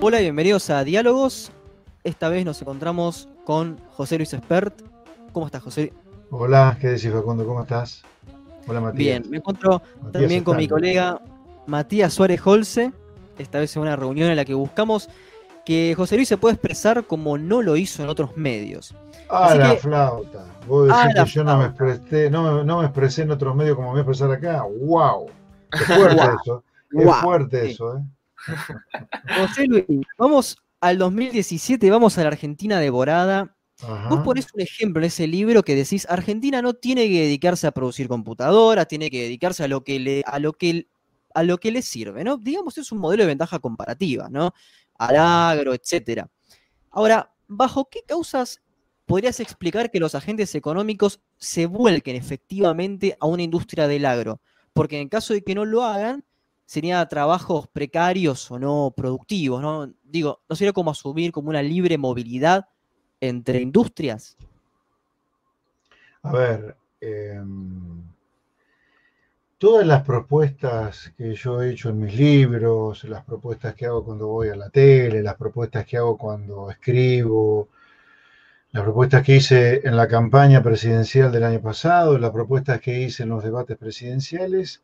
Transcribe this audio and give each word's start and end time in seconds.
Hola 0.00 0.20
y 0.20 0.22
bienvenidos 0.22 0.70
a 0.70 0.84
Diálogos. 0.84 1.50
Esta 2.04 2.28
vez 2.28 2.44
nos 2.44 2.60
encontramos 2.62 3.28
con 3.44 3.78
José 3.90 4.16
Luis 4.16 4.32
Espert. 4.32 4.82
¿Cómo 5.32 5.46
estás, 5.46 5.62
José? 5.62 5.92
Hola, 6.30 6.78
¿qué 6.80 6.88
decís, 6.88 7.12
Facundo? 7.12 7.46
¿Cómo 7.46 7.62
estás? 7.62 8.02
Hola, 8.66 8.80
Matías. 8.80 8.98
Bien, 8.98 9.30
me 9.30 9.38
encuentro 9.38 9.82
también 10.12 10.42
con 10.42 10.56
mi 10.56 10.68
colega 10.68 11.20
Matías 11.66 12.14
Suárez 12.14 12.40
Holce. 12.44 12.92
Esta 13.38 13.58
vez 13.58 13.74
en 13.76 13.82
una 13.82 13.96
reunión 13.96 14.30
en 14.30 14.36
la 14.36 14.44
que 14.44 14.54
buscamos 14.54 15.08
que 15.64 15.94
José 15.96 16.16
Luis 16.16 16.28
se 16.28 16.36
pueda 16.36 16.54
expresar 16.54 17.06
como 17.06 17.38
no 17.38 17.62
lo 17.62 17.76
hizo 17.76 18.02
en 18.02 18.08
otros 18.08 18.36
medios. 18.36 18.94
Ah, 19.28 19.54
la 19.54 19.76
flauta. 19.76 20.44
Vos 20.66 20.88
decís 20.88 21.14
que 21.14 21.30
yo 21.30 21.44
no 21.44 21.58
me, 21.58 21.64
expresé, 21.66 22.30
no, 22.30 22.64
me 22.64 22.84
expresé 22.84 23.22
en 23.22 23.30
otros 23.30 23.54
medios 23.54 23.76
como 23.76 23.88
me 23.88 23.92
voy 23.92 24.00
a 24.00 24.02
expresar 24.02 24.30
acá. 24.30 24.64
¡Wow! 24.64 25.26
Es 25.72 25.80
fuerte 25.86 26.22
eso. 26.42 26.64
Es 26.90 27.16
fuerte 27.16 27.70
eso, 27.70 27.96
¿eh? 27.96 28.02
José 29.38 29.66
Luis, 29.66 29.86
vamos 30.18 30.56
al 30.80 30.98
2017, 30.98 31.90
vamos 31.90 32.18
a 32.18 32.22
la 32.22 32.28
Argentina 32.28 32.78
devorada. 32.78 33.56
Vos 34.08 34.20
ponés 34.20 34.46
un 34.54 34.60
ejemplo 34.60 35.00
en 35.00 35.06
ese 35.06 35.26
libro 35.26 35.62
que 35.62 35.74
decís, 35.74 36.06
Argentina 36.08 36.62
no 36.62 36.74
tiene 36.74 37.08
que 37.08 37.22
dedicarse 37.22 37.66
a 37.66 37.72
producir 37.72 38.08
computadoras, 38.08 38.86
tiene 38.86 39.10
que 39.10 39.22
dedicarse 39.22 39.64
a 39.64 39.68
lo 39.68 39.82
que 39.82 39.98
le, 39.98 40.22
a 40.26 40.38
lo 40.38 40.52
que, 40.52 40.86
a 41.34 41.42
lo 41.42 41.58
que 41.58 41.72
le 41.72 41.82
sirve, 41.82 42.22
¿no? 42.24 42.36
Digamos, 42.36 42.78
es 42.78 42.92
un 42.92 42.98
modelo 42.98 43.24
de 43.24 43.28
ventaja 43.28 43.58
comparativa, 43.58 44.28
¿no? 44.30 44.54
Al 44.98 45.16
agro, 45.16 45.74
etcétera. 45.74 46.30
Ahora, 46.90 47.32
¿bajo 47.48 47.88
qué 47.90 48.02
causas 48.06 48.60
podrías 49.06 49.40
explicar 49.40 49.90
que 49.90 50.00
los 50.00 50.14
agentes 50.14 50.54
económicos 50.54 51.20
se 51.36 51.66
vuelquen 51.66 52.16
efectivamente 52.16 53.16
a 53.20 53.26
una 53.26 53.42
industria 53.42 53.88
del 53.88 54.06
agro? 54.06 54.40
Porque 54.72 55.00
en 55.00 55.08
caso 55.08 55.34
de 55.34 55.42
que 55.42 55.54
no 55.54 55.64
lo 55.64 55.84
hagan, 55.84 56.24
serían 56.66 57.08
trabajos 57.08 57.68
precarios 57.68 58.50
o 58.50 58.58
no 58.58 58.92
productivos, 58.96 59.60
¿no? 59.60 59.92
Digo, 60.02 60.40
¿no 60.48 60.56
sería 60.56 60.72
como 60.72 60.90
asumir 60.90 61.32
como 61.32 61.50
una 61.50 61.62
libre 61.62 61.98
movilidad 61.98 62.68
entre 63.20 63.60
industrias? 63.60 64.36
A 66.22 66.32
ver, 66.32 66.76
em, 67.00 68.02
todas 69.64 69.86
las 69.86 70.02
propuestas 70.02 71.14
que 71.16 71.34
yo 71.34 71.62
he 71.62 71.70
hecho 71.70 71.88
en 71.88 72.00
mis 72.00 72.14
libros, 72.14 73.02
las 73.04 73.24
propuestas 73.24 73.74
que 73.74 73.86
hago 73.86 74.04
cuando 74.04 74.28
voy 74.28 74.50
a 74.50 74.56
la 74.56 74.68
tele, 74.68 75.22
las 75.22 75.36
propuestas 75.36 75.86
que 75.86 75.96
hago 75.96 76.18
cuando 76.18 76.70
escribo, 76.70 77.70
las 78.72 78.82
propuestas 78.82 79.22
que 79.22 79.36
hice 79.36 79.80
en 79.88 79.96
la 79.96 80.06
campaña 80.06 80.62
presidencial 80.62 81.32
del 81.32 81.44
año 81.44 81.62
pasado, 81.62 82.18
las 82.18 82.30
propuestas 82.30 82.78
que 82.82 83.00
hice 83.04 83.22
en 83.22 83.30
los 83.30 83.42
debates 83.42 83.78
presidenciales, 83.78 84.82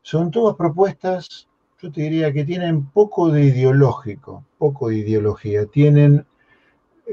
son 0.00 0.30
todas 0.30 0.56
propuestas, 0.56 1.46
yo 1.82 1.92
te 1.92 2.00
diría 2.00 2.32
que 2.32 2.46
tienen 2.46 2.86
poco 2.86 3.30
de 3.30 3.44
ideológico, 3.44 4.42
poco 4.56 4.88
de 4.88 5.00
ideología, 5.00 5.66
tienen 5.66 6.24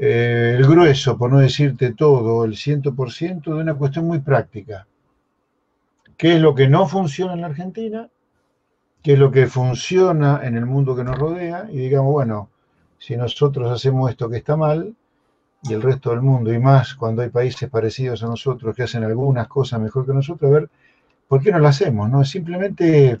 eh, 0.00 0.54
el 0.56 0.66
grueso, 0.66 1.18
por 1.18 1.30
no 1.30 1.40
decirte 1.40 1.92
todo, 1.92 2.46
el 2.46 2.52
100% 2.52 3.42
de 3.44 3.52
una 3.52 3.74
cuestión 3.74 4.06
muy 4.06 4.20
práctica. 4.20 4.86
¿Qué 6.22 6.36
es 6.36 6.40
lo 6.40 6.54
que 6.54 6.68
no 6.68 6.86
funciona 6.86 7.32
en 7.32 7.40
la 7.40 7.48
Argentina? 7.48 8.08
¿Qué 9.02 9.14
es 9.14 9.18
lo 9.18 9.32
que 9.32 9.48
funciona 9.48 10.40
en 10.44 10.56
el 10.56 10.66
mundo 10.66 10.94
que 10.94 11.02
nos 11.02 11.18
rodea? 11.18 11.66
Y 11.68 11.78
digamos, 11.78 12.12
bueno, 12.12 12.48
si 12.96 13.16
nosotros 13.16 13.68
hacemos 13.72 14.08
esto 14.08 14.30
que 14.30 14.36
está 14.36 14.56
mal, 14.56 14.94
y 15.64 15.72
el 15.72 15.82
resto 15.82 16.10
del 16.10 16.22
mundo, 16.22 16.52
y 16.52 16.60
más 16.60 16.94
cuando 16.94 17.22
hay 17.22 17.30
países 17.30 17.68
parecidos 17.68 18.22
a 18.22 18.28
nosotros 18.28 18.72
que 18.76 18.84
hacen 18.84 19.02
algunas 19.02 19.48
cosas 19.48 19.80
mejor 19.80 20.06
que 20.06 20.12
nosotros, 20.12 20.48
a 20.48 20.54
ver, 20.54 20.70
¿por 21.26 21.42
qué 21.42 21.50
no 21.50 21.58
lo 21.58 21.66
hacemos? 21.66 22.08
No? 22.08 22.24
Simplemente 22.24 23.18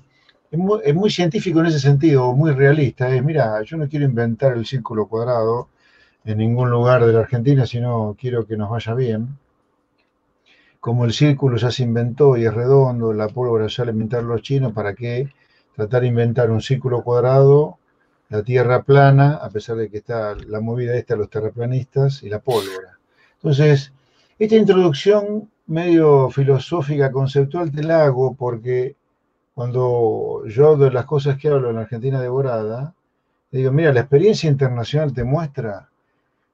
es 0.52 0.94
muy, 0.94 1.10
científico 1.10 1.58
en 1.58 1.66
ese 1.66 1.80
sentido, 1.80 2.32
muy 2.34 2.52
realista. 2.52 3.12
Es, 3.12 3.24
mira, 3.24 3.60
yo 3.62 3.78
no 3.78 3.88
quiero 3.88 4.04
inventar 4.04 4.52
el 4.52 4.64
círculo 4.64 5.08
cuadrado 5.08 5.70
en 6.24 6.38
ningún 6.38 6.70
lugar 6.70 7.04
de 7.04 7.12
la 7.12 7.18
Argentina, 7.18 7.66
sino 7.66 8.16
quiero 8.16 8.46
que 8.46 8.56
nos 8.56 8.70
vaya 8.70 8.94
bien. 8.94 9.38
Como 10.82 11.04
el 11.04 11.12
círculo 11.12 11.58
ya 11.58 11.70
se 11.70 11.84
inventó 11.84 12.36
y 12.36 12.44
es 12.44 12.52
redondo, 12.52 13.12
la 13.12 13.28
pólvora 13.28 13.68
ya 13.68 13.84
la 13.84 13.92
inventaron 13.92 14.26
los 14.26 14.42
chinos, 14.42 14.72
¿para 14.72 14.94
qué 14.94 15.32
tratar 15.76 16.02
de 16.02 16.08
inventar 16.08 16.50
un 16.50 16.60
círculo 16.60 17.04
cuadrado, 17.04 17.78
la 18.30 18.42
tierra 18.42 18.82
plana, 18.82 19.34
a 19.36 19.48
pesar 19.48 19.76
de 19.76 19.88
que 19.88 19.98
está 19.98 20.34
la 20.34 20.60
movida 20.60 20.96
esta 20.96 21.14
de 21.14 21.20
los 21.20 21.30
terraplanistas 21.30 22.24
y 22.24 22.28
la 22.28 22.40
pólvora? 22.40 22.98
Entonces, 23.36 23.92
esta 24.36 24.56
introducción 24.56 25.48
medio 25.68 26.30
filosófica, 26.30 27.12
conceptual, 27.12 27.70
te 27.70 27.84
la 27.84 28.02
hago 28.02 28.34
porque 28.34 28.96
cuando 29.54 30.42
yo 30.48 30.76
de 30.76 30.90
las 30.90 31.04
cosas 31.04 31.38
que 31.38 31.46
hablo 31.46 31.70
en 31.70 31.76
la 31.76 31.82
Argentina 31.82 32.20
devorada, 32.20 32.92
digo, 33.52 33.70
mira, 33.70 33.92
la 33.92 34.00
experiencia 34.00 34.50
internacional 34.50 35.12
te 35.12 35.22
muestra 35.22 35.90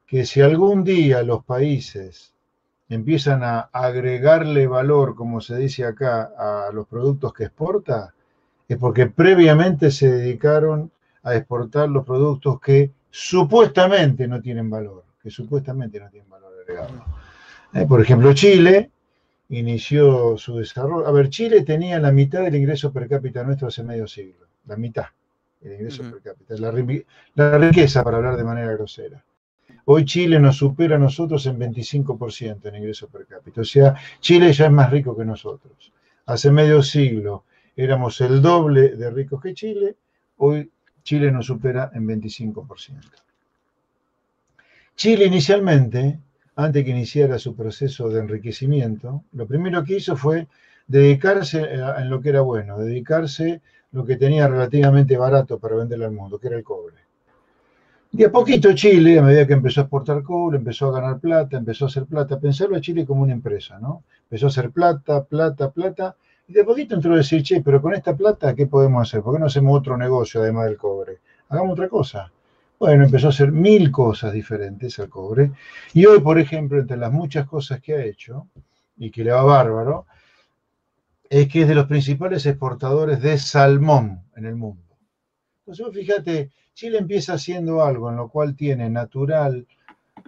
que 0.07 0.27
si 0.27 0.43
algún 0.43 0.85
día 0.85 1.23
los 1.23 1.43
países 1.47 2.35
empiezan 2.89 3.43
a 3.45 3.61
agregarle 3.73 4.67
valor, 4.67 5.15
como 5.15 5.41
se 5.41 5.57
dice 5.57 5.85
acá, 5.85 6.33
a 6.37 6.73
los 6.73 6.87
productos 6.87 7.33
que 7.33 7.45
exporta, 7.45 8.15
es 8.67 8.77
porque 8.77 9.07
previamente 9.07 9.91
se 9.91 10.11
dedicaron 10.11 10.91
a 11.23 11.35
exportar 11.35 11.89
los 11.89 12.05
productos 12.05 12.61
que 12.61 12.93
supuestamente 13.11 14.29
no 14.29 14.41
tienen 14.41 14.71
valor, 14.71 15.05
que 15.23 15.31
supuestamente 15.31 15.99
no 16.01 16.09
tienen 16.11 16.29
valor 16.29 16.53
agregado. 16.61 17.05
Eh, 17.75 17.87
por 17.87 18.01
ejemplo, 18.01 18.33
Chile 18.35 18.91
inició 19.51 20.37
su 20.37 20.57
desarrollo. 20.57 21.07
A 21.07 21.13
ver, 21.13 21.29
Chile 21.31 21.65
tenía 21.65 21.99
la 21.99 22.13
mitad 22.13 22.43
del 22.43 22.57
ingreso 22.57 22.93
per 22.93 23.09
cápita 23.09 23.43
nuestro 23.43 23.69
hace 23.69 23.83
medio 23.83 24.07
siglo, 24.07 24.47
la 24.67 24.77
mitad 24.77 25.07
del 25.61 25.75
ingreso 25.75 26.03
per 26.03 26.21
cápita, 26.23 26.55
la, 26.57 27.59
riqueza 27.59 28.05
para 28.05 28.19
hablar 28.19 28.37
de 28.37 28.45
manera 28.45 28.73
grosera. 28.73 29.25
Hoy 29.91 30.05
Chile 30.05 30.39
nos 30.39 30.59
supera 30.59 30.97
a 30.97 30.99
nosotros 30.99 31.47
en 31.47 31.59
25% 31.59 32.67
en 32.67 32.75
ingreso 32.75 33.09
per 33.09 33.25
cápita. 33.25 33.63
O 33.63 33.65
sea, 33.65 33.95
Chile 34.21 34.53
ya 34.53 34.67
es 34.67 34.71
más 34.71 34.91
rico 34.91 35.17
que 35.17 35.25
nosotros. 35.25 35.91
Hace 36.27 36.51
medio 36.53 36.83
siglo 36.83 37.45
éramos 37.75 38.21
el 38.21 38.43
doble 38.43 38.97
de 38.97 39.11
ricos 39.11 39.41
que 39.41 39.55
Chile, 39.55 39.97
hoy 40.37 40.71
Chile 41.03 41.33
nos 41.33 41.47
supera 41.47 41.91
en 41.95 42.07
25%. 42.07 43.01
Chile 44.95 45.25
inicialmente 45.25 46.19
antes 46.57 46.85
que 46.85 46.91
iniciara 46.91 47.39
su 47.39 47.57
proceso 47.57 48.11
de 48.11 48.21
enriquecimiento, 48.21 49.25
lo 49.33 49.47
primero 49.47 49.83
que 49.85 49.97
hizo 49.97 50.19
fue 50.19 50.49
dedicarse 50.87 51.63
en 51.63 52.11
lo 52.11 52.21
que 52.21 52.29
era 52.29 52.43
bueno, 52.43 52.77
dedicarse 52.77 53.63
lo 53.93 54.05
que 54.05 54.19
tenía 54.19 54.49
relativamente 54.49 55.17
barato 55.17 55.59
para 55.59 55.77
venderle 55.77 56.05
al 56.05 56.13
mundo, 56.13 56.39
que 56.39 56.49
era 56.49 56.59
el 56.59 56.63
cobre. 56.63 57.08
Y 58.11 58.25
a 58.25 58.33
poquito 58.33 58.73
Chile, 58.73 59.19
a 59.19 59.23
medida 59.23 59.47
que 59.47 59.53
empezó 59.53 59.81
a 59.81 59.85
exportar 59.85 60.23
cobre, 60.23 60.59
empezó 60.59 60.89
a 60.89 61.01
ganar 61.01 61.21
plata, 61.21 61.59
empezó 61.59 61.85
a 61.85 61.89
hacer 61.89 62.07
plata, 62.07 62.41
pensarlo 62.41 62.77
a 62.77 62.81
Chile 62.81 63.05
como 63.05 63.23
una 63.23 63.33
empresa, 63.33 63.79
¿no? 63.79 64.05
Empezó 64.23 64.47
a 64.47 64.49
hacer 64.49 64.71
plata, 64.71 65.25
plata, 65.25 65.71
plata, 65.71 66.17
y 66.49 66.55
de 66.55 66.65
poquito 66.65 66.95
entró 66.95 67.13
a 67.13 67.19
decir, 67.19 67.43
che, 67.43 67.61
pero 67.61 67.83
con 67.83 67.95
esta 67.95 68.17
plata, 68.17 68.55
¿qué 68.55 68.67
podemos 68.67 69.07
hacer? 69.07 69.23
¿Por 69.23 69.35
qué 69.35 69.41
no 69.41 69.47
hacemos 69.47 69.79
otro 69.79 69.99
negocio 69.99 70.41
además 70.41 70.65
del 70.65 70.79
cobre? 70.79 71.19
Hagamos 71.51 71.73
otra 71.73 71.89
cosa. 71.89 72.33
Bueno, 72.79 73.05
empezó 73.05 73.27
a 73.27 73.31
hacer 73.31 73.53
mil 73.53 73.91
cosas 73.91 74.33
diferentes 74.33 74.99
al 74.99 75.11
cobre. 75.11 75.53
Y 75.93 76.07
hoy, 76.07 76.21
por 76.21 76.39
ejemplo, 76.39 76.81
entre 76.81 76.97
las 76.97 77.13
muchas 77.13 77.47
cosas 77.47 77.81
que 77.81 77.95
ha 77.95 78.05
hecho, 78.05 78.47
y 78.97 79.11
que 79.11 79.25
le 79.25 79.33
va 79.33 79.43
bárbaro, 79.43 80.07
es 81.29 81.49
que 81.49 81.63
es 81.63 81.69
de 81.69 81.75
los 81.75 81.87
principales 81.87 82.47
exportadores 82.47 83.21
de 83.21 83.37
salmón 83.39 84.23
en 84.35 84.47
el 84.47 84.57
mundo. 84.57 84.88
Entonces, 85.69 85.95
fíjate, 85.95 86.51
Chile 86.73 86.97
empieza 86.97 87.35
haciendo 87.35 87.85
algo 87.85 88.09
en 88.09 88.17
lo 88.17 88.31
cual 88.31 88.57
tiene 88.57 88.89
natural 88.89 89.67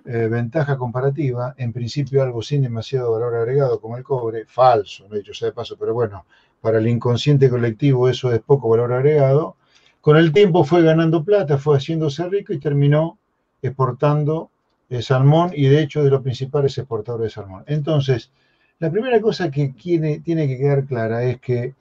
eh, 0.05 0.29
ventaja 0.31 0.77
comparativa, 0.77 1.55
en 1.57 1.73
principio 1.73 2.23
algo 2.23 2.43
sin 2.43 2.61
demasiado 2.61 3.13
valor 3.13 3.35
agregado 3.37 3.81
como 3.81 3.97
el 3.97 4.05
cobre, 4.05 4.45
falso, 4.45 5.09
no 5.09 5.15
he 5.15 5.21
dicho 5.21 5.33
sea 5.33 5.49
de 5.49 5.53
paso, 5.53 5.79
pero 5.79 5.95
bueno, 5.95 6.27
para 6.61 6.79
el 6.79 6.87
inconsciente 6.87 7.49
colectivo 7.49 8.07
eso 8.11 8.31
es 8.31 8.41
poco 8.41 8.69
valor 8.69 8.93
agregado, 8.93 9.57
con 10.03 10.19
el 10.19 10.31
tiempo 10.31 10.63
fue 10.63 10.83
ganando 10.83 11.25
plata, 11.25 11.57
fue 11.57 11.79
haciéndose 11.79 12.29
rico 12.29 12.53
y 12.53 12.59
terminó 12.59 13.19
exportando 13.63 14.51
eh, 14.91 15.01
salmón 15.01 15.53
y 15.55 15.69
de 15.69 15.81
hecho 15.81 16.05
de 16.05 16.11
los 16.11 16.21
principales 16.21 16.77
exportadores 16.77 17.35
de 17.35 17.41
salmón. 17.43 17.65
Entonces, 17.67 18.31
la 18.79 18.91
primera 18.91 19.19
cosa 19.23 19.51
que 19.51 19.69
tiene, 19.69 20.21
tiene 20.21 20.47
que 20.47 20.59
quedar 20.59 20.85
clara 20.85 21.25
es 21.25 21.41
que 21.41 21.75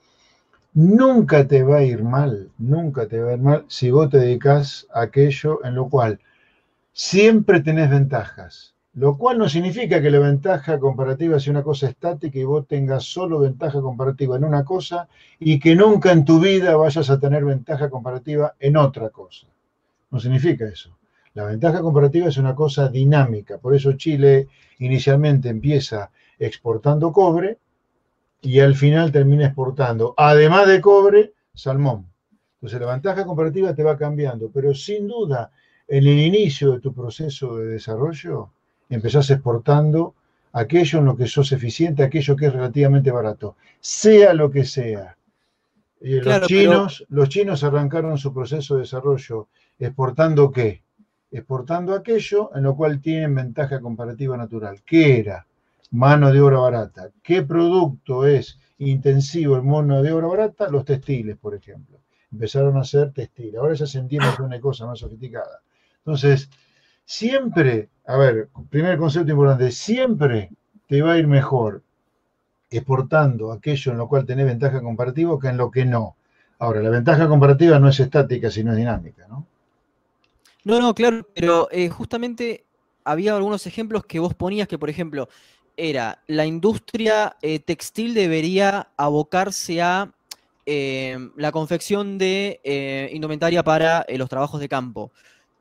nunca 0.74 1.46
te 1.46 1.62
va 1.62 1.78
a 1.78 1.82
ir 1.82 2.02
mal, 2.02 2.50
nunca 2.58 3.06
te 3.06 3.20
va 3.20 3.30
a 3.30 3.34
ir 3.34 3.40
mal 3.40 3.64
si 3.68 3.90
vos 3.90 4.10
te 4.10 4.18
dedicas 4.18 4.86
a 4.92 5.02
aquello 5.02 5.64
en 5.64 5.74
lo 5.74 5.88
cual 5.88 6.20
siempre 6.92 7.60
tenés 7.60 7.90
ventajas. 7.90 8.74
Lo 8.92 9.16
cual 9.16 9.38
no 9.38 9.48
significa 9.48 10.02
que 10.02 10.10
la 10.10 10.18
ventaja 10.18 10.80
comparativa 10.80 11.38
sea 11.38 11.52
una 11.52 11.62
cosa 11.62 11.88
estática 11.88 12.38
y 12.38 12.44
vos 12.44 12.66
tengas 12.66 13.04
solo 13.04 13.38
ventaja 13.38 13.80
comparativa 13.80 14.36
en 14.36 14.44
una 14.44 14.64
cosa 14.64 15.08
y 15.38 15.60
que 15.60 15.76
nunca 15.76 16.10
en 16.10 16.24
tu 16.24 16.40
vida 16.40 16.76
vayas 16.76 17.08
a 17.08 17.20
tener 17.20 17.44
ventaja 17.44 17.88
comparativa 17.88 18.54
en 18.58 18.76
otra 18.76 19.10
cosa. 19.10 19.46
No 20.10 20.18
significa 20.18 20.66
eso. 20.66 20.96
La 21.34 21.44
ventaja 21.44 21.80
comparativa 21.80 22.28
es 22.28 22.36
una 22.36 22.56
cosa 22.56 22.88
dinámica. 22.88 23.58
Por 23.58 23.76
eso 23.76 23.92
Chile 23.92 24.48
inicialmente 24.80 25.48
empieza 25.48 26.10
exportando 26.36 27.12
cobre 27.12 27.58
y 28.42 28.60
al 28.60 28.74
final 28.74 29.12
termina 29.12 29.46
exportando, 29.46 30.14
además 30.16 30.66
de 30.68 30.80
cobre, 30.80 31.34
salmón. 31.54 32.06
Entonces 32.54 32.80
la 32.80 32.92
ventaja 32.92 33.24
comparativa 33.24 33.74
te 33.74 33.82
va 33.82 33.96
cambiando, 33.96 34.50
pero 34.52 34.74
sin 34.74 35.08
duda 35.08 35.50
en 35.88 36.06
el 36.06 36.18
inicio 36.20 36.72
de 36.72 36.80
tu 36.80 36.92
proceso 36.92 37.56
de 37.56 37.66
desarrollo 37.66 38.50
empezás 38.88 39.30
exportando 39.30 40.14
aquello 40.52 40.98
en 40.98 41.04
lo 41.06 41.16
que 41.16 41.26
sos 41.26 41.52
eficiente, 41.52 42.02
aquello 42.02 42.36
que 42.36 42.46
es 42.46 42.52
relativamente 42.52 43.10
barato, 43.10 43.56
sea 43.80 44.34
lo 44.34 44.50
que 44.50 44.64
sea. 44.64 45.16
los, 46.00 46.46
chinos, 46.46 47.04
los 47.08 47.28
chinos 47.28 47.64
arrancaron 47.64 48.18
su 48.18 48.32
proceso 48.32 48.74
de 48.74 48.82
desarrollo 48.82 49.48
exportando 49.78 50.50
qué? 50.50 50.82
Exportando 51.30 51.94
aquello 51.94 52.50
en 52.54 52.64
lo 52.64 52.74
cual 52.74 53.00
tienen 53.00 53.34
ventaja 53.34 53.80
comparativa 53.80 54.36
natural. 54.36 54.82
¿Qué 54.84 55.20
era? 55.20 55.46
Mano 55.90 56.32
de 56.32 56.40
obra 56.40 56.58
barata. 56.58 57.10
¿Qué 57.22 57.42
producto 57.42 58.26
es 58.26 58.58
intensivo 58.78 59.56
en 59.56 59.68
mano 59.68 60.02
de 60.02 60.12
obra 60.12 60.28
barata? 60.28 60.68
Los 60.68 60.84
textiles, 60.84 61.36
por 61.36 61.54
ejemplo. 61.54 61.98
Empezaron 62.32 62.76
a 62.76 62.80
hacer 62.80 63.12
textiles. 63.12 63.56
Ahora 63.56 63.74
ya 63.74 63.86
se 63.86 63.98
entiende 63.98 64.28
que 64.28 64.34
es 64.34 64.40
una 64.40 64.60
cosa 64.60 64.86
más 64.86 65.00
sofisticada. 65.00 65.60
Entonces, 65.98 66.48
siempre, 67.04 67.88
a 68.06 68.16
ver, 68.16 68.48
primer 68.70 68.98
concepto 68.98 69.32
importante, 69.32 69.72
siempre 69.72 70.50
te 70.86 71.02
va 71.02 71.12
a 71.12 71.18
ir 71.18 71.26
mejor 71.26 71.82
exportando 72.70 73.52
aquello 73.52 73.92
en 73.92 73.98
lo 73.98 74.08
cual 74.08 74.24
tenés 74.24 74.46
ventaja 74.46 74.80
comparativa 74.80 75.38
que 75.40 75.48
en 75.48 75.56
lo 75.56 75.70
que 75.70 75.84
no. 75.84 76.16
Ahora, 76.60 76.80
la 76.82 76.90
ventaja 76.90 77.26
comparativa 77.28 77.78
no 77.78 77.88
es 77.88 77.98
estática, 77.98 78.50
sino 78.50 78.72
es 78.72 78.76
dinámica, 78.76 79.26
¿no? 79.28 79.46
No, 80.62 80.78
no, 80.78 80.94
claro, 80.94 81.26
pero 81.34 81.68
eh, 81.72 81.88
justamente 81.88 82.66
había 83.02 83.34
algunos 83.34 83.66
ejemplos 83.66 84.04
que 84.04 84.18
vos 84.18 84.34
ponías 84.34 84.68
que, 84.68 84.78
por 84.78 84.90
ejemplo, 84.90 85.28
era 85.88 86.22
la 86.26 86.46
industria 86.46 87.36
eh, 87.42 87.58
textil 87.58 88.14
debería 88.14 88.88
abocarse 88.96 89.80
a 89.80 90.12
eh, 90.66 91.18
la 91.36 91.52
confección 91.52 92.18
de 92.18 93.08
indumentaria 93.12 93.62
para 93.62 94.04
los 94.08 94.28
trabajos 94.28 94.60
de 94.60 94.68
campo. 94.68 95.10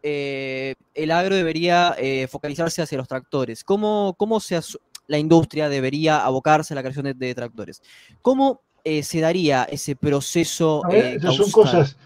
el 0.04 1.12
agro 1.12 1.36
debería 1.36 1.96
focalizarse 2.30 2.82
hacia 2.82 2.98
los 2.98 3.08
tractores. 3.08 3.64
¿Cómo, 3.64 4.14
cómo 4.18 4.40
se 4.40 4.60
la 5.08 5.18
industria 5.18 5.68
debería 5.70 6.24
abocarse 6.24 6.74
a 6.74 6.76
la 6.76 6.82
creación 6.84 7.18
de, 7.18 7.36
tractores? 7.36 7.82
¿Cómo 8.22 8.62
se 8.84 9.20
daría 9.20 9.64
ese 9.64 9.96
proceso? 9.96 10.84
son 11.22 11.52
cosas 11.52 11.98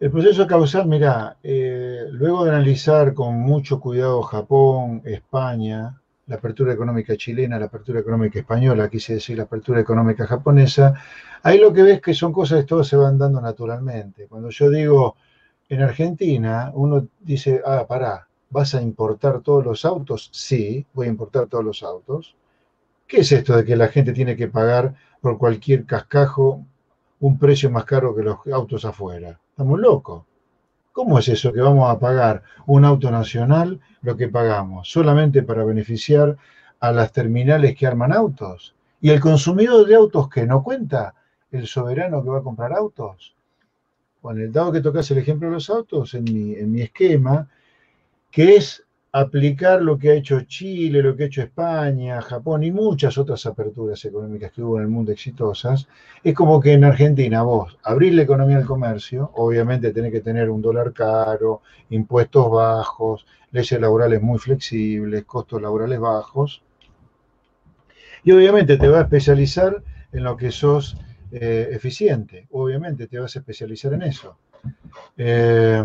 el 0.00 0.12
proceso 0.12 0.46
causal, 0.46 0.86
mira, 0.86 1.38
eh, 1.42 2.04
luego 2.12 2.44
de 2.44 2.50
analizar 2.50 3.14
con 3.14 3.40
mucho 3.40 3.80
cuidado 3.80 4.22
Japón, 4.22 5.02
España, 5.04 6.00
la 6.28 6.36
apertura 6.36 6.72
económica 6.74 7.16
chilena, 7.16 7.58
la 7.58 7.66
apertura 7.66 8.00
económica 8.00 8.38
española, 8.38 8.88
quise 8.88 9.14
decir 9.14 9.36
la 9.36 9.44
apertura 9.44 9.80
económica 9.80 10.26
japonesa, 10.26 10.94
ahí 11.42 11.58
lo 11.58 11.72
que 11.72 11.82
ves 11.82 12.00
que 12.00 12.14
son 12.14 12.32
cosas 12.32 12.60
que 12.60 12.66
todas 12.66 12.86
se 12.86 12.96
van 12.96 13.18
dando 13.18 13.40
naturalmente. 13.40 14.26
Cuando 14.26 14.50
yo 14.50 14.70
digo 14.70 15.16
en 15.68 15.82
Argentina, 15.82 16.70
uno 16.74 17.08
dice, 17.20 17.62
ah, 17.64 17.86
pará, 17.88 18.28
¿vas 18.50 18.74
a 18.74 18.82
importar 18.82 19.40
todos 19.40 19.64
los 19.64 19.84
autos? 19.86 20.28
Sí, 20.32 20.86
voy 20.92 21.06
a 21.06 21.10
importar 21.10 21.46
todos 21.46 21.64
los 21.64 21.82
autos. 21.82 22.36
¿Qué 23.06 23.20
es 23.20 23.32
esto 23.32 23.56
de 23.56 23.64
que 23.64 23.74
la 23.74 23.88
gente 23.88 24.12
tiene 24.12 24.36
que 24.36 24.48
pagar 24.48 24.94
por 25.22 25.38
cualquier 25.38 25.86
cascajo 25.86 26.64
un 27.20 27.38
precio 27.38 27.70
más 27.70 27.84
caro 27.84 28.14
que 28.14 28.22
los 28.22 28.38
autos 28.52 28.84
afuera? 28.84 29.40
Estamos 29.50 29.80
locos. 29.80 30.27
¿Cómo 30.98 31.20
es 31.20 31.28
eso 31.28 31.52
que 31.52 31.60
vamos 31.60 31.88
a 31.88 32.00
pagar 32.00 32.42
un 32.66 32.84
auto 32.84 33.08
nacional 33.12 33.78
lo 34.02 34.16
que 34.16 34.26
pagamos 34.26 34.90
solamente 34.90 35.44
para 35.44 35.62
beneficiar 35.62 36.36
a 36.80 36.90
las 36.90 37.12
terminales 37.12 37.76
que 37.76 37.86
arman 37.86 38.12
autos? 38.12 38.74
¿Y 39.00 39.10
el 39.10 39.20
consumidor 39.20 39.86
de 39.86 39.94
autos 39.94 40.28
que 40.28 40.44
no 40.44 40.60
cuenta? 40.60 41.14
¿El 41.52 41.68
soberano 41.68 42.20
que 42.24 42.30
va 42.30 42.38
a 42.38 42.42
comprar 42.42 42.72
autos? 42.72 43.36
Bueno, 44.20 44.40
el 44.40 44.50
dado 44.50 44.72
que 44.72 44.80
tocas 44.80 45.08
el 45.12 45.18
ejemplo 45.18 45.46
de 45.46 45.54
los 45.54 45.70
autos, 45.70 46.14
en 46.14 46.24
mi, 46.24 46.54
en 46.54 46.72
mi 46.72 46.80
esquema, 46.80 47.48
que 48.32 48.56
es 48.56 48.84
aplicar 49.12 49.80
lo 49.80 49.98
que 49.98 50.10
ha 50.10 50.14
hecho 50.14 50.42
Chile, 50.42 51.02
lo 51.02 51.16
que 51.16 51.24
ha 51.24 51.26
hecho 51.26 51.42
España, 51.42 52.20
Japón 52.20 52.62
y 52.62 52.70
muchas 52.70 53.16
otras 53.16 53.46
aperturas 53.46 54.04
económicas 54.04 54.52
que 54.52 54.62
hubo 54.62 54.76
en 54.76 54.82
el 54.82 54.88
mundo 54.88 55.12
exitosas, 55.12 55.88
es 56.22 56.34
como 56.34 56.60
que 56.60 56.72
en 56.74 56.84
Argentina 56.84 57.42
vos 57.42 57.78
abrís 57.84 58.14
la 58.14 58.22
economía 58.22 58.58
del 58.58 58.66
comercio, 58.66 59.30
obviamente 59.34 59.92
tenés 59.92 60.12
que 60.12 60.20
tener 60.20 60.50
un 60.50 60.60
dólar 60.60 60.92
caro, 60.92 61.62
impuestos 61.90 62.50
bajos, 62.50 63.26
leyes 63.50 63.80
laborales 63.80 64.20
muy 64.20 64.38
flexibles, 64.38 65.24
costos 65.24 65.62
laborales 65.62 65.98
bajos, 65.98 66.62
y 68.24 68.32
obviamente 68.32 68.76
te 68.76 68.88
vas 68.88 69.00
a 69.00 69.04
especializar 69.04 69.82
en 70.12 70.24
lo 70.24 70.36
que 70.36 70.50
sos 70.50 70.98
eh, 71.30 71.68
eficiente, 71.72 72.46
obviamente 72.50 73.06
te 73.06 73.18
vas 73.18 73.36
a 73.36 73.38
especializar 73.38 73.94
en 73.94 74.02
eso. 74.02 74.36
Eh, 75.16 75.84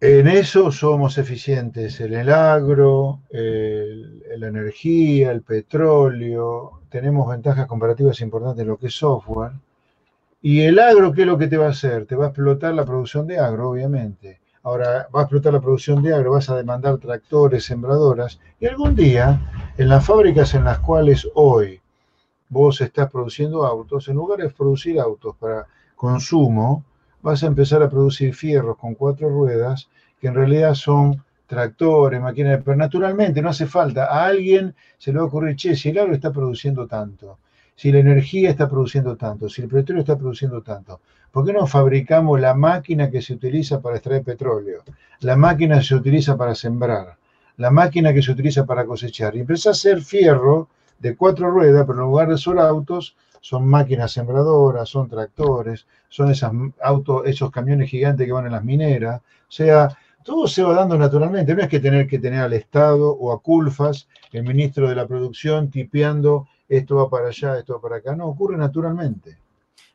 en 0.00 0.28
eso 0.28 0.72
somos 0.72 1.18
eficientes, 1.18 2.00
en 2.00 2.14
el 2.14 2.30
agro, 2.30 3.20
la 3.30 4.48
energía, 4.48 5.30
el 5.30 5.42
petróleo, 5.42 6.80
tenemos 6.88 7.28
ventajas 7.28 7.66
comparativas 7.66 8.20
importantes 8.20 8.62
en 8.62 8.68
lo 8.68 8.78
que 8.78 8.86
es 8.86 8.94
software. 8.94 9.52
Y 10.42 10.62
el 10.62 10.78
agro, 10.78 11.12
¿qué 11.12 11.22
es 11.22 11.26
lo 11.26 11.36
que 11.36 11.48
te 11.48 11.58
va 11.58 11.66
a 11.66 11.70
hacer? 11.70 12.06
Te 12.06 12.16
va 12.16 12.26
a 12.26 12.28
explotar 12.28 12.72
la 12.74 12.86
producción 12.86 13.26
de 13.26 13.38
agro, 13.38 13.70
obviamente. 13.70 14.40
Ahora 14.62 15.06
va 15.14 15.20
a 15.20 15.22
explotar 15.24 15.52
la 15.52 15.60
producción 15.60 16.02
de 16.02 16.14
agro, 16.14 16.32
vas 16.32 16.48
a 16.48 16.56
demandar 16.56 16.98
tractores, 16.98 17.64
sembradoras, 17.64 18.40
y 18.58 18.66
algún 18.66 18.94
día, 18.94 19.72
en 19.76 19.88
las 19.88 20.04
fábricas 20.04 20.54
en 20.54 20.64
las 20.64 20.78
cuales 20.78 21.28
hoy 21.34 21.80
vos 22.48 22.80
estás 22.80 23.10
produciendo 23.10 23.64
autos, 23.66 24.08
en 24.08 24.16
lugar 24.16 24.40
de 24.40 24.48
producir 24.48 24.98
autos 24.98 25.36
para 25.36 25.66
consumo, 25.94 26.84
vas 27.22 27.42
a 27.42 27.46
empezar 27.46 27.82
a 27.82 27.90
producir 27.90 28.34
fierros 28.34 28.76
con 28.78 28.94
cuatro 28.94 29.28
ruedas 29.28 29.88
que 30.20 30.28
en 30.28 30.34
realidad 30.34 30.74
son 30.74 31.22
tractores, 31.46 32.20
máquinas, 32.20 32.60
pero 32.64 32.76
naturalmente 32.76 33.42
no 33.42 33.48
hace 33.48 33.66
falta. 33.66 34.04
A 34.04 34.26
alguien 34.26 34.74
se 34.98 35.12
le 35.12 35.18
va 35.18 35.24
a 35.24 35.26
ocurrir, 35.26 35.56
che, 35.56 35.74
si 35.74 35.88
el 35.88 35.98
agro 35.98 36.14
está 36.14 36.30
produciendo 36.30 36.86
tanto, 36.86 37.38
si 37.74 37.90
la 37.90 37.98
energía 37.98 38.50
está 38.50 38.68
produciendo 38.68 39.16
tanto, 39.16 39.48
si 39.48 39.62
el 39.62 39.68
petróleo 39.68 40.02
está 40.02 40.16
produciendo 40.16 40.62
tanto, 40.62 41.00
¿por 41.32 41.44
qué 41.44 41.52
no 41.52 41.66
fabricamos 41.66 42.40
la 42.40 42.54
máquina 42.54 43.10
que 43.10 43.20
se 43.20 43.32
utiliza 43.32 43.80
para 43.80 43.96
extraer 43.96 44.22
petróleo? 44.22 44.82
La 45.20 45.34
máquina 45.36 45.78
que 45.78 45.84
se 45.84 45.94
utiliza 45.96 46.36
para 46.36 46.54
sembrar, 46.54 47.16
la 47.56 47.70
máquina 47.70 48.12
que 48.14 48.22
se 48.22 48.32
utiliza 48.32 48.64
para 48.64 48.84
cosechar. 48.84 49.34
Y 49.34 49.40
empieza 49.40 49.70
a 49.70 49.72
hacer 49.72 50.02
fierro 50.02 50.68
de 50.98 51.16
cuatro 51.16 51.50
ruedas, 51.50 51.84
pero 51.86 51.98
en 52.00 52.04
lugar 52.04 52.28
de 52.28 52.38
ser 52.38 52.58
autos, 52.58 53.16
son 53.40 53.66
máquinas 53.66 54.12
sembradoras, 54.12 54.88
son 54.88 55.08
tractores, 55.08 55.86
son 56.08 56.30
esos 56.30 56.50
autos, 56.82 57.22
esos 57.26 57.50
camiones 57.50 57.90
gigantes 57.90 58.26
que 58.26 58.32
van 58.32 58.46
en 58.46 58.52
las 58.52 58.64
mineras. 58.64 59.20
O 59.20 59.52
sea, 59.52 59.96
todo 60.22 60.46
se 60.46 60.62
va 60.62 60.74
dando 60.74 60.96
naturalmente. 60.96 61.54
No 61.54 61.62
es 61.62 61.68
que 61.68 61.80
tener 61.80 62.06
que 62.06 62.18
tener 62.18 62.40
al 62.40 62.52
Estado 62.52 63.10
o 63.10 63.32
a 63.32 63.42
Culfas, 63.42 64.08
el 64.32 64.42
ministro 64.42 64.88
de 64.88 64.94
la 64.94 65.06
producción, 65.06 65.70
tipeando 65.70 66.46
esto 66.68 66.96
va 66.96 67.10
para 67.10 67.28
allá, 67.28 67.58
esto 67.58 67.74
va 67.74 67.80
para 67.80 67.96
acá. 67.96 68.14
No, 68.14 68.26
ocurre 68.26 68.56
naturalmente. 68.56 69.36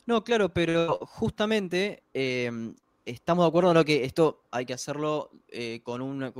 No, 0.06 0.24
claro, 0.24 0.50
pero 0.50 1.00
justamente 1.04 2.04
em, 2.14 2.76
estamos 3.06 3.46
de 3.46 3.48
acuerdo 3.48 3.72
en 3.72 3.78
lo 3.78 3.86
que 3.86 4.04
esto 4.04 4.44
hay 4.52 4.66
que 4.66 4.74
hacerlo 4.74 5.32
eh, 5.48 5.80
con, 5.84 6.02
una, 6.02 6.32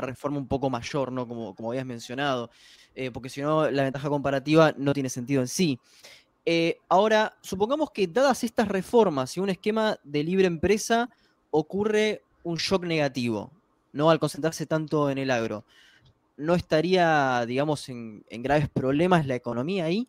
reforma 0.00 0.38
un 0.38 0.48
poco 0.48 0.68
mayor, 0.68 1.12
¿no? 1.12 1.28
Como, 1.28 1.54
como 1.54 1.70
habías 1.70 1.86
mencionado, 1.86 2.50
eh, 2.94 3.10
porque 3.10 3.28
si 3.28 3.40
no, 3.40 3.70
la 3.70 3.84
ventaja 3.84 4.08
comparativa 4.08 4.74
no 4.76 4.92
tiene 4.92 5.08
sentido 5.08 5.40
en 5.40 5.48
sí. 5.48 5.78
Eh, 6.46 6.78
ahora, 6.88 7.34
supongamos 7.40 7.90
que 7.90 8.06
dadas 8.06 8.44
estas 8.44 8.68
reformas 8.68 9.36
y 9.36 9.40
un 9.40 9.48
esquema 9.48 9.98
de 10.04 10.22
libre 10.22 10.46
empresa, 10.46 11.08
ocurre 11.50 12.22
un 12.42 12.56
shock 12.56 12.84
negativo, 12.84 13.50
¿no? 13.92 14.10
Al 14.10 14.18
concentrarse 14.18 14.66
tanto 14.66 15.08
en 15.08 15.18
el 15.18 15.30
agro. 15.30 15.64
¿No 16.36 16.54
estaría, 16.54 17.44
digamos, 17.46 17.88
en, 17.88 18.24
graves 18.28 18.68
problemas 18.68 19.26
la 19.26 19.36
economía 19.36 19.84
ahí? 19.84 20.08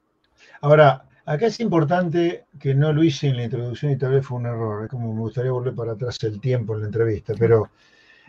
Ahora, 0.61 1.05
acá 1.25 1.45
es 1.45 1.59
importante 1.59 2.45
que 2.59 2.73
no 2.73 2.91
lo 2.91 3.03
hice 3.03 3.27
en 3.27 3.37
la 3.37 3.43
introducción 3.43 3.91
y 3.91 3.97
tal 3.97 4.11
vez 4.11 4.25
fue 4.25 4.39
un 4.39 4.47
error. 4.47 4.83
Es 4.83 4.89
como 4.89 5.13
me 5.13 5.21
gustaría 5.21 5.51
volver 5.51 5.75
para 5.75 5.93
atrás 5.93 6.21
el 6.23 6.41
tiempo 6.41 6.73
en 6.73 6.81
la 6.81 6.85
entrevista, 6.87 7.33
pero 7.37 7.69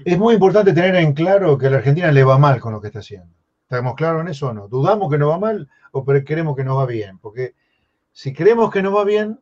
es 0.04 0.18
muy 0.18 0.34
importante 0.34 0.72
tener 0.72 0.94
en 0.96 1.14
claro 1.14 1.56
que 1.56 1.66
a 1.66 1.70
la 1.70 1.78
Argentina 1.78 2.12
le 2.12 2.22
va 2.22 2.38
mal 2.38 2.60
con 2.60 2.72
lo 2.72 2.80
que 2.80 2.88
está 2.88 2.98
haciendo. 2.98 3.34
¿Estamos 3.62 3.94
claros 3.94 4.20
en 4.20 4.28
eso 4.28 4.48
o 4.48 4.52
no? 4.52 4.68
¿Dudamos 4.68 5.10
que 5.10 5.18
no 5.18 5.28
va 5.28 5.38
mal 5.38 5.68
o 5.90 6.04
queremos 6.04 6.54
que 6.54 6.64
no 6.64 6.76
va 6.76 6.86
bien? 6.86 7.18
Porque 7.18 7.54
si 8.16 8.32
creemos 8.32 8.70
que 8.70 8.82
no 8.82 8.94
va 8.94 9.04
bien, 9.04 9.40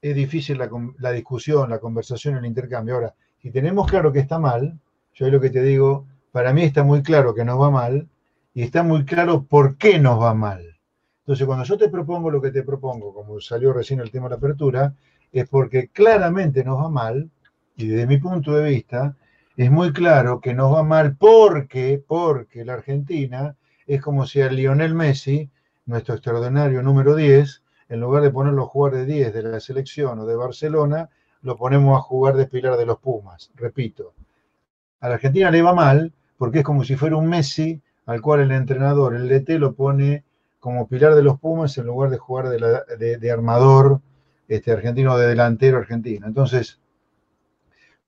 es 0.00 0.14
difícil 0.14 0.56
la, 0.56 1.12
discusión, 1.12 1.68
la 1.68 1.78
conversación, 1.78 2.38
el 2.38 2.46
intercambio. 2.46 2.94
Ahora, 2.94 3.14
si 3.42 3.50
tenemos 3.50 3.86
claro 3.86 4.12
que 4.12 4.20
está 4.20 4.38
mal, 4.38 4.80
yo 5.12 5.26
es 5.26 5.32
lo 5.32 5.42
que 5.42 5.50
te 5.50 5.62
digo, 5.62 6.06
para 6.32 6.54
mí 6.54 6.62
está 6.62 6.82
muy 6.82 7.02
claro 7.02 7.34
que 7.34 7.44
nos 7.44 7.60
va 7.60 7.70
mal 7.70 8.08
y 8.54 8.62
está 8.62 8.82
muy 8.82 9.04
claro 9.04 9.44
por 9.44 9.76
qué 9.76 9.98
nos 9.98 10.18
va 10.22 10.32
mal. 10.32 10.78
Entonces, 11.18 11.46
cuando 11.46 11.66
yo 11.66 11.76
te 11.76 11.90
propongo 11.90 12.30
lo 12.30 12.40
que 12.40 12.50
te 12.50 12.62
propongo, 12.62 13.12
como 13.12 13.42
salió 13.42 13.74
recién 13.74 14.00
el 14.00 14.10
tema 14.10 14.24
de 14.24 14.30
la 14.30 14.36
apertura, 14.36 14.94
es 15.30 15.46
porque 15.46 15.88
claramente 15.88 16.64
nos 16.64 16.80
va 16.80 16.88
mal, 16.88 17.28
y 17.76 17.88
desde 17.88 18.06
mi 18.06 18.16
punto 18.16 18.56
de 18.56 18.70
vista, 18.70 19.14
es 19.54 19.70
muy 19.70 19.92
claro 19.92 20.40
que 20.40 20.54
nos 20.54 20.72
va 20.72 20.82
mal 20.82 21.14
porque, 21.18 22.02
porque 22.08 22.64
la 22.64 22.72
Argentina 22.72 23.54
es 23.86 24.00
como 24.00 24.24
si 24.24 24.40
a 24.40 24.48
Lionel 24.48 24.94
Messi 24.94 25.50
nuestro 25.84 26.14
extraordinario 26.14 26.82
número 26.82 27.14
10, 27.14 27.63
en 27.94 28.00
lugar 28.00 28.22
de 28.22 28.30
ponerlo 28.30 28.64
a 28.64 28.66
jugar 28.66 28.94
de 28.94 29.06
10 29.06 29.32
de 29.32 29.42
la 29.42 29.60
selección 29.60 30.18
o 30.18 30.26
de 30.26 30.34
Barcelona, 30.34 31.08
lo 31.42 31.56
ponemos 31.56 31.96
a 31.96 32.02
jugar 32.02 32.34
de 32.36 32.46
pilar 32.46 32.76
de 32.76 32.86
los 32.86 32.98
Pumas. 32.98 33.50
Repito, 33.54 34.14
a 35.00 35.08
la 35.08 35.14
Argentina 35.14 35.50
le 35.50 35.62
va 35.62 35.74
mal 35.74 36.12
porque 36.36 36.58
es 36.58 36.64
como 36.64 36.84
si 36.84 36.96
fuera 36.96 37.16
un 37.16 37.28
Messi 37.28 37.80
al 38.06 38.20
cual 38.20 38.40
el 38.40 38.50
entrenador, 38.50 39.14
el 39.14 39.28
DT, 39.28 39.58
lo 39.58 39.74
pone 39.74 40.24
como 40.58 40.88
pilar 40.88 41.14
de 41.14 41.22
los 41.22 41.38
Pumas 41.38 41.78
en 41.78 41.86
lugar 41.86 42.10
de 42.10 42.18
jugar 42.18 42.48
de, 42.48 43.30
armador 43.30 44.00
este, 44.48 44.72
argentino, 44.72 45.16
de 45.16 45.28
delantero 45.28 45.78
argentino. 45.78 46.26
Entonces, 46.26 46.80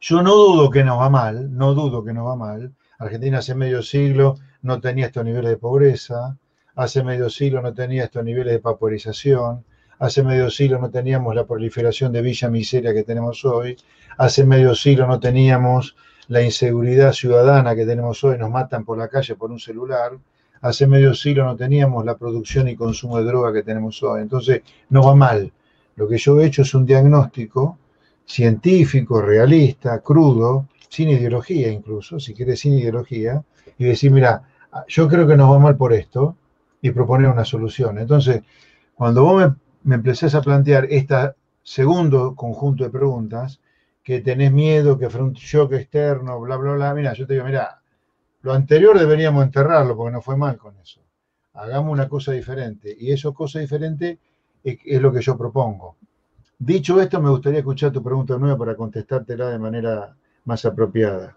yo 0.00 0.22
no 0.22 0.34
dudo 0.34 0.70
que 0.70 0.84
nos 0.84 0.98
va 0.98 1.08
mal, 1.08 1.56
no 1.56 1.74
dudo 1.74 2.04
que 2.04 2.12
nos 2.12 2.26
va 2.26 2.36
mal. 2.36 2.74
Argentina 2.98 3.38
hace 3.38 3.54
medio 3.54 3.82
siglo 3.82 4.36
no 4.62 4.80
tenía 4.80 5.06
estos 5.06 5.24
niveles 5.24 5.50
de 5.50 5.56
pobreza, 5.58 6.36
hace 6.74 7.04
medio 7.04 7.30
siglo 7.30 7.62
no 7.62 7.72
tenía 7.72 8.04
estos 8.04 8.24
niveles 8.24 8.52
de 8.52 8.58
paporización, 8.58 9.64
hace 9.98 10.22
medio 10.22 10.50
siglo 10.50 10.78
no 10.78 10.90
teníamos 10.90 11.34
la 11.34 11.44
proliferación 11.44 12.12
de 12.12 12.22
villa 12.22 12.48
miseria 12.48 12.92
que 12.92 13.02
tenemos 13.02 13.44
hoy, 13.44 13.76
hace 14.18 14.44
medio 14.44 14.74
siglo 14.74 15.06
no 15.06 15.20
teníamos 15.20 15.96
la 16.28 16.42
inseguridad 16.42 17.12
ciudadana 17.12 17.74
que 17.74 17.86
tenemos 17.86 18.22
hoy, 18.24 18.38
nos 18.38 18.50
matan 18.50 18.84
por 18.84 18.98
la 18.98 19.08
calle 19.08 19.34
por 19.34 19.50
un 19.50 19.60
celular, 19.60 20.12
hace 20.60 20.86
medio 20.86 21.14
siglo 21.14 21.44
no 21.44 21.56
teníamos 21.56 22.04
la 22.04 22.16
producción 22.16 22.68
y 22.68 22.76
consumo 22.76 23.18
de 23.18 23.24
droga 23.24 23.52
que 23.52 23.62
tenemos 23.62 24.02
hoy, 24.02 24.22
entonces 24.22 24.62
no 24.90 25.02
va 25.02 25.14
mal. 25.14 25.52
Lo 25.96 26.08
que 26.08 26.18
yo 26.18 26.40
he 26.40 26.46
hecho 26.46 26.62
es 26.62 26.74
un 26.74 26.84
diagnóstico 26.84 27.78
científico, 28.26 29.22
realista, 29.22 30.00
crudo, 30.00 30.68
sin 30.88 31.10
ideología 31.10 31.68
incluso, 31.68 32.18
si 32.18 32.34
quieres 32.34 32.60
sin 32.60 32.74
ideología, 32.78 33.42
y 33.78 33.84
decir, 33.84 34.10
mira, 34.10 34.42
yo 34.88 35.08
creo 35.08 35.26
que 35.26 35.36
nos 35.36 35.50
va 35.50 35.58
mal 35.58 35.76
por 35.76 35.92
esto, 35.92 36.36
y 36.82 36.90
proponer 36.90 37.30
una 37.30 37.44
solución. 37.44 37.98
Entonces, 37.98 38.42
cuando 38.94 39.22
vos 39.24 39.44
me, 39.44 39.54
me 39.86 39.94
empecés 39.94 40.34
a 40.34 40.42
plantear 40.42 40.86
este 40.90 41.32
segundo 41.62 42.34
conjunto 42.34 42.82
de 42.82 42.90
preguntas, 42.90 43.60
que 44.02 44.20
tenés 44.20 44.52
miedo, 44.52 44.98
que 44.98 45.06
un 45.06 45.32
shock 45.32 45.74
externo, 45.74 46.40
bla, 46.40 46.56
bla, 46.56 46.72
bla, 46.72 46.92
mira, 46.92 47.12
yo 47.12 47.24
te 47.24 47.34
digo, 47.34 47.46
mira, 47.46 47.80
lo 48.42 48.52
anterior 48.52 48.98
deberíamos 48.98 49.44
enterrarlo 49.44 49.96
porque 49.96 50.12
no 50.12 50.20
fue 50.20 50.36
mal 50.36 50.58
con 50.58 50.76
eso. 50.78 51.00
Hagamos 51.54 51.92
una 51.92 52.08
cosa 52.08 52.32
diferente. 52.32 52.94
Y 52.98 53.12
eso 53.12 53.32
cosa 53.32 53.60
diferente 53.60 54.18
es, 54.62 54.78
es 54.84 55.00
lo 55.00 55.12
que 55.12 55.22
yo 55.22 55.38
propongo. 55.38 55.96
Dicho 56.58 57.00
esto, 57.00 57.20
me 57.20 57.30
gustaría 57.30 57.60
escuchar 57.60 57.92
tu 57.92 58.02
pregunta 58.02 58.36
nueva 58.38 58.58
para 58.58 58.76
contestártela 58.76 59.50
de 59.50 59.58
manera 59.58 60.16
más 60.44 60.64
apropiada. 60.64 61.36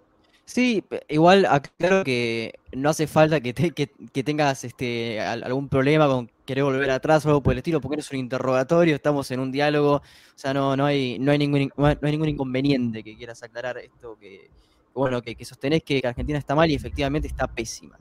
Sí, 0.50 0.84
igual 1.10 1.46
aclaro 1.46 2.04
que 2.04 2.56
no 2.74 2.90
hace 2.90 3.06
falta 3.06 3.40
que, 3.40 3.54
que, 3.54 4.24
tengas 4.24 4.64
este, 4.64 5.22
algún 5.22 5.70
problema 5.70 6.08
con 6.08 6.28
querer 6.44 6.64
volver 6.64 6.90
atrás 6.90 7.24
o 7.24 7.30
algo 7.30 7.44
por 7.44 7.54
el 7.54 7.60
estilo, 7.60 7.80
porque 7.80 7.98
no 7.98 8.00
es 8.00 8.10
un 8.10 8.18
interrogatorio, 8.18 8.96
estamos 8.96 9.30
en 9.30 9.42
un 9.42 9.52
diálogo, 9.52 9.98
o 9.98 10.02
sea, 10.34 10.52
no, 10.52 10.76
no, 10.76 10.88
hay, 10.88 11.20
no, 11.20 11.32
hay, 11.32 11.38
ningún, 11.38 11.72
no 11.78 11.86
hay 11.86 11.98
ningún 12.02 12.30
inconveniente 12.30 13.04
que 13.04 13.16
quieras 13.16 13.44
aclarar 13.44 13.78
esto, 13.78 14.18
que, 14.20 14.50
bueno, 14.96 15.22
que, 15.22 15.36
que 15.36 15.46
sostenés 15.46 15.84
que 15.84 16.02
Argentina 16.04 16.40
está 16.40 16.56
mal 16.56 16.72
y 16.72 16.74
efectivamente 16.74 17.28
está 17.28 17.46
pésima. 17.46 18.00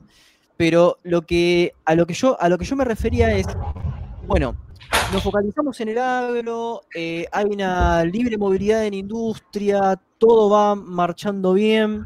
Pero 0.57 0.97
lo 1.03 1.21
que, 1.21 1.73
a, 1.85 1.93
lo 1.93 2.07
que 2.07 2.15
yo, 2.15 2.35
a 2.41 2.49
lo 2.49 2.57
que 2.57 2.65
yo 2.65 2.75
me 2.75 2.83
refería 2.83 3.31
es, 3.31 3.45
bueno, 4.25 4.55
nos 5.13 5.21
focalizamos 5.21 5.79
en 5.81 5.89
el 5.89 5.99
agro, 5.99 6.81
eh, 6.95 7.27
hay 7.31 7.45
una 7.45 8.03
libre 8.05 8.39
movilidad 8.39 8.85
en 8.85 8.95
industria, 8.95 10.01
todo 10.19 10.49
va 10.49 10.75
marchando 10.75 11.53
bien, 11.53 12.05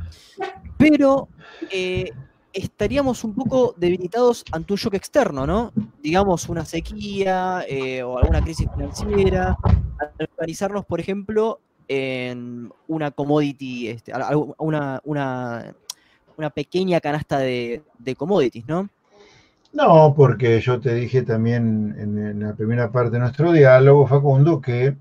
pero 0.77 1.27
eh, 1.70 2.12
estaríamos 2.53 3.24
un 3.24 3.34
poco 3.34 3.74
debilitados 3.75 4.46
ante 4.51 4.74
un 4.74 4.77
shock 4.77 4.93
externo, 4.93 5.46
¿no? 5.46 5.74
Digamos, 6.01 6.48
una 6.48 6.63
sequía 6.63 7.65
eh, 7.67 8.03
o 8.03 8.17
alguna 8.17 8.41
crisis 8.41 8.70
financiera, 8.74 9.58
al 10.00 10.29
organizarnos, 10.38 10.86
por 10.86 11.00
ejemplo, 11.00 11.60
en 11.88 12.72
una 12.88 13.12
commodity, 13.12 13.89
este, 13.89 14.13
una, 14.58 15.01
una, 15.03 15.75
una, 16.38 16.50
pequeña 16.51 17.01
canasta 17.01 17.39
de, 17.39 17.82
de 18.00 18.15
commodities, 18.15 18.65
¿no? 18.67 18.88
No, 19.74 20.13
porque 20.15 20.62
yo 20.62 20.79
te 20.79 20.93
dije 20.93 21.24
también 21.24 21.96
en, 21.98 22.39
la 22.39 22.53
primera 22.53 22.91
parte 22.91 23.12
de 23.12 23.20
nuestro 23.20 23.51
diálogo, 23.51 24.05
Facundo, 24.05 24.62
que 24.62 24.96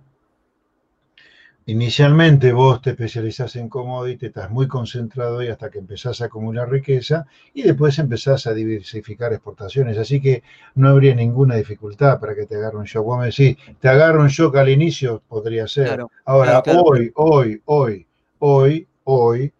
inicialmente 1.66 2.52
vos 2.52 2.82
te 2.82 2.90
especializás 2.90 3.56
en 3.56 3.68
commodity, 3.68 4.26
estás 4.26 4.50
muy 4.50 4.68
concentrado 4.68 5.38
ahí 5.38 5.48
hasta 5.48 5.70
que 5.70 5.78
empezás 5.78 6.20
a 6.20 6.26
acumular 6.26 6.70
riqueza 6.70 7.26
y 7.54 7.62
después 7.62 7.98
empezás 7.98 8.46
a 8.46 8.54
diversificar 8.54 9.32
exportaciones. 9.32 9.98
Así 9.98 10.20
que 10.20 10.42
no 10.74 10.88
habría 10.88 11.14
ninguna 11.14 11.56
dificultad 11.56 12.18
para 12.20 12.34
que 12.34 12.46
te 12.46 12.56
agarre 12.56 12.78
un 12.78 12.84
shock. 12.84 13.04
Vos 13.04 13.18
me 13.18 13.26
decís, 13.26 13.56
te 13.80 13.88
agarra 13.88 14.20
un 14.20 14.28
shock 14.28 14.56
al 14.56 14.68
inicio, 14.68 15.22
podría 15.28 15.68
ser. 15.68 16.04
Ahora, 16.24 16.62
hoy, 16.66 17.12
hoy, 17.14 17.62
hoy, 17.66 18.06
hoy, 18.38 18.88
hoy, 19.04 19.52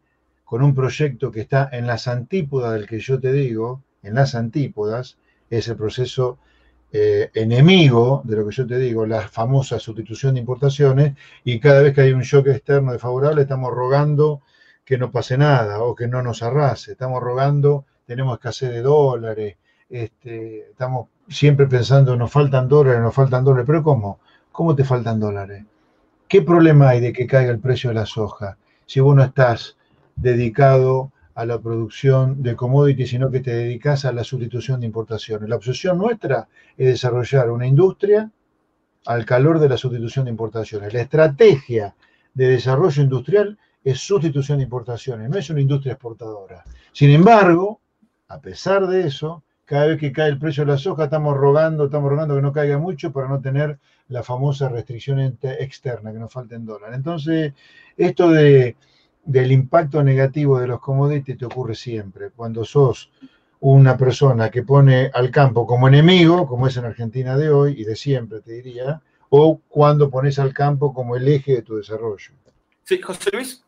con 0.44 0.62
un 0.62 0.75
proyecto 0.75 1.30
que 1.30 1.40
está 1.40 1.68
en 1.73 1.87
las 1.87 2.09
antípodas 2.09 2.75
del 2.75 2.87
que 2.87 2.99
yo 2.99 3.18
te 3.21 3.32
digo, 3.32 3.82
en 4.02 4.14
las 4.14 4.35
antípodas, 4.35 5.16
es 5.50 5.68
el 5.68 5.76
proceso 5.76 6.38
eh, 6.92 7.30
enemigo 7.34 8.20
de 8.25 8.37
lo 8.37 8.46
que 8.46 8.54
yo 8.54 8.66
te 8.66 8.78
digo, 8.78 9.06
la 9.06 9.22
famosa 9.22 9.78
sustitución 9.78 10.34
de 10.34 10.40
importaciones, 10.40 11.14
y 11.42 11.58
cada 11.58 11.82
vez 11.82 11.94
que 11.94 12.02
hay 12.02 12.12
un 12.12 12.22
shock 12.22 12.49
externo 12.49 12.92
desfavorable 12.92 13.42
estamos 13.42 13.72
rogando 13.72 14.42
que 14.84 14.99
no 14.99 15.11
pase 15.11 15.38
nada 15.38 15.82
o 15.82 15.94
que 15.94 16.08
no 16.08 16.22
nos 16.22 16.42
arrase, 16.42 16.92
estamos 16.92 17.22
rogando, 17.22 17.87
tenemos 18.06 18.34
escasez 18.34 18.70
de 18.70 18.82
dólares, 18.82 19.56
este, 19.88 20.70
estamos 20.70 21.08
siempre 21.28 21.66
pensando, 21.66 22.16
nos 22.16 22.30
faltan 22.30 22.68
dólares, 22.68 23.00
nos 23.00 23.14
faltan 23.14 23.44
dólares, 23.44 23.66
pero 23.66 23.82
¿cómo? 23.82 24.20
¿Cómo 24.50 24.75
te 24.75 24.84
faltan 24.84 25.20
dólares? 25.20 25.64
¿Qué 26.28 26.42
problema 26.42 26.90
hay 26.90 27.00
de 27.00 27.12
que 27.12 27.26
caiga 27.26 27.52
el 27.52 27.61
precio 27.61 27.90
de 27.90 27.94
la 27.94 28.06
soja 28.06 28.56
si 28.87 29.00
vos 29.00 29.14
no 29.14 29.22
estás 29.22 29.76
dedicado 30.16 31.12
a 31.35 31.47
la 31.47 31.61
producción 31.61 32.43
de 32.43 32.57
commodities, 32.57 33.11
sino 33.11 33.31
que 33.31 33.41
te 33.41 33.55
dedicas 33.55 34.05
a 34.05 34.12
la 34.12 34.25
sustitución 34.25 34.81
de 34.81 34.87
importaciones. 34.87 35.49
La 35.49 35.57
obsesión 35.57 35.99
nuestra 35.99 36.49
es 36.77 36.87
desarrollar 36.87 37.51
una 37.51 37.67
industria 37.67 38.31
al 39.07 39.25
calor 39.25 39.59
de 39.59 39.69
la 39.69 39.77
sustitución 39.77 40.27
de 40.27 40.31
importaciones. 40.31 40.93
La 40.93 41.01
estrategia 41.01 41.95
de 42.35 42.49
desarrollo 42.49 43.03
industrial 43.03 43.59
es 43.85 44.01
sustitución 44.01 44.59
de 44.59 44.65
importaciones, 44.65 45.29
no 45.29 45.39
es 45.39 45.51
una 45.51 45.61
industria 45.61 45.95
exportadora. 45.95 46.62
Sin 46.93 47.11
embargo, 47.11 47.81
a 48.29 48.41
pesar 48.41 48.87
de 48.87 49.07
eso, 49.07 49.43
cada 49.65 49.87
vez 49.87 49.99
que 49.99 50.12
cae 50.12 50.29
el 50.29 50.39
precio 50.39 50.65
de 50.65 50.73
la 50.73 50.79
soja, 50.79 51.05
estamos 51.05 51.37
rogando, 51.37 51.87
estamos 51.87 52.11
rogando 52.11 52.37
que 52.37 52.43
no 52.43 52.53
caiga 52.53 52.79
mucho 52.79 53.12
para 53.12 53.29
no 53.29 53.41
tener 53.41 53.79
la 54.09 54.23
famosa 54.23 54.69
restricción 54.69 55.19
externa, 55.43 56.12
que 56.12 56.19
nos 56.19 56.33
falten 56.33 56.67
dólares. 56.67 56.97
Entonces, 56.97 57.55
esto 57.97 58.31
de 58.31 58.77
del 59.25 59.52
impacto 59.52 60.02
negativo 60.02 60.59
de 60.59 60.67
los 60.67 60.81
commodities 60.81 61.38
te 61.38 61.47
ocurre 61.47 61.75
siempre. 61.75 62.31
Cuando 62.31 62.64
sos 62.64 63.11
una 63.61 63.97
persona 63.97 64.50
que 64.50 64.62
pone 64.62 65.11
al 65.14 65.31
campo 65.31 65.67
como 65.67 65.88
enemigo, 65.88 66.47
como 66.47 66.67
es 66.67 66.76
en 66.76 66.85
Argentina 66.85 67.37
de 67.37 67.50
hoy 67.50 67.75
y 67.81 67.85
de 67.85 67.95
siempre, 67.95 68.41
te 68.41 68.52
diría, 68.52 69.00
o 69.31 69.61
cuando 69.69 70.11
pones 70.11 70.38
al 70.38 70.52
campo 70.52 70.93
como 70.93 71.17
el 71.17 71.29
eje 71.29 71.52
de 71.52 71.62
tu 71.62 71.76
desarrollo. 71.76 72.33
Sí, 72.85 73.00
José 73.00 73.31
Luis, 73.33 73.64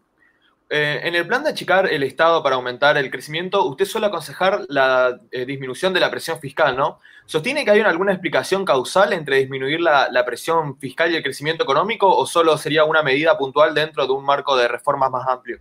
eh, 0.70 1.00
en 1.04 1.14
el 1.14 1.26
plan 1.26 1.44
de 1.44 1.50
achicar 1.50 1.86
el 1.92 2.02
Estado 2.02 2.42
para 2.42 2.56
aumentar 2.56 2.96
el 2.96 3.10
crecimiento, 3.10 3.64
usted 3.66 3.84
suele 3.84 4.06
aconsejar 4.06 4.62
la 4.68 5.20
eh, 5.30 5.44
disminución 5.44 5.92
de 5.92 6.00
la 6.00 6.10
presión 6.10 6.40
fiscal, 6.40 6.76
¿no? 6.76 7.00
¿Sostiene 7.26 7.64
que 7.64 7.70
hay 7.70 7.80
alguna 7.80 8.12
explicación 8.12 8.64
causal 8.64 9.12
entre 9.12 9.38
disminuir 9.38 9.80
la, 9.80 10.24
presión 10.26 10.78
fiscal 10.78 11.10
y 11.12 11.16
el 11.16 11.22
crecimiento 11.22 11.64
económico 11.64 12.08
o 12.08 12.26
solo 12.26 12.56
sería 12.56 12.84
una 12.84 13.02
medida 13.02 13.36
puntual 13.36 13.74
dentro 13.74 14.06
de 14.06 14.12
un 14.12 14.24
marco 14.24 14.56
de 14.56 14.68
reformas 14.68 15.10
más 15.10 15.26
amplio? 15.28 15.58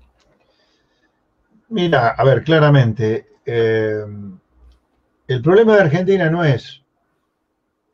Mira, 1.69 2.09
a 2.09 2.23
ver, 2.23 2.43
claramente, 2.43 3.27
eh, 3.45 4.03
el 5.27 5.41
problema 5.41 5.75
de 5.75 5.81
Argentina 5.81 6.29
no 6.29 6.43
es 6.43 6.81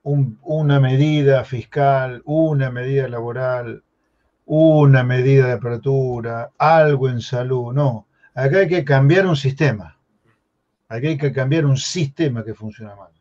una 0.03 0.79
medida 0.79 1.43
fiscal, 1.43 2.21
una 2.25 2.71
medida 2.71 3.07
laboral, 3.07 3.83
una 4.51 5.03
medida 5.03 5.45
de 5.45 5.53
apertura, 5.53 6.49
algo 6.57 7.07
en 7.07 7.21
salud, 7.21 7.71
no. 7.71 8.07
Acá 8.33 8.57
hay 8.57 8.67
que 8.67 8.83
cambiar 8.83 9.27
un 9.27 9.35
sistema. 9.35 9.95
Aquí 10.87 11.05
hay 11.05 11.17
que 11.19 11.31
cambiar 11.31 11.67
un 11.67 11.77
sistema 11.77 12.43
que 12.43 12.55
funciona 12.55 12.95
mal. 12.95 13.11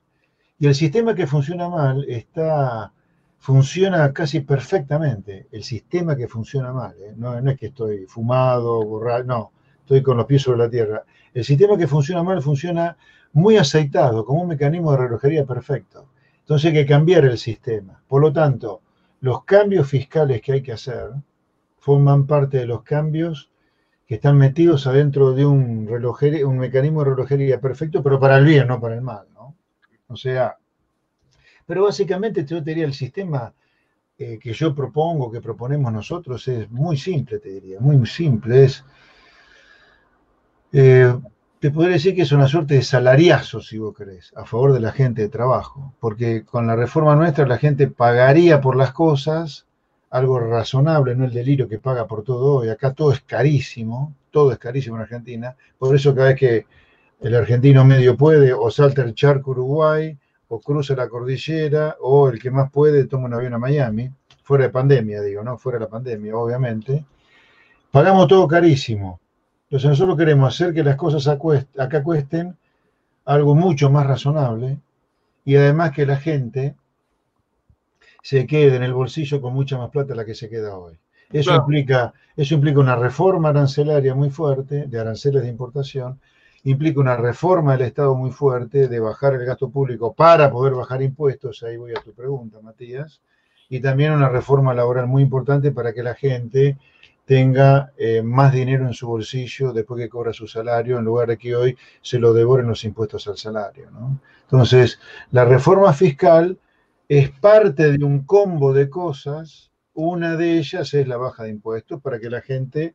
Y 0.59 0.69
el 0.69 0.75
sistema 0.75 1.15
que 1.15 1.27
funciona 1.27 1.69
mal 1.69 2.03
está, 2.09 2.95
funciona 3.39 4.11
casi 4.15 4.41
perfectamente. 4.41 5.49
El 5.53 5.65
sistema 5.65 6.17
que 6.17 6.29
funciona 6.29 6.73
mal. 6.73 6.95
¿eh? 6.99 7.13
No, 7.15 7.37
es 7.37 7.59
que 7.59 7.67
estoy 7.67 8.07
fumado, 8.07 8.83
borrado, 8.83 9.25
no. 9.25 9.53
Estoy 9.81 10.03
con 10.03 10.17
los 10.17 10.25
pies 10.25 10.41
sobre 10.41 10.61
la 10.61 10.71
tierra. 10.71 11.05
El 11.35 11.45
sistema 11.45 11.77
que 11.77 11.87
funciona 11.87 12.23
mal 12.23 12.41
funciona 12.41 12.97
muy 13.35 13.59
aceitado, 13.59 14.25
como 14.25 14.41
un 14.41 14.49
mecanismo 14.49 14.93
de 14.93 14.97
relojería 14.97 15.45
perfecto. 15.45 16.09
Entonces 16.41 16.69
hay 16.69 16.73
que 16.73 16.87
cambiar 16.87 17.27
el 17.27 17.37
sistema. 17.37 18.01
Por 18.09 18.23
lo 18.23 18.33
tanto, 18.33 18.81
los 19.21 19.45
cambios 19.45 19.89
fiscales 19.89 20.41
que 20.43 20.53
hay 20.53 20.63
que 20.63 20.73
hacer 20.73 21.11
forman 21.79 22.27
parte 22.27 22.59
de 22.59 22.67
los 22.67 22.83
cambios 22.83 23.51
que 24.07 24.17
están 24.17 24.39
metidos 24.39 24.87
adentro 24.87 25.33
de 25.35 25.45
un, 25.47 25.89
un 25.89 26.59
mecanismo 26.59 27.05
de 27.05 27.11
relojería 27.11 27.61
perfecto, 27.61 28.03
pero 28.03 28.19
para 28.19 28.39
el 28.39 28.45
bien, 28.45 28.69
no 28.69 28.81
para 28.81 28.95
el 28.95 29.03
mal. 29.03 29.27
¿no? 29.35 29.55
O 30.09 30.17
sea, 30.17 30.57
Pero 31.67 31.85
básicamente 31.85 32.45
yo 32.45 32.63
te 32.63 32.71
diría, 32.71 32.87
el 32.87 32.95
sistema 32.95 33.55
eh, 34.19 34.39
que 34.41 34.53
yo 34.53 34.75
propongo, 34.75 35.31
que 35.31 35.41
proponemos 35.41 35.93
nosotros, 35.93 36.49
es 36.49 36.71
muy 36.71 36.97
simple, 36.97 37.39
te 37.39 37.51
diría, 37.51 37.81
muy 37.81 38.05
simple. 38.07 38.65
Es, 38.65 38.85
eh, 40.73 41.15
te 41.61 41.71
podría 41.71 41.95
decir 41.95 42.15
que 42.15 42.23
es 42.23 42.33
una 42.33 42.47
suerte 42.47 42.75
de 42.75 42.83
salariazo, 42.83 43.61
si 43.61 43.79
vos 43.79 43.97
querés, 43.97 44.33
a 44.37 44.45
favor 44.45 44.73
de 44.73 44.81
la 44.81 44.93
gente 44.93 45.23
de 45.23 45.29
trabajo, 45.29 45.95
porque 45.99 46.45
con 46.45 46.67
la 46.67 46.77
reforma 46.77 47.17
nuestra 47.17 47.47
la 47.47 47.59
gente 47.59 47.89
pagaría 47.89 48.61
por 48.61 48.77
las 48.77 48.93
cosas 48.93 49.67
algo 50.11 50.39
razonable, 50.39 51.15
no 51.15 51.25
el 51.25 51.33
delirio 51.33 51.69
que 51.69 51.79
paga 51.79 52.07
por 52.07 52.23
todo 52.23 52.57
hoy. 52.57 52.69
Acá 52.69 52.93
todo 52.93 53.13
es 53.13 53.21
carísimo, 53.21 54.15
todo 54.31 54.53
es 54.53 54.59
carísimo 54.59 54.97
en 54.97 55.03
Argentina. 55.03 55.57
Por 55.79 55.95
eso 55.95 56.15
cada 56.15 56.29
vez 56.29 56.37
que 56.37 56.67
el 57.21 57.35
argentino 57.35 57.85
medio 57.85 58.17
puede, 58.17 58.53
o 58.53 58.71
salta 58.71 59.03
el 59.03 59.15
charco 59.15 59.51
Uruguay, 59.51 60.17
o 60.49 60.61
cruza 60.61 60.95
la 60.95 61.09
cordillera, 61.09 61.97
o 62.01 62.29
el 62.29 62.41
que 62.41 62.51
más 62.51 62.71
puede 62.71 63.05
toma 63.05 63.27
un 63.27 63.35
avión 63.35 63.55
a 63.55 63.59
Miami, 63.59 64.11
fuera 64.43 64.65
de 64.65 64.71
pandemia, 64.71 65.21
digo, 65.21 65.43
¿no? 65.43 65.59
Fuera 65.59 65.79
de 65.79 65.85
la 65.85 65.91
pandemia, 65.91 66.37
obviamente. 66.37 67.05
Pagamos 67.91 68.29
todo 68.29 68.47
carísimo. 68.49 69.21
Entonces 69.69 69.91
nosotros 69.91 70.17
queremos 70.17 70.55
hacer 70.55 70.73
que 70.73 70.83
las 70.83 70.97
cosas 70.97 71.29
acá 71.29 72.03
cuesten 72.03 72.57
algo 73.27 73.55
mucho 73.55 73.91
más 73.91 74.07
razonable 74.07 74.79
y 75.45 75.57
además 75.57 75.93
que 75.93 76.07
la 76.07 76.17
gente 76.17 76.75
se 78.23 78.47
quede 78.47 78.77
en 78.77 78.83
el 78.83 78.95
bolsillo 78.95 79.43
con 79.43 79.53
mucha 79.53 79.77
más 79.77 79.91
plata 79.91 80.09
de 80.09 80.17
la 80.17 80.25
que 80.25 80.35
se 80.35 80.49
queda 80.49 80.77
hoy. 80.77 80.99
Eso, 81.31 81.55
implica, 81.55 82.15
eso 82.35 82.55
implica 82.55 82.81
una 82.81 82.97
reforma 82.97 83.51
arancelaria 83.51 84.15
muy 84.15 84.31
fuerte, 84.31 84.87
de 84.87 84.99
aranceles 84.99 85.43
de 85.43 85.49
importación, 85.49 86.19
implica 86.65 87.01
una 87.01 87.17
reforma 87.17 87.77
del 87.77 87.89
Estado 87.89 88.15
muy 88.15 88.31
fuerte, 88.31 88.89
de 88.89 89.01
bajar 89.01 89.35
el 89.35 89.45
gasto 89.45 89.69
público 89.69 90.15
para 90.15 90.51
poder 90.51 90.73
bajar 90.73 91.03
impuestos, 91.03 91.63
ahí 91.63 91.77
voy 91.77 91.93
a 91.93 92.01
tu 92.03 92.13
pregunta, 92.13 92.61
Matías, 92.63 93.21
y 93.69 93.81
también 93.81 94.13
una 94.13 94.31
reforma 94.31 94.73
laboral 94.73 95.07
muy 95.07 95.23
importante 95.23 95.73
para 95.73 95.93
que 95.93 96.03
la 96.03 96.15
gente 96.15 96.79
tenga 97.29 97.93
eh, 97.99 98.23
más 98.23 98.55
dinero 98.55 98.87
en 98.87 98.95
su 98.95 99.07
bolsillo 99.07 99.75
después 99.75 100.01
que 100.01 100.09
cobra 100.09 100.33
su 100.33 100.49
salario, 100.49 100.99
en 100.99 101.05
lugar 101.05 101.29
de 101.29 101.37
que 101.37 101.55
hoy 101.55 101.77
se 102.01 102.19
lo 102.19 102.33
devoren 102.33 102.67
los 102.67 102.85
impuestos 102.85 103.29
al 103.29 103.37
salario. 103.37 103.91
Entonces, 104.45 104.99
la 105.31 105.45
reforma 105.45 105.93
fiscal 105.93 106.59
es 107.07 107.29
parte 107.29 107.93
de 107.93 108.03
un 108.03 108.25
combo 108.25 108.73
de 108.73 108.89
cosas. 108.89 109.71
Una 109.93 110.37
de 110.39 110.57
ellas 110.57 110.95
es 110.95 111.07
la 111.07 111.19
baja 111.19 111.45
de 111.45 111.51
impuestos 111.51 112.01
para 112.01 112.19
que 112.19 112.31
la 112.31 112.41
gente 112.41 112.95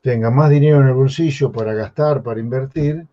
tenga 0.00 0.30
más 0.30 0.48
dinero 0.48 0.80
en 0.80 0.86
el 0.86 0.94
bolsillo 0.94 1.50
para 1.50 1.74
gastar, 1.74 2.22
para 2.22 2.38
invertir. 2.38 3.04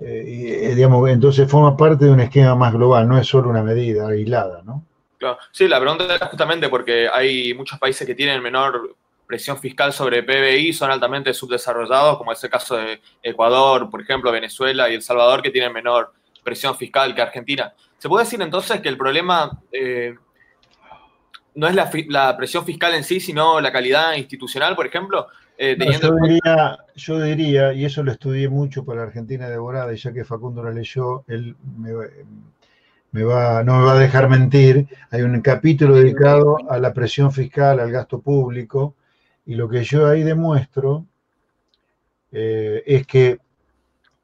Eh, 0.00 0.24
y, 0.26 0.46
eh, 0.48 0.74
digamos, 0.74 1.10
entonces 1.10 1.46
forma 1.46 1.76
parte 1.76 2.06
de 2.06 2.10
un 2.10 2.20
esquema 2.20 2.54
más 2.54 2.72
global, 2.72 3.06
no 3.06 3.18
es 3.18 3.26
solo 3.26 3.50
una 3.50 3.62
medida 3.62 4.08
aislada, 4.08 4.62
¿no? 4.64 4.82
Claro. 5.18 5.36
Sí, 5.52 5.68
la 5.68 5.78
pregunta 5.78 6.14
es 6.14 6.22
justamente 6.22 6.70
porque 6.70 7.06
hay 7.06 7.52
muchos 7.52 7.78
países 7.78 8.06
que 8.06 8.14
tienen 8.14 8.42
menor 8.42 8.96
presión 9.30 9.58
fiscal 9.58 9.92
sobre 9.92 10.24
PBI 10.24 10.72
son 10.72 10.90
altamente 10.90 11.32
subdesarrollados, 11.32 12.18
como 12.18 12.32
es 12.32 12.42
el 12.42 12.50
caso 12.50 12.76
de 12.76 13.00
Ecuador, 13.22 13.88
por 13.88 14.02
ejemplo, 14.02 14.32
Venezuela 14.32 14.90
y 14.90 14.94
El 14.94 15.02
Salvador, 15.02 15.40
que 15.40 15.50
tienen 15.50 15.72
menor 15.72 16.12
presión 16.42 16.76
fiscal 16.76 17.14
que 17.14 17.22
Argentina. 17.22 17.72
¿Se 17.96 18.08
puede 18.08 18.24
decir 18.24 18.42
entonces 18.42 18.80
que 18.80 18.88
el 18.88 18.96
problema 18.96 19.62
eh, 19.70 20.16
no 21.54 21.68
es 21.68 21.76
la, 22.08 22.36
presión 22.36 22.64
fiscal 22.64 22.92
en 22.94 23.04
sí, 23.04 23.20
sino 23.20 23.60
la 23.60 23.70
calidad 23.70 24.14
institucional, 24.14 24.74
por 24.74 24.88
ejemplo? 24.88 25.28
Eh, 25.56 25.76
yo, 25.78 26.10
diría, 26.24 26.78
yo, 26.96 27.20
diría, 27.20 27.72
y 27.72 27.84
eso 27.84 28.02
lo 28.02 28.10
estudié 28.10 28.48
mucho 28.48 28.84
para 28.84 29.04
Argentina 29.04 29.48
Devorada, 29.48 29.92
y 29.94 29.96
ya 29.96 30.12
que 30.12 30.24
Facundo 30.24 30.60
lo 30.60 30.72
leyó, 30.72 31.22
él 31.28 31.54
me 33.12 33.22
va, 33.22 33.62
no 33.62 33.78
me 33.78 33.84
va 33.84 33.92
a 33.92 33.98
dejar 34.00 34.28
mentir. 34.28 34.88
Hay 35.12 35.22
un 35.22 35.40
capítulo 35.40 35.94
dedicado 35.94 36.56
a 36.68 36.80
la 36.80 36.92
presión 36.92 37.30
fiscal, 37.30 37.78
al 37.78 37.92
gasto 37.92 38.20
público, 38.20 38.96
y 39.46 39.54
lo 39.54 39.68
que 39.68 39.84
yo 39.84 40.06
ahí 40.06 40.22
demuestro 40.22 41.06
eh, 42.32 42.82
es 42.86 43.06
que 43.06 43.38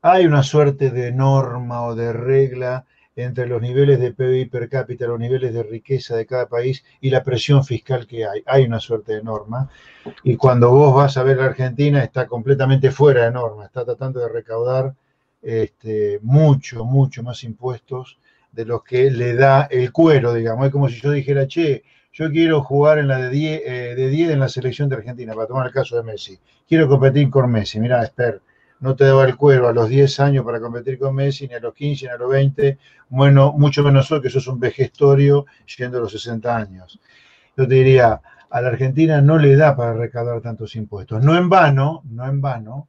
hay 0.02 0.26
una 0.26 0.42
suerte 0.42 0.90
de 0.90 1.10
norma 1.12 1.82
o 1.82 1.94
de 1.94 2.12
regla 2.12 2.86
entre 3.16 3.46
los 3.46 3.62
niveles 3.62 3.98
de 3.98 4.12
PIB 4.12 4.50
per 4.50 4.68
cápita, 4.68 5.06
los 5.06 5.18
niveles 5.18 5.52
de 5.52 5.62
riqueza 5.62 6.14
de 6.16 6.26
cada 6.26 6.46
país 6.46 6.84
y 7.00 7.08
la 7.08 7.24
presión 7.24 7.64
fiscal 7.64 8.06
que 8.06 8.26
hay. 8.26 8.42
Hay 8.44 8.64
una 8.64 8.78
suerte 8.78 9.14
de 9.14 9.22
norma. 9.22 9.70
Y 10.22 10.36
cuando 10.36 10.70
vos 10.70 10.94
vas 10.94 11.16
a 11.16 11.22
ver 11.22 11.38
la 11.38 11.46
Argentina, 11.46 12.04
está 12.04 12.26
completamente 12.26 12.90
fuera 12.90 13.24
de 13.24 13.32
norma. 13.32 13.64
Está 13.64 13.86
tratando 13.86 14.20
de 14.20 14.28
recaudar 14.28 14.94
este, 15.40 16.20
mucho, 16.22 16.84
mucho 16.84 17.22
más 17.22 17.42
impuestos 17.42 18.18
de 18.52 18.66
los 18.66 18.84
que 18.84 19.10
le 19.10 19.34
da 19.34 19.62
el 19.70 19.92
cuero, 19.92 20.34
digamos. 20.34 20.66
Es 20.66 20.72
como 20.72 20.88
si 20.88 21.00
yo 21.00 21.10
dijera, 21.10 21.46
che, 21.46 21.84
yo 22.16 22.30
quiero 22.30 22.62
jugar 22.62 22.98
en 22.98 23.08
la 23.08 23.18
de 23.18 23.28
10, 23.28 23.62
eh, 23.66 23.94
de 23.94 24.08
10 24.08 24.30
en 24.30 24.40
la 24.40 24.48
selección 24.48 24.88
de 24.88 24.96
Argentina, 24.96 25.34
para 25.34 25.46
tomar 25.46 25.66
el 25.66 25.72
caso 25.72 25.96
de 25.96 26.02
Messi. 26.02 26.38
Quiero 26.66 26.88
competir 26.88 27.28
con 27.28 27.50
Messi. 27.50 27.78
Mira, 27.78 28.02
Esther, 28.02 28.40
no 28.80 28.96
te 28.96 29.04
daba 29.04 29.26
el 29.26 29.36
cuero 29.36 29.68
a 29.68 29.72
los 29.74 29.90
10 29.90 30.20
años 30.20 30.42
para 30.42 30.58
competir 30.58 30.98
con 30.98 31.14
Messi, 31.14 31.46
ni 31.46 31.52
a 31.52 31.60
los 31.60 31.74
15, 31.74 32.06
ni 32.06 32.12
a 32.12 32.16
los 32.16 32.30
20, 32.30 32.78
bueno, 33.10 33.52
mucho 33.52 33.82
menos 33.82 34.10
hoy 34.10 34.22
que 34.22 34.30
sos 34.30 34.46
un 34.46 34.58
vejestorio 34.58 35.44
yendo 35.76 35.98
a 35.98 36.00
los 36.00 36.12
60 36.12 36.56
años. 36.56 36.98
Yo 37.54 37.68
te 37.68 37.74
diría, 37.74 38.22
a 38.48 38.60
la 38.62 38.68
Argentina 38.68 39.20
no 39.20 39.36
le 39.36 39.54
da 39.54 39.76
para 39.76 39.92
recaudar 39.92 40.40
tantos 40.40 40.74
impuestos. 40.74 41.22
No 41.22 41.36
en 41.36 41.50
vano, 41.50 42.02
no 42.06 42.24
en 42.24 42.40
vano, 42.40 42.88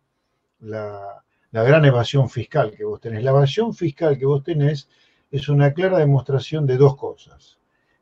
la, 0.62 1.22
la 1.52 1.64
gran 1.64 1.84
evasión 1.84 2.30
fiscal 2.30 2.72
que 2.78 2.86
vos 2.86 3.02
tenés. 3.02 3.26
La 3.26 3.32
evasión 3.32 3.74
fiscal 3.74 4.18
que 4.18 4.26
vos 4.26 4.42
tenés 4.42 4.88
es 5.32 5.50
una 5.50 5.74
clara 5.74 5.98
demostración 5.98 6.66
de 6.66 6.78
dos 6.78 6.96
cosas 6.96 7.58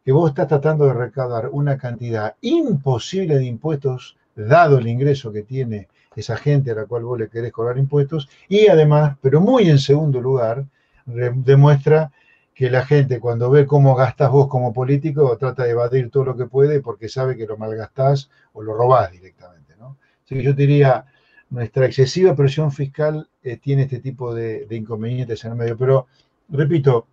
que 0.06 0.12
vos 0.12 0.30
estás 0.30 0.48
tratando 0.48 0.86
de 0.86 0.94
recaudar 0.94 1.50
una 1.52 1.80
cantidad 1.80 2.36
imposible 2.42 3.40
de 3.40 3.46
impuestos, 3.46 4.16
dado 4.36 4.78
el 4.78 4.88
ingreso 4.88 5.32
que 5.32 5.42
tiene 5.42 5.88
esa 6.16 6.38
gente 6.38 6.72
a 6.72 6.76
la 6.76 6.86
cual 6.86 7.04
vos 7.04 7.20
le 7.20 7.28
querés 7.28 7.52
cobrar 7.52 7.80
impuestos, 7.80 8.30
y 8.48 8.68
además, 8.68 9.18
pero 9.20 9.42
muy 9.42 9.68
en 9.68 9.80
segundo 9.80 10.22
lugar, 10.22 10.64
demuestra 11.08 12.12
que 12.54 12.70
la 12.70 12.86
gente 12.86 13.20
cuando 13.20 13.50
ve 13.50 13.66
cómo 13.66 13.96
gastás 13.96 14.30
vos 14.30 14.48
como 14.48 14.72
político, 14.72 15.36
trata 15.38 15.64
de 15.64 15.72
evadir 15.72 16.12
todo 16.12 16.24
lo 16.24 16.38
que 16.38 16.46
puede 16.46 16.82
porque 16.82 17.10
sabe 17.10 17.36
que 17.36 17.48
lo 17.48 17.58
malgastás 17.58 18.30
o 18.54 18.62
lo 18.62 18.76
robás 18.76 19.12
directamente. 19.12 19.74
¿no? 19.80 19.98
Así 20.24 20.36
que 20.36 20.44
yo 20.44 20.54
diría, 20.54 21.06
nuestra 21.50 21.88
excesiva 21.88 22.36
presión 22.36 22.72
fiscal 22.72 23.28
eh, 23.42 23.58
tiene 23.58 23.84
este 23.84 24.00
tipo 24.00 24.34
de 24.36 24.68
inconvenientes 24.70 25.44
en 25.44 25.52
el 25.52 25.58
medio. 25.58 25.78
Pero, 25.78 26.08
repito, 26.50 27.08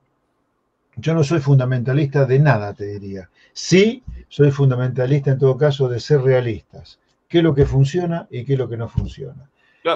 yo 0.97 1.15
no 1.15 1.25
soy 1.25 1.41
fundamentalista 1.41 2.25
de 2.27 2.39
nada, 2.39 2.75
te 2.75 2.87
diría. 2.87 3.29
Sí, 3.53 4.03
soy 4.29 4.51
fundamentalista 4.51 5.33
en 5.33 5.39
todo 5.39 5.57
caso 5.57 5.89
de 5.89 6.01
ser 6.01 6.23
realistas. 6.23 6.99
¿Qué 7.29 7.39
es 7.39 7.45
lo 7.45 7.55
que 7.55 7.65
funciona 7.65 8.27
y 8.31 8.45
qué 8.45 8.55
es 8.55 8.59
lo 8.59 8.69
que 8.69 8.77
no 8.77 8.89
funciona? 8.89 9.49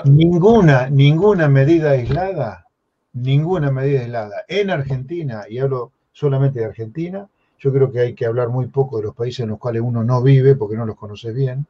Ninguna, 0.04 0.90
ninguna 0.90 1.48
medida 1.48 1.90
aislada, 1.90 2.66
ninguna 3.12 3.70
medida 3.70 4.00
aislada 4.00 4.44
en 4.48 4.70
Argentina, 4.70 5.44
y 5.48 5.59
hablo 5.59 5.92
solamente 6.12 6.61
de 6.61 6.64
Argentina, 6.64 7.28
yo 7.59 7.72
creo 7.72 7.90
que 7.90 8.00
hay 8.00 8.14
que 8.14 8.26
hablar 8.26 8.48
muy 8.48 8.66
poco 8.66 8.98
de 8.98 9.04
los 9.04 9.14
países 9.14 9.40
en 9.40 9.50
los 9.50 9.59
cuales 9.59 9.82
uno 9.82 10.02
no 10.02 10.22
vive 10.22 10.56
porque 10.56 10.76
no 10.76 10.87
los 10.87 10.96
conoce 10.96 11.32
bien, 11.32 11.66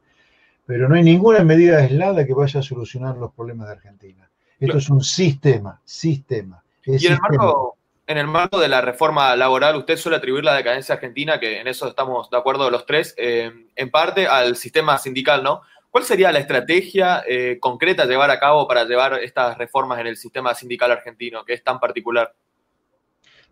pero 0.65 0.89
no 0.89 0.95
hay 0.95 1.03
ninguna 1.03 1.43
medida 1.43 1.77
aislada 1.77 2.25
que 2.25 2.33
vaya 2.33 2.59
a 2.59 2.63
solucionar 2.63 3.17
los 3.17 3.33
problemas 3.33 3.67
de 3.67 3.73
Argentina. 3.73 4.29
Esto 4.59 4.77
es 4.77 4.89
un 4.89 5.03
sistema, 5.03 5.79
sistema. 5.85 6.61
y 6.85 7.05
en 7.05 7.13
el 7.13 7.19
marco, 7.19 7.76
en 8.07 8.17
el 8.17 8.25
marco 8.25 8.57
de 8.57 8.69
la 8.69 8.79
reforma 8.79 9.35
laboral, 9.35 9.75
usted 9.75 9.97
suele 9.97 10.17
atribuir 10.17 10.45
la 10.45 10.55
decadencia 10.55 10.95
argentina, 10.95 11.39
que 11.39 11.59
en 11.59 11.67
eso 11.67 11.89
estamos 11.89 12.29
de 12.29 12.37
acuerdo 12.37 12.71
los 12.71 12.85
tres, 12.85 13.13
eh, 13.17 13.51
en 13.75 13.91
parte 13.91 14.27
al 14.27 14.55
sistema 14.55 14.97
sindical, 14.97 15.43
¿no? 15.43 15.61
¿Cuál 15.91 16.05
sería 16.05 16.31
la 16.31 16.39
estrategia 16.39 17.23
eh, 17.27 17.57
concreta 17.59 18.05
llevar 18.05 18.31
a 18.31 18.39
cabo 18.39 18.65
para 18.65 18.85
llevar 18.85 19.15
estas 19.15 19.57
reformas 19.57 19.99
en 19.99 20.07
el 20.07 20.15
sistema 20.15 20.53
sindical 20.53 20.91
argentino, 20.91 21.43
que 21.43 21.53
es 21.53 21.63
tan 21.63 21.81
particular? 21.81 22.33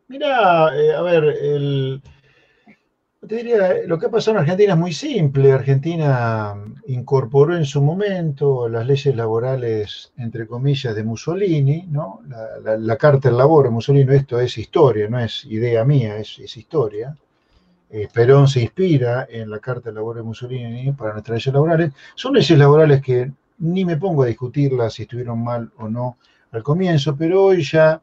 Mira, 0.08 0.70
eh, 0.74 0.94
a 0.94 1.02
ver, 1.02 1.24
el, 1.24 2.02
te 3.28 3.38
diría, 3.38 3.74
lo 3.86 3.98
que 3.98 4.08
ha 4.08 4.10
pasado 4.10 4.38
en 4.38 4.42
Argentina 4.42 4.74
es 4.74 4.80
muy 4.80 4.94
simple. 4.94 5.52
Argentina 5.52 6.56
incorporó 6.88 7.56
en 7.56 7.66
su 7.66 7.82
momento 7.82 8.68
las 8.70 8.86
leyes 8.86 9.16
laborales, 9.16 10.12
entre 10.18 10.48
comillas, 10.48 10.96
de 10.96 11.04
Mussolini, 11.04 11.88
¿no? 11.90 12.22
La, 12.64 12.98
Carta 12.98 13.30
del 13.30 13.38
Labor 13.38 13.66
de 13.66 13.72
Mussolini, 13.72 14.16
esto 14.16 14.40
es 14.40 14.58
historia, 14.58 15.08
no 15.10 15.20
es 15.20 15.46
idea 15.46 15.84
mía, 15.86 16.18
es, 16.18 16.40
historia. 16.58 17.16
Eh, 17.90 18.08
Perón 18.12 18.48
se 18.48 18.62
inspira 18.62 19.28
en 19.30 19.50
la 19.50 19.60
Carta 19.60 19.90
del 19.90 19.96
Labor 19.96 20.18
de 20.18 20.24
Mussolini 20.24 20.92
para 20.92 21.14
nuestras 21.14 21.38
leyes 21.38 21.54
laborales. 21.54 21.92
Son 22.16 22.34
leyes 22.34 22.58
laborales 22.58 23.02
que 23.02 23.32
ni 23.60 23.86
me 23.86 23.98
pongo 23.98 24.24
a 24.24 24.28
discutirlas 24.28 24.94
si 24.94 25.04
estuvieron 25.04 25.44
mal 25.44 25.72
o 25.78 25.88
no 25.88 26.18
al 26.52 26.64
comienzo, 26.64 27.16
pero 27.16 27.44
hoy 27.44 27.64
ya 27.64 28.02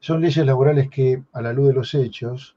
son 0.00 0.20
leyes 0.20 0.44
laborales 0.44 0.88
que, 0.90 1.22
a 1.32 1.42
la 1.42 1.52
luz 1.52 1.68
de 1.68 1.74
los 1.74 1.94
hechos, 1.94 2.56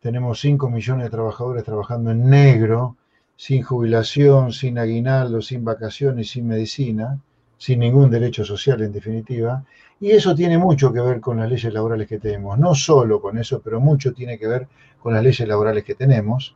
tenemos 0.00 0.40
5 0.40 0.70
millones 0.70 1.04
de 1.04 1.10
trabajadores 1.10 1.64
trabajando 1.64 2.10
en 2.10 2.28
negro, 2.28 2.96
sin 3.36 3.62
jubilación, 3.62 4.52
sin 4.52 4.78
aguinaldo, 4.78 5.42
sin 5.42 5.64
vacaciones, 5.64 6.30
sin 6.30 6.46
medicina. 6.46 7.18
sin 7.58 7.80
ningún 7.80 8.10
derecho 8.10 8.44
social 8.44 8.82
en 8.82 8.92
definitiva, 8.92 9.64
y 10.00 10.10
eso 10.10 10.34
tiene 10.34 10.58
mucho 10.58 10.92
que 10.92 11.00
ver 11.00 11.20
con 11.20 11.38
las 11.38 11.48
leyes 11.48 11.72
laborales 11.72 12.06
que 12.06 12.18
tenemos, 12.18 12.58
no 12.58 12.74
solo 12.74 13.20
con 13.20 13.38
eso, 13.38 13.60
pero 13.62 13.80
mucho 13.80 14.12
tiene 14.12 14.38
que 14.38 14.46
ver 14.46 14.68
con 15.00 15.14
las 15.14 15.22
leyes 15.22 15.48
laborales 15.48 15.84
que 15.84 15.94
tenemos. 15.94 16.54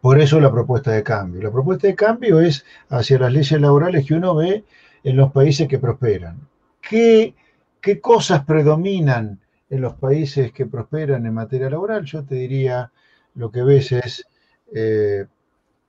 Por 0.00 0.20
eso 0.20 0.38
la 0.38 0.52
propuesta 0.52 0.92
de 0.92 1.02
cambio. 1.02 1.42
La 1.42 1.50
propuesta 1.50 1.88
de 1.88 1.96
cambio 1.96 2.40
es 2.40 2.64
hacia 2.88 3.18
las 3.18 3.32
leyes 3.32 3.60
laborales 3.60 4.06
que 4.06 4.14
uno 4.14 4.36
ve 4.36 4.64
en 5.02 5.16
los 5.16 5.32
países 5.32 5.66
que 5.66 5.78
prosperan. 5.78 6.38
¿Qué, 6.80 7.34
qué 7.80 8.00
cosas 8.00 8.44
predominan 8.44 9.40
en 9.70 9.80
los 9.80 9.94
países 9.94 10.52
que 10.52 10.66
prosperan 10.66 11.26
en 11.26 11.34
materia 11.34 11.70
laboral? 11.70 12.04
Yo 12.04 12.24
te 12.24 12.36
diría, 12.36 12.92
lo 13.34 13.50
que 13.50 13.62
ves 13.62 13.92
es 13.92 14.26
eh, 14.74 15.26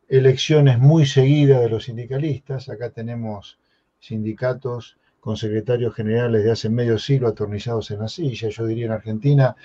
elecciones 0.07 0.79
muy 0.79 1.05
seguidas 1.05 1.61
de 1.61 1.69
los 1.69 1.85
sindicalistas. 1.85 2.69
Acá 2.69 2.89
tenemos 2.89 3.59
sindicatos 3.99 4.97
con 5.19 5.35
secretarios 5.35 5.93
generales 5.93 6.43
de 6.43 6.51
hace 6.51 6.69
medio 6.69 6.97
siglo 6.97 7.27
atornillados 7.27 7.91
en 7.91 7.99
la 7.99 8.07
silla. 8.07 8.49
Yo 8.49 8.65
diría 8.65 8.85
en 8.85 8.91
Argentina 8.93 9.55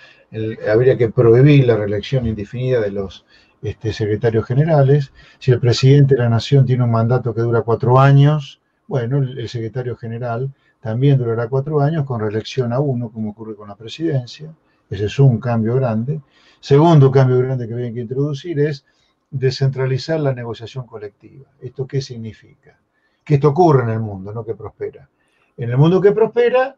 habría 0.68 0.96
que 0.96 1.10
prohibir 1.10 1.66
la 1.66 1.76
reelección 1.76 2.26
indefinida 2.26 2.80
de 2.80 2.90
los 2.90 3.24
este, 3.62 3.92
secretarios 3.92 4.44
generales. 4.44 5.12
Si 5.38 5.52
el 5.52 5.60
presidente 5.60 6.16
de 6.16 6.22
la 6.22 6.28
nación 6.28 6.66
tiene 6.66 6.82
un 6.82 6.90
mandato 6.90 7.32
que 7.32 7.42
dura 7.42 7.62
cuatro 7.62 8.00
años, 8.00 8.60
bueno, 8.88 9.18
el, 9.18 9.48
secretario 9.48 9.96
general 9.96 10.52
también 10.82 11.16
durará 11.16 11.48
cuatro 11.48 11.80
años 11.80 12.04
con 12.04 12.20
reelección 12.20 12.72
a 12.72 12.80
uno, 12.80 13.08
como 13.08 13.30
ocurre 13.30 13.54
con 13.54 13.68
la 13.68 13.76
presidencia. 13.76 14.52
Ese 14.90 15.04
es 15.04 15.18
un 15.20 15.38
cambio 15.38 15.76
grande. 15.76 16.20
Segundo 16.58 17.08
cambio 17.08 17.38
grande 17.38 17.68
que 17.68 17.74
hay 17.74 17.94
que 17.94 18.00
introducir 18.00 18.58
es 18.58 18.84
descentralizar 19.30 20.18
la 20.18 20.34
negociación 20.34 20.84
colectiva. 20.84 21.46
¿Esto 21.60 21.86
qué 21.86 22.02
significa? 22.02 22.80
Que 23.24 23.34
esto 23.34 23.50
ocurre 23.50 23.84
en 23.84 23.90
el 23.90 24.00
mundo, 24.00 24.32
no 24.32 24.44
que 24.44 24.56
prospera. 24.56 25.08
En 25.56 25.70
el 25.70 25.78
mundo 25.78 26.00
que 26.00 26.10
prospera, 26.10 26.76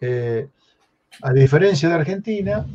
eh, 0.00 0.48
a 1.20 1.32
diferencia 1.34 1.90
de 1.90 1.94
Argentina, 1.94 2.66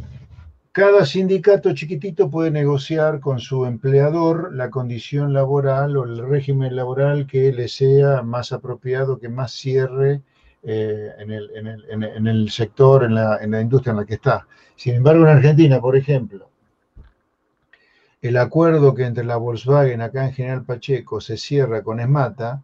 cada 0.72 1.08
sindicato 1.08 1.74
chiquitito 1.74 2.30
puede 2.30 2.52
negociar 2.52 3.20
con 3.20 3.40
su 3.40 3.66
empleador 3.66 4.54
la 4.54 4.70
condición 4.70 5.34
laboral 5.34 5.98
o 5.98 6.04
el 6.04 6.20
régimen 6.20 6.76
laboral 6.76 7.26
que 7.26 7.52
le 7.52 7.68
sea 7.68 8.22
más 8.22 8.52
apropiado, 8.52 9.18
que 9.18 9.28
más 9.28 9.54
cierre 9.54 10.22
eh, 10.70 11.14
en, 11.20 12.28
el, 12.28 12.50
sector, 12.50 13.06
en 13.06 13.16
la, 13.16 13.38
en 13.38 13.52
la 13.52 13.62
industria 13.62 13.92
en 13.92 13.98
la 13.98 14.06
que 14.06 14.16
está. 14.16 14.46
Sin 14.76 14.96
embargo, 14.96 15.24
en 15.24 15.30
Argentina, 15.30 15.80
por 15.80 15.96
ejemplo, 15.96 16.50
el 18.22 18.36
acuerdo 18.36 18.94
que 18.94 19.06
entre 19.06 19.24
la 19.24 19.38
Volkswagen 19.38 20.02
acá 20.02 20.26
en 20.26 20.34
General 20.34 20.66
Pacheco 20.66 21.22
se 21.22 21.38
cierra 21.38 21.84
con 21.84 22.02
ESMATA, 22.02 22.64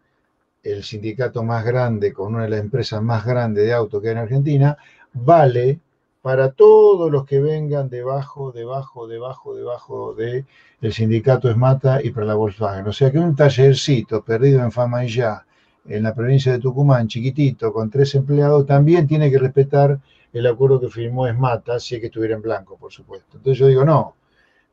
el 0.63 0.83
sindicato 0.83 1.43
más 1.43 1.63
grande, 1.63 2.11
con 2.11 2.35
una 2.35 2.43
de 2.43 2.49
las 2.49 2.59
empresas 2.59 3.01
más 3.01 3.25
grandes 3.25 3.63
de 3.63 3.73
auto 3.73 4.01
que 4.01 4.09
hay 4.09 4.13
en 4.13 4.19
Argentina, 4.19 4.77
vale 5.13 5.79
para 6.21 6.51
todos 6.51 7.09
los 7.09 7.25
que 7.25 7.39
vengan 7.39 7.87
debajo, 7.87 8.51
debajo, 8.51 9.07
debajo, 9.07 9.55
debajo 9.55 10.13
del 10.13 10.45
el 10.81 10.91
sindicato 10.91 11.49
ESMATA 11.49 12.03
y 12.03 12.09
para 12.09 12.25
la 12.25 12.35
Volkswagen. 12.35 12.85
O 12.85 12.91
sea 12.91 13.09
que 13.13 13.19
un 13.19 13.33
tallercito 13.33 14.25
perdido 14.25 14.61
en 14.61 14.73
Fama 14.73 15.05
y 15.05 15.07
ya, 15.07 15.45
en 15.86 16.04
la 16.04 16.13
provincia 16.13 16.52
de 16.52 16.60
Tucumán, 16.60 17.08
chiquitito, 17.08 17.74
con 17.74 17.89
tres 17.89 18.15
empleados, 18.15 18.65
también 18.65 19.08
tiene 19.08 19.30
que 19.30 19.39
respetar 19.39 20.00
el 20.32 20.48
acuerdo 20.48 20.80
que 20.80 20.89
firmó 20.89 21.28
ESMATA, 21.28 21.80
si 21.80 21.96
es 21.96 22.02
que 22.02 22.08
estuviera 22.08 22.36
en 22.36 22.41
blanco, 22.41 22.78
por 22.78 22.91
supuesto. 22.91 23.38
Entonces 23.38 23.60
yo 23.60 23.67
digo, 23.67 23.86
no, 23.86 24.15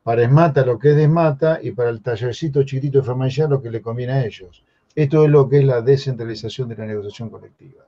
para 0.03 0.23
ESMATA 0.23 0.65
lo 0.65 0.79
que 0.79 0.93
es 0.93 0.97
ESMATA 0.97 1.61
y 1.63 1.73
para 1.73 1.91
el 1.91 2.01
tallercito 2.01 2.63
chiquitito 2.63 3.01
de 3.01 3.05
Fama 3.05 3.29
y 3.29 3.31
ya 3.31 3.47
lo 3.47 3.61
que 3.61 3.71
le 3.71 3.83
conviene 3.83 4.13
a 4.13 4.25
ellos. 4.25 4.63
Esto 4.95 5.25
es 5.25 5.31
lo 5.31 5.49
que 5.49 5.59
es 5.59 5.65
la 5.65 5.83
descentralización 5.83 6.69
de 6.69 6.77
la 6.77 6.87
negociación 6.87 7.29
colectiva. 7.29 7.85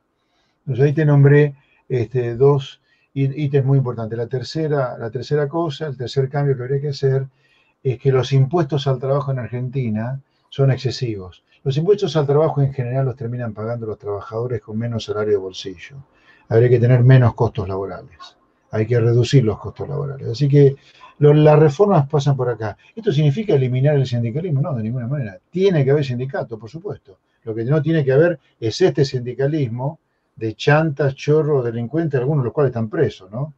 Entonces 0.61 0.85
ahí 0.85 0.93
te 0.93 1.05
nombré 1.05 1.55
este, 1.89 2.37
dos 2.37 2.81
ítems 3.15 3.67
muy 3.67 3.79
importantes. 3.79 4.17
La 4.17 4.27
tercera, 4.27 4.97
la 4.99 5.11
tercera 5.11 5.49
cosa, 5.49 5.87
el 5.87 5.97
tercer 5.97 6.29
cambio 6.29 6.57
que 6.57 6.63
habría 6.63 6.81
que 6.81 6.89
hacer 6.89 7.27
es 7.83 7.99
que 7.99 8.13
los 8.13 8.33
impuestos 8.33 8.87
al 8.87 8.99
trabajo 8.99 9.33
en 9.33 9.41
Argentina 9.41 10.21
son 10.51 10.71
excesivos. 10.71 11.43
Los 11.65 11.77
impuestos 11.77 12.17
al 12.17 12.27
trabajo 12.27 12.61
en 12.61 12.73
general 12.73 13.07
los 13.07 13.17
terminan 13.17 13.55
pagando 13.55 13.87
los 13.87 13.99
trabajadores 13.99 14.61
con 14.61 14.77
menos 14.77 15.05
salario 15.05 15.33
de 15.33 15.39
bolsillo. 15.39 15.97
Habría 16.49 16.69
que 16.69 16.81
tener 16.81 17.05
menos 17.05 17.35
costos 17.35 17.69
laborales. 17.69 18.37
Hay 18.73 18.87
que 18.87 18.99
reducir 18.99 19.45
los 19.45 19.59
costos 19.59 19.89
laborales. 19.89 20.29
Así 20.29 20.49
que 20.49 20.77
las 21.19 21.59
reformas 21.59 22.09
pasan 22.09 22.37
por 22.37 22.49
acá. 22.49 22.77
¿Esto 22.97 23.13
significa 23.13 23.55
eliminar 23.55 23.95
el 23.95 24.07
sindicalismo? 24.07 24.61
No, 24.61 24.75
de 24.75 24.83
ninguna 24.83 25.07
manera. 25.07 25.39
Tiene 25.51 25.85
que 25.85 25.93
haber 25.93 26.05
sindicato, 26.05 26.59
por 26.59 26.69
supuesto. 26.69 27.19
Lo 27.45 27.55
que 27.55 27.65
no 27.65 27.81
tiene 27.81 28.05
que 28.05 28.13
haber 28.13 28.41
es 28.59 28.81
este 28.81 29.05
sindicalismo 29.05 30.01
de 30.35 30.55
chantas, 30.55 31.15
chorros, 31.15 31.65
delincuentes, 31.65 32.19
algunos 32.19 32.43
de 32.43 32.47
los 32.47 32.53
cuales 32.53 32.71
están 32.71 32.89
presos, 32.89 33.31
¿no? 33.31 33.55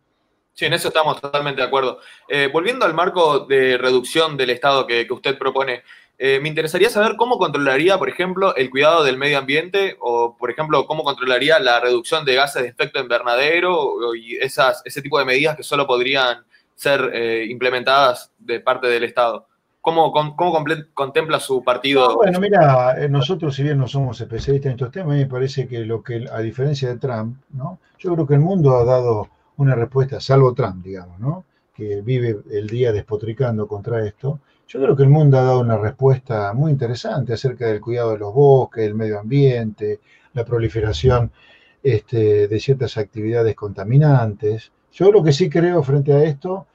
Sí, 0.52 0.66
en 0.66 0.72
eso 0.72 0.88
estamos 0.88 1.20
totalmente 1.20 1.60
de 1.60 1.66
acuerdo. 1.66 1.98
Eh, 2.28 2.48
volviendo 2.52 2.84
al 2.84 2.94
marco 2.94 3.40
de 3.40 3.76
reducción 3.76 4.36
del 4.36 4.50
Estado 4.50 4.86
que, 4.86 5.06
usted 5.10 5.36
propone, 5.36 5.82
eh, 6.16 6.38
me 6.40 6.48
interesaría 6.48 6.90
saber 6.90 7.16
cómo 7.16 7.38
controlaría, 7.38 7.98
por 7.98 8.08
ejemplo, 8.08 8.54
el 8.54 8.70
cuidado 8.70 9.02
del 9.02 9.18
medio 9.18 9.38
ambiente 9.38 9.96
o, 10.00 10.36
por 10.36 10.50
ejemplo, 10.50 10.86
cómo 10.86 11.02
controlaría 11.02 11.58
la 11.58 11.80
reducción 11.80 12.24
de 12.24 12.34
gases 12.34 12.62
de 12.62 12.68
efecto 12.68 13.00
invernadero 13.00 14.14
y 14.14 14.36
esas, 14.36 14.82
ese 14.84 15.02
tipo 15.02 15.18
de 15.18 15.24
medidas 15.24 15.56
que 15.56 15.64
solo 15.64 15.86
podrían 15.86 16.44
ser 16.74 17.10
eh, 17.12 17.46
implementadas 17.48 18.30
de 18.38 18.60
parte 18.60 18.86
del 18.86 19.04
Estado. 19.04 19.46
¿Cómo, 19.80 20.12
cómo 20.12 20.64
contempla 20.94 21.40
su 21.40 21.62
partido? 21.62 22.16
bueno, 22.16 22.40
mira, 22.40 22.94
eh, 22.98 23.08
nosotros 23.08 23.54
si 23.54 23.62
bien 23.62 23.76
no 23.76 23.86
somos 23.86 24.18
especialistas 24.18 24.70
en 24.70 24.76
estos 24.76 24.90
temas, 24.90 25.16
me 25.16 25.26
parece 25.26 25.68
que 25.68 25.80
lo 25.80 26.02
que, 26.02 26.24
a 26.32 26.38
diferencia 26.38 26.88
de 26.88 26.96
Trump, 26.96 27.36
¿no? 27.50 27.78
yo 27.98 28.14
creo 28.14 28.26
que 28.26 28.34
el 28.34 28.40
mundo 28.40 28.76
ha 28.78 28.84
dado 28.84 29.28
una 29.56 29.74
respuesta, 29.74 30.20
salvo 30.20 30.54
Trump, 30.54 30.82
digamos, 30.82 31.18
¿no? 31.20 31.44
Que 31.74 32.00
vive 32.02 32.38
el 32.52 32.68
día 32.68 32.92
despotricando 32.92 33.66
contra 33.66 34.06
esto, 34.06 34.40
yo 34.66 34.80
creo 34.80 34.96
que 34.96 35.02
el 35.02 35.10
mundo 35.10 35.38
ha 35.38 35.42
dado 35.42 35.60
una 35.60 35.76
respuesta 35.76 36.52
muy 36.54 36.72
interesante 36.72 37.32
acerca 37.34 37.66
del 37.66 37.80
cuidado 37.80 38.12
de 38.12 38.18
los 38.18 38.32
bosques, 38.32 38.84
del 38.84 38.94
medio 38.94 39.20
ambiente, 39.20 40.00
la 40.32 40.44
proliferación 40.44 41.30
este, 41.82 42.48
de 42.48 42.60
ciertas 42.60 42.96
actividades 42.96 43.54
contaminantes. 43.54 44.72
Yo 44.92 45.12
lo 45.12 45.22
que 45.22 45.32
sí 45.32 45.50
creo 45.50 45.82
frente 45.82 46.12
a 46.12 46.24
esto, 46.24 46.66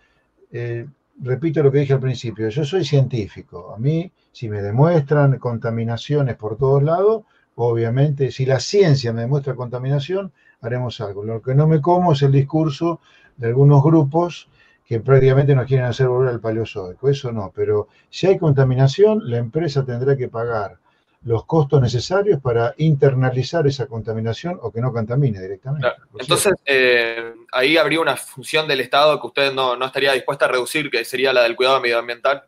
eh, 0.52 0.86
repito 1.22 1.64
lo 1.64 1.72
que 1.72 1.80
dije 1.80 1.94
al 1.94 2.00
principio, 2.00 2.50
yo 2.50 2.64
soy 2.64 2.86
científico. 2.86 3.74
A 3.76 3.80
mí, 3.80 4.12
si 4.32 4.50
me 4.50 4.62
demuestran 4.62 5.40
contaminaciones 5.40 6.36
por 6.36 6.58
todos 6.58 6.84
lados, 6.84 7.24
obviamente, 7.56 8.32
si 8.32 8.46
la 8.46 8.60
ciencia 8.60 9.12
me 9.12 9.22
demuestra 9.22 9.56
contaminación, 9.56 10.32
haremos 10.62 11.02
algo. 11.02 11.24
Lo 11.24 11.42
que 11.42 11.56
no 11.56 11.68
me 11.68 11.82
como 11.82 12.14
es 12.14 12.22
el 12.22 12.32
discurso 12.32 13.00
de 13.38 13.48
algunos 13.48 13.84
grupos 13.84 14.50
que 14.90 15.00
prácticamente 15.00 15.54
nos 15.54 15.68
quieren 15.68 15.86
hacer 15.86 16.08
volver 16.08 16.30
al 16.30 16.40
paleozoico. 16.40 17.08
Eso 17.08 17.32
no, 17.32 17.52
pero 17.56 17.90
si 18.10 18.26
hay 18.26 18.40
contaminación, 18.40 19.22
la 19.30 19.38
empresa 19.38 19.86
tendrá 19.86 20.18
que 20.18 20.30
pagar 20.30 20.80
los 21.26 21.46
costos 21.46 21.80
necesarios 21.80 22.42
para 22.42 22.74
internalizar 22.78 23.68
esa 23.68 23.86
contaminación 23.86 24.58
o 24.60 24.72
que 24.72 24.82
no 24.82 24.92
contamine 24.92 25.40
directamente. 25.40 25.90
Entonces, 26.18 26.54
eh, 26.66 27.36
ahí 27.52 27.78
habría 27.78 28.02
una 28.02 28.18
función 28.18 28.68
del 28.68 28.80
Estado 28.80 29.22
que 29.22 29.28
usted 29.28 29.54
no, 29.54 29.86
estaría 29.86 30.14
dispuesta 30.14 30.46
a 30.46 30.48
reducir, 30.48 30.90
que 30.90 31.06
sería 31.06 31.34
la 31.34 31.44
del 31.44 31.56
cuidado 31.56 31.80
medioambiental. 31.80 32.46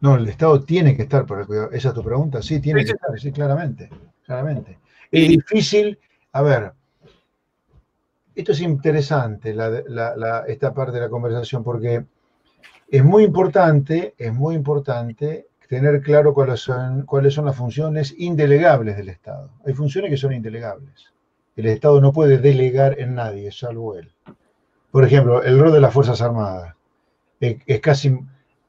No, 0.00 0.16
el 0.16 0.26
Estado 0.26 0.64
tiene 0.64 0.96
que 0.96 1.02
estar 1.02 1.26
para 1.26 1.42
el 1.42 1.46
cuidado. 1.46 1.70
Esa 1.72 1.88
es 1.88 1.94
tu 1.94 2.02
pregunta. 2.02 2.40
Sí, 2.40 2.58
tiene 2.58 2.86
que 2.86 2.92
estar, 2.92 3.20
sí, 3.20 3.32
claramente. 3.32 3.90
claramente. 4.24 4.78
Es 5.10 5.28
difícil, 5.28 5.98
a 6.32 6.40
ver, 6.40 6.72
esto 8.34 8.52
es 8.52 8.60
interesante, 8.60 9.54
esta 10.48 10.74
parte 10.74 10.92
de 10.92 11.00
la 11.00 11.08
conversación, 11.08 11.62
porque 11.62 12.04
es 12.88 13.04
muy 13.04 13.24
importante, 13.24 14.14
es 14.18 14.32
muy 14.32 14.54
importante 14.54 15.46
tener 15.68 16.00
claro 16.02 16.34
cuáles 16.34 16.60
son, 16.60 17.02
cuáles 17.02 17.34
son 17.34 17.46
las 17.46 17.56
funciones 17.56 18.14
indelegables 18.18 18.96
del 18.96 19.08
Estado. 19.08 19.50
Hay 19.66 19.72
funciones 19.72 20.10
que 20.10 20.16
son 20.16 20.32
indelegables. 20.32 21.12
El 21.56 21.66
Estado 21.66 22.00
no 22.00 22.12
puede 22.12 22.38
delegar 22.38 22.98
en 22.98 23.14
nadie, 23.14 23.50
salvo 23.52 23.96
él. 23.96 24.12
Por 24.90 25.04
ejemplo, 25.04 25.42
el 25.42 25.58
rol 25.58 25.72
de 25.72 25.80
las 25.80 25.92
Fuerzas 25.92 26.20
Armadas. 26.20 26.74
Es, 27.40 27.80
casi 27.80 28.18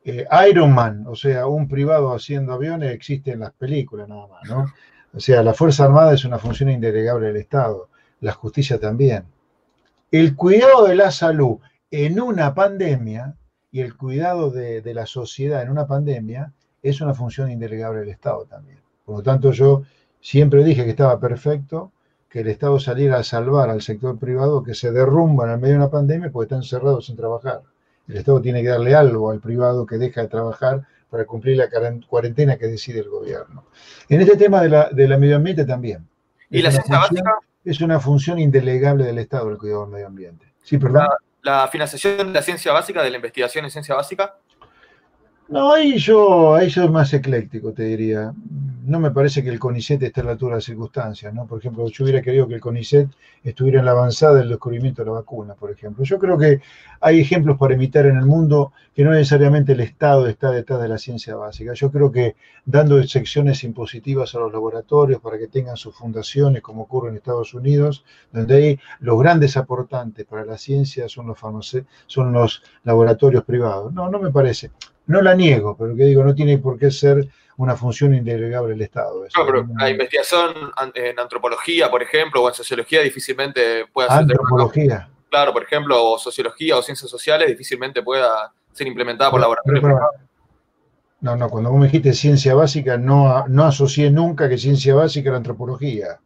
eh, 0.04 0.26
Iron 0.50 0.74
Man, 0.74 1.06
o 1.08 1.16
sea, 1.16 1.48
un 1.48 1.68
privado 1.68 2.14
haciendo 2.14 2.54
aviones 2.54 2.92
existe 2.92 3.32
en 3.32 3.40
las 3.40 3.54
películas 3.54 4.08
nada 4.08 4.28
más, 4.28 4.50
¿no? 4.50 4.66
O 5.14 5.20
sea, 5.20 5.44
la 5.44 5.54
Fuerza 5.54 5.86
Armada 5.86 6.14
es 6.14 6.26
una 6.26 6.40
función 6.40 6.70
indelegable 6.70 7.28
del 7.28 7.38
Estado, 7.38 7.90
la 8.22 8.34
justicia 8.34 8.80
también. 8.80 9.24
El 10.12 10.36
cuidado 10.36 10.88
de 10.88 10.96
la 10.96 11.12
salud 11.12 11.58
en 11.92 12.22
una 12.22 12.54
pandemia 12.54 13.36
y 13.72 13.82
el 13.82 13.98
cuidado 13.98 14.52
de, 14.52 14.82
de 14.82 14.94
la 14.94 15.06
sociedad 15.06 15.62
en 15.62 15.70
una 15.70 15.88
pandemia 15.88 16.54
es 16.82 17.02
una 17.02 17.14
función 17.14 17.52
indelegable 17.52 18.02
del 18.02 18.10
Estado 18.10 18.46
también. 18.46 18.80
Por 19.06 19.18
lo 19.18 19.24
tanto, 19.24 19.52
yo 19.52 19.84
siempre 20.22 20.64
dije 20.64 20.84
que 20.84 20.92
estaba 20.92 21.20
perfecto 21.20 21.92
que 22.30 22.42
el 22.42 22.48
Estado 22.48 22.80
saliera 22.80 23.18
a 23.18 23.24
salvar 23.24 23.70
al 23.70 23.82
sector 23.82 24.20
privado 24.20 24.62
que 24.62 24.74
se 24.74 24.92
derrumba 24.92 25.46
en 25.46 25.52
el 25.52 25.58
medio 25.58 25.76
de 25.76 25.80
una 25.80 25.90
pandemia 25.90 26.32
porque 26.32 26.54
están 26.54 26.64
cerrados 26.64 27.06
sin 27.06 27.16
trabajar. 27.16 27.62
El 28.08 28.18
Estado 28.18 28.42
tiene 28.42 28.62
que 28.62 28.70
darle 28.70 28.94
algo 28.94 29.32
al 29.32 29.40
privado 29.40 29.86
que 29.86 29.98
deja 29.98 30.22
de 30.22 30.28
trabajar 30.28 30.86
para 31.10 31.26
cumplir 31.26 31.58
la 31.58 31.70
cuarentena 32.08 32.58
que 32.58 32.68
decide 32.68 33.00
el 33.00 33.10
gobierno. 33.10 33.64
En 34.10 34.22
este 34.22 34.36
tema 34.38 34.62
de 34.62 34.70
la, 34.70 34.90
de 34.90 35.08
la 35.08 35.18
medio 35.18 35.38
ambiente 35.38 35.66
también. 35.66 36.08
¿Y 36.50 36.62
la 36.62 36.72
ciencia 36.72 37.00
básica? 37.00 37.40
Es 37.66 37.82
una 37.82 38.00
función 38.00 38.40
indelegable 38.40 39.04
del 39.04 39.18
Estado 39.18 39.50
el 39.50 39.58
cuidado 39.58 39.82
del 39.82 39.92
medio 39.92 40.08
ambiente. 40.08 40.54
Sí, 40.64 40.78
perdón. 40.78 41.08
La, 41.42 41.68
financiación 41.68 42.28
de 42.28 42.34
la 42.34 42.42
ciencia 42.42 42.72
básica, 42.72 43.04
de 43.04 43.10
la 43.10 43.18
investigación 43.18 43.66
en 43.66 43.72
ciencia 43.72 43.96
básica. 43.96 44.38
No, 45.48 45.74
ahí 45.74 45.98
yo, 45.98 46.56
ahí 46.56 46.70
soy 46.70 46.90
más 46.90 47.14
ecléctico, 47.14 47.72
te 47.72 47.84
diría 47.84 48.34
no 48.86 49.00
me 49.00 49.12
parece 49.12 49.44
que 49.44 49.50
el 49.50 49.60
CONICET 49.60 50.04
esté 50.04 50.22
a 50.22 50.24
la 50.24 50.32
altura 50.32 50.52
de 50.52 50.58
las 50.58 50.66
circunstancias, 50.66 51.34
¿no? 51.34 51.48
Por 51.48 51.60
ejemplo, 51.60 51.88
yo 51.88 52.04
hubiera 52.04 52.22
querido 52.22 52.48
que 52.48 52.56
el 52.56 52.62
CONICET 52.62 53.10
estuviera 53.44 53.80
en 53.80 53.86
la 53.86 53.92
avanzada 53.92 54.36
del 54.36 54.50
descubrimiento 54.50 55.02
de 55.02 55.08
la 55.08 55.14
vacuna, 55.14 55.56
por 55.56 55.72
ejemplo. 55.72 56.04
Yo 56.04 56.20
creo 56.20 56.38
que 56.38 56.62
hay 57.02 57.20
ejemplos 57.20 57.58
para 57.58 57.74
imitar 57.74 58.06
en 58.06 58.18
el 58.18 58.26
mundo 58.26 58.74
que 58.94 59.04
no 59.04 59.12
necesariamente 59.12 59.74
el 59.74 59.80
Estado 59.80 60.28
está 60.28 60.52
detrás 60.52 60.82
de 60.82 60.88
la 60.88 61.00
ciencia 61.00 61.36
básica. 61.36 61.74
Yo 61.74 61.92
creo 61.92 62.12
que 62.12 62.36
dando 62.66 63.02
secciones 63.04 63.64
impositivas 63.64 64.36
a 64.36 64.40
los 64.40 64.54
laboratorios 64.54 65.20
para 65.20 65.40
que 65.40 65.48
tengan 65.48 65.78
sus 65.78 65.96
fundaciones, 65.96 66.62
como 66.62 66.84
ocurre 66.84 67.10
en 67.10 67.16
Estados 67.16 67.54
Unidos, 67.56 68.06
donde 68.32 68.56
hay 68.56 68.80
los 69.00 69.20
grandes 69.20 69.58
aportantes 69.58 70.26
para 70.26 70.46
la 70.46 70.58
ciencia 70.58 71.10
son 71.10 71.28
los, 71.28 71.40
son 72.06 72.34
los 72.34 72.64
laboratorios 72.84 73.44
privados. 73.44 73.92
No, 73.94 74.10
no 74.10 74.20
me 74.20 74.32
parece. 74.32 74.70
No 75.08 75.22
la 75.22 75.36
niego, 75.36 75.76
pero 75.78 75.96
que 75.96 76.04
digo, 76.06 76.24
no 76.24 76.34
tiene 76.34 76.58
por 76.58 76.80
qué 76.80 76.90
ser 76.90 77.28
una 77.58 77.76
función 77.76 78.14
indelegable 78.14 78.72
del 78.72 78.82
Estado. 78.82 79.26
no, 79.36 79.46
pero 79.46 79.68
la 79.78 79.90
investigación 79.90 80.54
en 80.94 81.20
antropología, 81.20 81.90
por 81.90 82.04
ejemplo, 82.04 82.44
o 82.44 82.50
en 82.50 82.56
sociología 82.56 83.02
difícilmente 83.02 83.86
puede 83.92 84.10
ser... 84.10 84.20
Antropología. 84.20 85.10
Claro, 85.30 85.54
por 85.54 85.64
ejemplo, 85.64 86.04
o 86.04 86.18
sociología 86.18 86.78
o 86.78 86.82
ciencias 86.82 87.10
sociales 87.10 87.48
difícilmente 87.48 88.02
pueda 88.04 88.52
ser 88.72 88.88
implementada 88.88 89.32
por 89.32 89.40
laboratorios 89.40 89.84
No, 91.22 91.36
no, 91.36 91.50
cuando 91.50 91.72
vos 91.72 91.80
me 91.80 91.88
dijiste 91.88 92.14
ciencia 92.14 92.54
básica, 92.56 92.98
no, 92.98 93.48
no 93.48 93.64
asocié 93.64 94.12
nunca 94.12 94.50
que 94.50 94.58
ciencia 94.58 94.96
básica 94.96 95.30
era 95.30 95.38
antropología. 95.38 96.20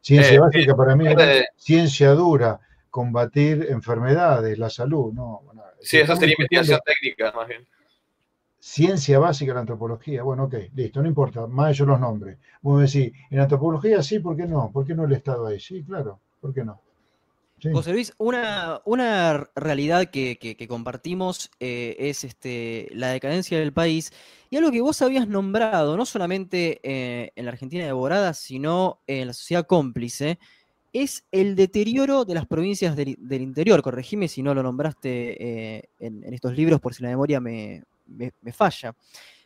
Ciencia 0.00 0.34
eh, 0.34 0.40
básica 0.40 0.76
para 0.76 0.94
mí 0.94 1.06
es 1.08 1.46
ciencia 1.56 2.10
dura, 2.12 2.60
combatir 2.90 3.66
enfermedades, 3.70 4.58
la 4.58 4.70
salud, 4.70 5.12
no. 5.12 5.42
sí, 5.80 5.98
eso 5.98 6.14
sería 6.16 6.34
investigación 6.38 6.80
técnica, 6.84 7.32
más 7.32 7.48
bien 7.48 7.66
ciencia 8.66 9.20
básica 9.20 9.52
de 9.52 9.54
la 9.54 9.60
antropología. 9.60 10.24
Bueno, 10.24 10.44
ok, 10.44 10.54
listo, 10.74 11.00
no 11.00 11.06
importa, 11.06 11.46
más 11.46 11.78
yo 11.78 11.86
los 11.86 12.00
nombres. 12.00 12.36
Vos 12.62 12.80
decís, 12.80 13.12
en 13.30 13.38
antropología 13.38 14.02
sí, 14.02 14.18
¿por 14.18 14.36
qué 14.36 14.44
no? 14.44 14.70
¿Por 14.72 14.84
qué 14.84 14.92
no 14.92 15.04
el 15.04 15.12
Estado 15.12 15.46
ahí? 15.46 15.60
Sí, 15.60 15.84
claro, 15.84 16.18
¿por 16.40 16.52
qué 16.52 16.64
no? 16.64 16.80
José 17.72 17.92
Luis, 17.92 18.12
una, 18.18 18.82
una 18.84 19.48
realidad 19.54 20.10
que, 20.10 20.66
compartimos 20.68 21.50
eh, 21.60 21.96
es 21.98 22.24
este, 22.24 22.88
la 22.92 23.08
decadencia 23.08 23.58
del 23.58 23.72
país 23.72 24.12
y 24.50 24.56
algo 24.56 24.70
que 24.72 24.82
vos 24.82 25.00
habías 25.00 25.26
nombrado, 25.28 25.96
no 25.96 26.04
solamente 26.04 26.80
eh, 26.82 27.30
en 27.34 27.44
la 27.44 27.52
Argentina 27.52 27.86
devorada, 27.86 28.34
sino 28.34 28.98
en 29.06 29.28
la 29.28 29.32
sociedad 29.32 29.66
cómplice, 29.66 30.38
es 30.92 31.24
el 31.30 31.54
deterioro 31.54 32.24
de 32.24 32.34
las 32.34 32.46
provincias 32.46 32.96
del, 32.96 33.16
interior. 33.30 33.80
Corregime 33.80 34.28
si 34.28 34.42
no 34.42 34.54
lo 34.54 34.62
nombraste 34.62 35.76
eh, 35.76 35.88
en, 36.00 36.34
estos 36.34 36.56
libros, 36.56 36.80
por 36.80 36.94
si 36.94 37.02
la 37.02 37.10
memoria 37.10 37.40
me, 37.40 37.82
me, 38.06 38.52
falla. 38.52 38.94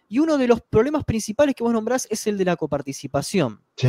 Y 0.09 0.19
uno 0.19 0.37
de 0.39 0.47
los 0.47 0.61
problemas 0.61 1.05
principales 1.05 1.55
que 1.55 1.63
vos 1.63 1.73
nombrás 1.73 2.07
es 2.11 2.27
el 2.27 2.37
de 2.37 2.45
la 2.45 2.57
coparticipación. 2.57 3.61
Sí. 3.77 3.89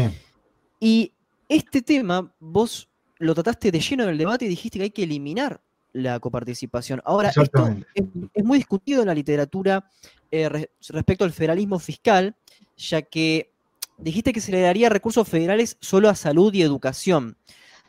Y 0.80 1.14
este 1.48 1.82
tema, 1.82 2.34
vos 2.40 2.90
lo 3.18 3.34
trataste 3.34 3.72
de 3.72 3.80
lleno 3.80 4.04
en 4.04 4.10
el 4.10 4.18
debate 4.18 4.46
y 4.46 4.48
dijiste 4.48 4.80
que 4.80 4.84
hay 4.84 4.92
que 4.92 5.04
eliminar 5.04 5.62
la 5.94 6.20
coparticipación. 6.20 7.02
Ahora, 7.06 7.30
esto 7.30 7.76
es, 7.94 8.44
muy 8.44 8.58
discutido 8.58 9.02
en 9.02 9.08
la 9.08 9.14
literatura 9.14 9.90
eh, 10.32 10.68
respecto 10.90 11.26
al 11.26 11.32
federalismo 11.32 11.80
fiscal, 11.80 12.36
ya 12.78 13.02
que 13.02 13.52
dijiste 13.98 14.34
que 14.34 14.42
se 14.42 14.52
le 14.52 14.62
daría 14.62 14.90
recursos 14.90 15.28
federales 15.28 15.78
solo 15.80 16.10
a 16.10 16.16
salud 16.16 16.54
y 16.54 16.62
educación. 16.62 17.38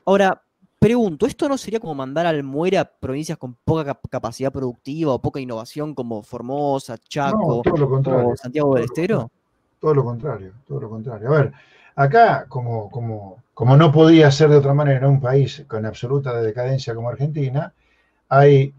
Ahora, 0.05 0.43
Pregunto, 0.83 1.27
¿esto 1.27 1.49
no 1.49 1.57
sería 1.57 1.79
como 1.79 1.95
mandar 1.95 2.27
al 2.27 2.43
muere 2.43 2.77
a 2.77 2.85
provincias 2.85 3.39
con 3.39 3.55
poca 3.55 3.97
capacidad 4.11 4.51
productiva 4.51 5.15
o 5.15 5.23
poca 5.23 5.39
innovación 5.39 5.95
como 5.95 6.25
Formosa, 6.25 6.99
Chaco 6.99 7.63
o 7.65 8.37
Santiago 8.37 8.75
del 8.75 8.87
Estero? 8.87 9.31
Todo 9.79 9.95
lo 9.95 10.05
contrario, 10.05 10.55
todo 10.67 10.81
lo 10.81 10.91
contrario. 10.91 11.29
A 11.29 11.31
ver, 11.31 11.53
acá, 11.95 12.47
como, 12.49 12.91
como, 12.91 13.45
como 13.55 13.77
no 13.77 13.93
podía 13.93 14.29
ser 14.33 14.51
de 14.51 14.57
otra 14.57 14.75
manera 14.75 14.99
en 14.99 15.05
un 15.05 15.21
país 15.21 15.65
con 15.69 15.87
absoluta 15.87 16.35
decadencia 16.43 16.97
como 16.97 17.11
Argentina, 17.11 17.73
hay 18.29 18.75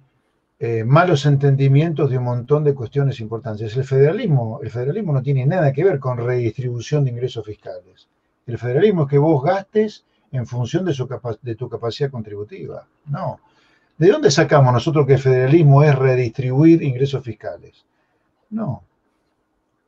eh, 0.59 0.83
malos 0.83 1.25
entendimientos 1.25 2.09
de 2.09 2.17
un 2.17 2.25
montón 2.25 2.65
de 2.65 2.75
cuestiones 2.75 3.21
importantes. 3.21 3.77
El 3.77 3.85
federalismo, 3.85 4.59
el 4.61 4.71
federalismo 4.71 5.13
no 5.13 5.23
tiene 5.23 5.45
nada 5.45 5.71
que 5.71 5.85
ver 5.85 5.99
con 5.99 6.17
redistribución 6.17 7.05
de 7.05 7.11
ingresos 7.11 7.45
fiscales. 7.45 8.09
El 8.45 8.57
federalismo 8.57 9.03
es 9.03 9.09
que 9.09 9.17
vos 9.19 9.41
gastes 9.41 10.03
en 10.33 10.45
función 10.45 10.83
de, 10.83 10.93
su 10.93 11.07
de 11.41 11.55
tu 11.55 11.69
capacidad 11.69 12.11
contributiva. 12.11 12.85
No. 13.05 13.39
¿De 13.97 14.09
dónde 14.09 14.31
sacamos 14.31 14.73
nosotros 14.73 15.05
que 15.05 15.13
el 15.13 15.19
federalismo 15.19 15.83
es 15.83 15.95
redistribuir 15.95 16.81
ingresos 16.81 17.23
fiscales? 17.23 17.85
No. 18.49 18.83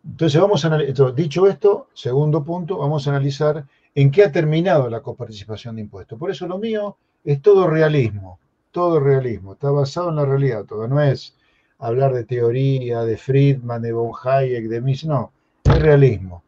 Entonces 0.06 0.40
vamos 0.40 0.64
a 0.64 0.68
analizar, 0.68 1.16
dicho 1.16 1.48
esto, 1.48 1.88
segundo 1.94 2.44
punto, 2.44 2.78
vamos 2.78 3.08
a 3.08 3.10
analizar 3.10 3.66
en 3.96 4.12
qué 4.12 4.24
ha 4.24 4.32
terminado 4.32 4.88
la 4.88 5.02
coparticipación 5.02 5.76
de 5.76 5.82
impuestos. 5.82 6.20
Por 6.20 6.30
eso 6.30 6.48
lo 6.48 6.60
mío 6.60 6.96
es 7.24 7.42
todo 7.42 7.68
realismo, 7.68 8.40
todo 8.72 9.00
realismo, 9.00 9.54
está 9.54 9.72
basado 9.72 10.10
en 10.10 10.18
la 10.18 10.26
realidad, 10.26 10.66
todo 10.66 10.88
no 10.88 11.02
es 11.02 11.36
hablar 11.80 12.14
de 12.14 12.24
teoría, 12.24 13.02
de 13.02 13.18
Friedman, 13.18 13.82
de 13.82 13.94
von 13.94 14.12
Hayek, 14.24 14.68
de 14.68 14.82
Mises, 14.82 15.10
no, 15.10 15.32
es 15.64 15.82
realismo. 15.82 16.44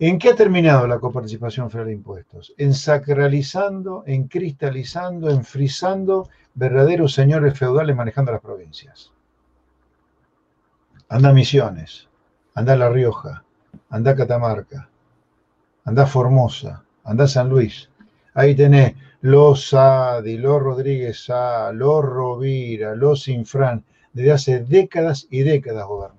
¿En 0.00 0.20
qué 0.20 0.30
ha 0.30 0.36
terminado 0.36 0.86
la 0.86 1.00
coparticipación 1.00 1.70
federal 1.70 1.88
de 1.88 1.94
impuestos? 1.94 2.54
En 2.56 2.72
sacralizando, 2.72 4.04
en 4.06 4.28
cristalizando, 4.28 5.28
en 5.28 5.44
frisando 5.44 6.28
verdaderos 6.54 7.14
señores 7.14 7.58
feudales 7.58 7.96
manejando 7.96 8.30
las 8.30 8.40
provincias. 8.40 9.12
Anda 11.08 11.32
Misiones, 11.32 12.08
anda 12.54 12.76
La 12.76 12.88
Rioja, 12.90 13.42
anda 13.90 14.14
Catamarca, 14.14 14.88
anda 15.84 16.06
Formosa, 16.06 16.84
anda 17.02 17.26
San 17.26 17.48
Luis. 17.48 17.90
Ahí 18.34 18.54
tenés 18.54 18.94
los 19.22 19.70
Sadi, 19.70 20.38
los 20.38 20.62
Rodríguez 20.62 21.24
Sá, 21.24 21.72
los 21.72 22.04
Rovira, 22.04 22.94
los 22.94 23.26
Infran, 23.26 23.82
desde 24.12 24.32
hace 24.32 24.60
décadas 24.60 25.26
y 25.28 25.42
décadas 25.42 25.86
gobernando. 25.88 26.17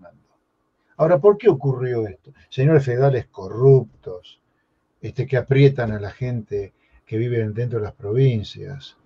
Ahora, 0.99 1.17
¿por 1.17 1.37
qué 1.37 1.47
ocurrió 1.47 2.05
esto? 2.05 2.33
Señores 2.49 2.83
feudales 2.83 3.27
corruptos, 3.27 4.41
este, 4.99 5.25
que 5.25 5.37
aprietan 5.37 5.93
a 5.93 5.99
la 5.99 6.11
gente 6.11 6.73
que 7.05 7.17
vive 7.17 7.37
dentro 7.51 7.79
de 7.79 7.85
las 7.85 7.93
provincias, 7.93 8.97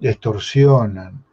extorsionan. 0.00 1.24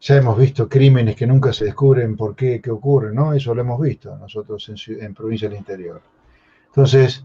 Ya 0.00 0.16
hemos 0.16 0.38
visto 0.38 0.68
crímenes 0.68 1.16
que 1.16 1.26
nunca 1.26 1.52
se 1.52 1.64
descubren 1.64 2.16
por 2.16 2.36
qué, 2.36 2.60
qué 2.60 2.70
ocurre, 2.70 3.12
¿no? 3.12 3.34
Eso 3.34 3.52
lo 3.52 3.62
hemos 3.62 3.80
visto 3.80 4.16
nosotros 4.16 4.68
en, 4.68 5.02
en 5.02 5.14
provincias 5.14 5.50
del 5.50 5.58
interior. 5.58 6.00
Entonces, 6.68 7.24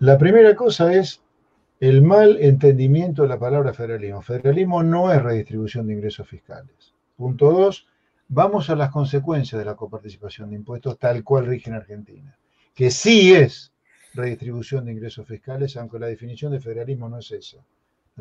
la 0.00 0.18
primera 0.18 0.56
cosa 0.56 0.92
es 0.92 1.22
el 1.78 2.02
mal 2.02 2.38
entendimiento 2.40 3.22
de 3.22 3.28
la 3.28 3.38
palabra 3.38 3.72
federalismo. 3.72 4.20
Federalismo 4.20 4.82
no 4.82 5.12
es 5.12 5.22
redistribución 5.22 5.86
de 5.86 5.94
ingresos 5.94 6.28
fiscales. 6.28 6.92
Punto 7.16 7.52
dos, 7.52 7.86
vamos 8.30 8.70
a 8.70 8.76
las 8.76 8.90
consecuencias 8.90 9.58
de 9.58 9.64
la 9.64 9.74
coparticipación 9.74 10.50
de 10.50 10.56
impuestos 10.56 10.98
tal 10.98 11.22
cual 11.24 11.46
rige 11.46 11.68
en 11.68 11.76
Argentina, 11.76 12.36
que 12.74 12.90
sí 12.90 13.34
es 13.34 13.72
redistribución 14.14 14.84
de 14.84 14.92
ingresos 14.92 15.26
fiscales, 15.26 15.76
aunque 15.76 15.98
la 15.98 16.06
definición 16.06 16.52
de 16.52 16.60
federalismo 16.60 17.08
no 17.08 17.18
es 17.18 17.30
esa. 17.32 17.58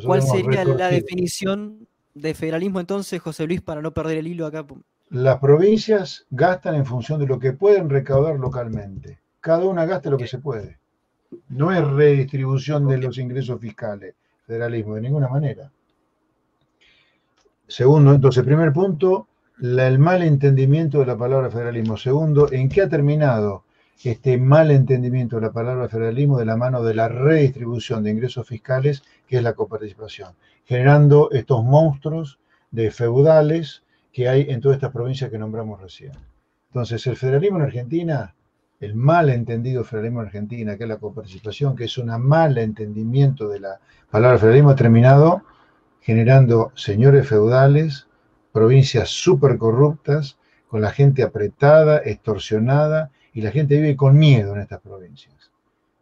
¿Cuál 0.04 0.22
sería 0.24 0.66
la 0.66 0.90
definición 0.90 1.88
de 2.14 2.34
federalismo 2.34 2.80
entonces, 2.80 3.22
José 3.22 3.46
Luis, 3.46 3.62
para 3.62 3.82
no 3.82 3.94
perder 3.94 4.18
el 4.18 4.28
hilo 4.28 4.46
acá? 4.46 4.66
Las 5.10 5.40
provincias 5.40 6.26
gastan 6.30 6.76
en 6.76 6.86
función 6.86 7.20
de 7.20 7.28
lo 7.28 7.40
que 7.40 7.54
pueden 7.54 7.90
recaudar 7.90 8.40
localmente. 8.40 9.20
Cada 9.40 9.66
una 9.66 9.86
gasta 9.86 10.10
lo 10.10 10.18
que 10.18 10.28
se 10.28 10.40
puede. 10.40 10.80
No 11.50 11.72
es 11.72 11.86
redistribución 11.88 12.88
de 12.88 12.98
los 12.98 13.18
ingresos 13.20 13.60
fiscales, 13.60 14.16
federalismo, 14.46 14.96
de 14.96 15.02
ninguna 15.02 15.28
manera. 15.28 15.72
Segundo, 17.68 18.14
entonces, 18.14 18.44
primer 18.44 18.74
punto, 18.74 19.29
el 19.62 20.00
mal 20.00 20.24
entendimiento 20.24 21.00
de 21.00 21.06
la 21.06 21.18
palabra 21.18 21.50
federalismo. 21.50 21.98
Segundo, 21.98 22.52
¿en 22.52 22.70
qué 22.70 22.82
ha 22.84 22.90
terminado 22.90 23.64
este 24.04 24.38
mal 24.38 24.72
entendimiento 24.72 25.36
de 25.36 25.42
la 25.44 25.52
palabra 25.52 25.90
federalismo 25.90 26.38
de 26.38 26.46
la 26.46 26.56
mano 26.56 26.84
de 26.84 26.94
la 26.94 27.10
redistribución 27.10 28.04
de 28.04 28.12
ingresos 28.12 28.48
fiscales, 28.48 29.04
que 29.28 29.38
es 29.38 29.44
la 29.44 29.54
coparticipación, 29.54 30.34
generando 30.64 31.30
estos 31.32 31.66
monstruos 31.66 32.40
de 32.72 32.92
feudales 32.92 33.84
que 34.14 34.30
hay 34.30 34.46
en 34.50 34.62
todas 34.62 34.78
estas 34.78 34.92
provincias 34.92 35.30
que 35.30 35.38
nombramos 35.38 35.82
recién? 35.82 36.14
Entonces, 36.70 37.06
el 37.08 37.18
federalismo 37.18 37.58
en 37.58 37.66
Argentina, 37.66 38.36
el 38.80 38.96
mal 38.96 39.30
entendido 39.30 39.84
federalismo 39.84 40.22
en 40.22 40.28
Argentina, 40.28 40.78
que 40.78 40.84
es 40.84 40.90
la 40.90 40.98
coparticipación, 40.98 41.76
que 41.76 41.86
es 41.86 41.98
un 41.98 42.08
mal 42.22 42.58
entendimiento 42.58 43.50
de 43.50 43.60
la 43.60 43.80
palabra 44.10 44.38
federalismo, 44.38 44.70
ha 44.70 44.76
terminado 44.76 45.44
generando 46.00 46.72
señores 46.76 47.28
feudales 47.28 48.08
provincias 48.52 49.10
súper 49.10 49.58
corruptas, 49.58 50.38
con 50.68 50.82
la 50.82 50.92
gente 50.92 51.24
apretada, 51.24 51.98
extorsionada, 51.98 53.12
y 53.34 53.42
la 53.42 53.52
gente 53.52 53.76
vive 53.76 53.96
con 53.96 54.18
miedo 54.18 54.54
en 54.56 54.62
estas 54.62 54.82
provincias. 54.82 55.52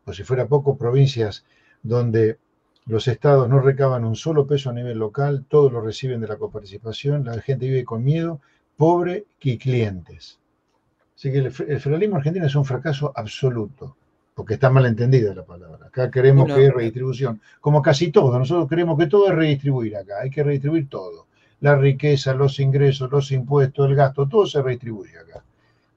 O 0.05 0.13
si 0.13 0.23
fuera 0.23 0.47
poco, 0.47 0.77
provincias 0.77 1.45
donde 1.83 2.37
los 2.85 3.07
estados 3.07 3.49
no 3.49 3.59
recaban 3.59 4.05
un 4.05 4.15
solo 4.15 4.47
peso 4.47 4.69
a 4.69 4.73
nivel 4.73 4.97
local, 4.97 5.45
todos 5.47 5.71
lo 5.71 5.81
reciben 5.81 6.21
de 6.21 6.27
la 6.27 6.37
coparticipación, 6.37 7.25
la 7.25 7.41
gente 7.41 7.67
vive 7.67 7.83
con 7.83 8.03
miedo, 8.03 8.39
pobre 8.77 9.25
y 9.41 9.57
clientes. 9.57 10.39
Así 11.15 11.31
que 11.31 11.39
el, 11.39 11.51
federalismo 11.51 12.17
argentino 12.17 12.45
es 12.45 12.55
un 12.55 12.63
fracaso 12.63 13.11
absoluto, 13.13 13.97
porque 14.33 14.53
está 14.53 14.69
mal 14.69 14.85
entendida 14.85 15.33
la 15.33 15.43
palabra. 15.43 15.87
Acá 15.87 16.09
queremos 16.09 16.45
que 16.53 16.67
es 16.67 16.73
redistribución, 16.73 17.41
como 17.59 17.81
casi 17.81 18.11
todo. 18.11 18.37
Nosotros 18.39 18.69
queremos 18.69 18.97
que 18.97 19.07
todo 19.07 19.27
es 19.27 19.35
redistribuir 19.35 19.97
acá, 19.97 20.21
hay 20.21 20.29
que 20.29 20.43
redistribuir 20.43 20.87
todo. 20.87 21.26
La 21.61 21.75
riqueza, 21.75 22.33
los 22.33 22.59
ingresos, 22.59 23.11
los 23.11 23.31
impuestos, 23.31 23.89
el 23.89 23.95
gasto, 23.95 24.27
todo 24.27 24.45
se 24.45 24.61
redistribuye 24.61 25.17
acá. 25.17 25.43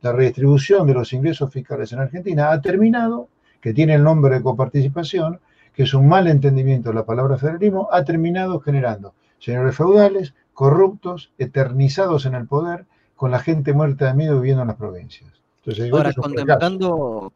La 0.03 0.13
redistribución 0.13 0.87
de 0.87 0.95
los 0.95 1.13
ingresos 1.13 1.53
fiscales 1.53 1.93
en 1.93 1.99
Argentina 1.99 2.51
ha 2.51 2.61
terminado, 2.61 3.29
que 3.61 3.75
tiene 3.75 3.95
el 3.95 4.03
nombre 4.03 4.35
de 4.35 4.43
coparticipación, 4.43 5.41
que 5.75 5.83
es 5.83 5.95
un 5.95 6.09
mal 6.09 6.27
entendimiento 6.27 6.89
de 6.89 6.95
la 6.95 7.05
palabra 7.05 7.37
federalismo, 7.37 7.89
ha 7.93 8.05
terminado 8.05 8.61
generando 8.61 9.15
señores 9.39 9.77
feudales, 9.77 10.35
corruptos, 10.55 11.33
eternizados 11.39 12.27
en 12.27 12.35
el 12.35 12.47
poder, 12.47 12.87
con 13.17 13.31
la 13.31 13.39
gente 13.39 13.73
muerta 13.73 14.07
de 14.07 14.15
miedo 14.15 14.41
viviendo 14.41 14.63
en 14.63 14.69
las 14.69 14.77
provincias. 14.77 15.31
Entonces, 15.59 15.93
Ahora, 15.93 16.13
contemplando... 16.15 17.33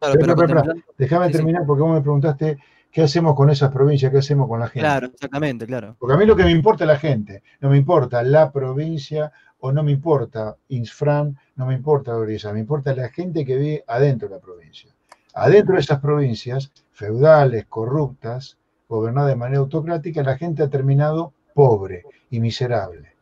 Déjame 0.97 1.29
terminar 1.29 1.63
porque 1.65 1.83
vos 1.83 1.93
me 1.93 2.01
preguntaste 2.01 2.57
qué 2.95 3.03
hacemos 3.03 3.35
con 3.35 3.49
esas 3.49 3.73
provincias, 3.73 4.09
qué 4.09 4.19
hacemos 4.19 4.47
con 4.47 4.61
la 4.61 4.67
gente. 4.67 4.79
Claro, 4.79 5.07
exactamente, 5.07 5.65
claro. 5.65 5.97
Porque 5.99 6.13
a 6.13 6.17
mí 6.17 6.25
lo 6.25 6.33
que 6.33 6.45
me 6.45 6.51
importa 6.51 6.85
es 6.85 6.87
la 6.87 6.97
gente, 6.97 7.43
no 7.59 7.69
me 7.69 7.75
importa 7.75 8.23
la 8.23 8.53
provincia 8.53 9.33
o 9.59 9.73
no 9.73 9.83
me 9.83 9.91
importa 9.91 10.55
Insfran, 10.69 11.37
no 11.57 11.65
me 11.65 11.73
importa 11.73 12.15
Orisa, 12.15 12.53
me 12.53 12.61
importa 12.61 12.95
la 12.95 13.09
gente 13.09 13.43
que 13.43 13.57
vive 13.57 13.83
adentro 13.85 14.29
de 14.29 14.35
la 14.35 14.41
provincia. 14.41 14.95
Adentro 15.33 15.75
de 15.75 15.81
esas 15.81 15.99
provincias 15.99 16.71
feudales, 16.93 17.65
corruptas, 17.65 18.57
gobernadas 18.87 19.31
de 19.31 19.35
manera 19.35 19.59
autocrática, 19.59 20.23
la 20.23 20.37
gente 20.37 20.63
ha 20.63 20.69
terminado 20.69 21.33
pobre 21.53 22.05
y 22.29 22.39
miserable. 22.39 23.13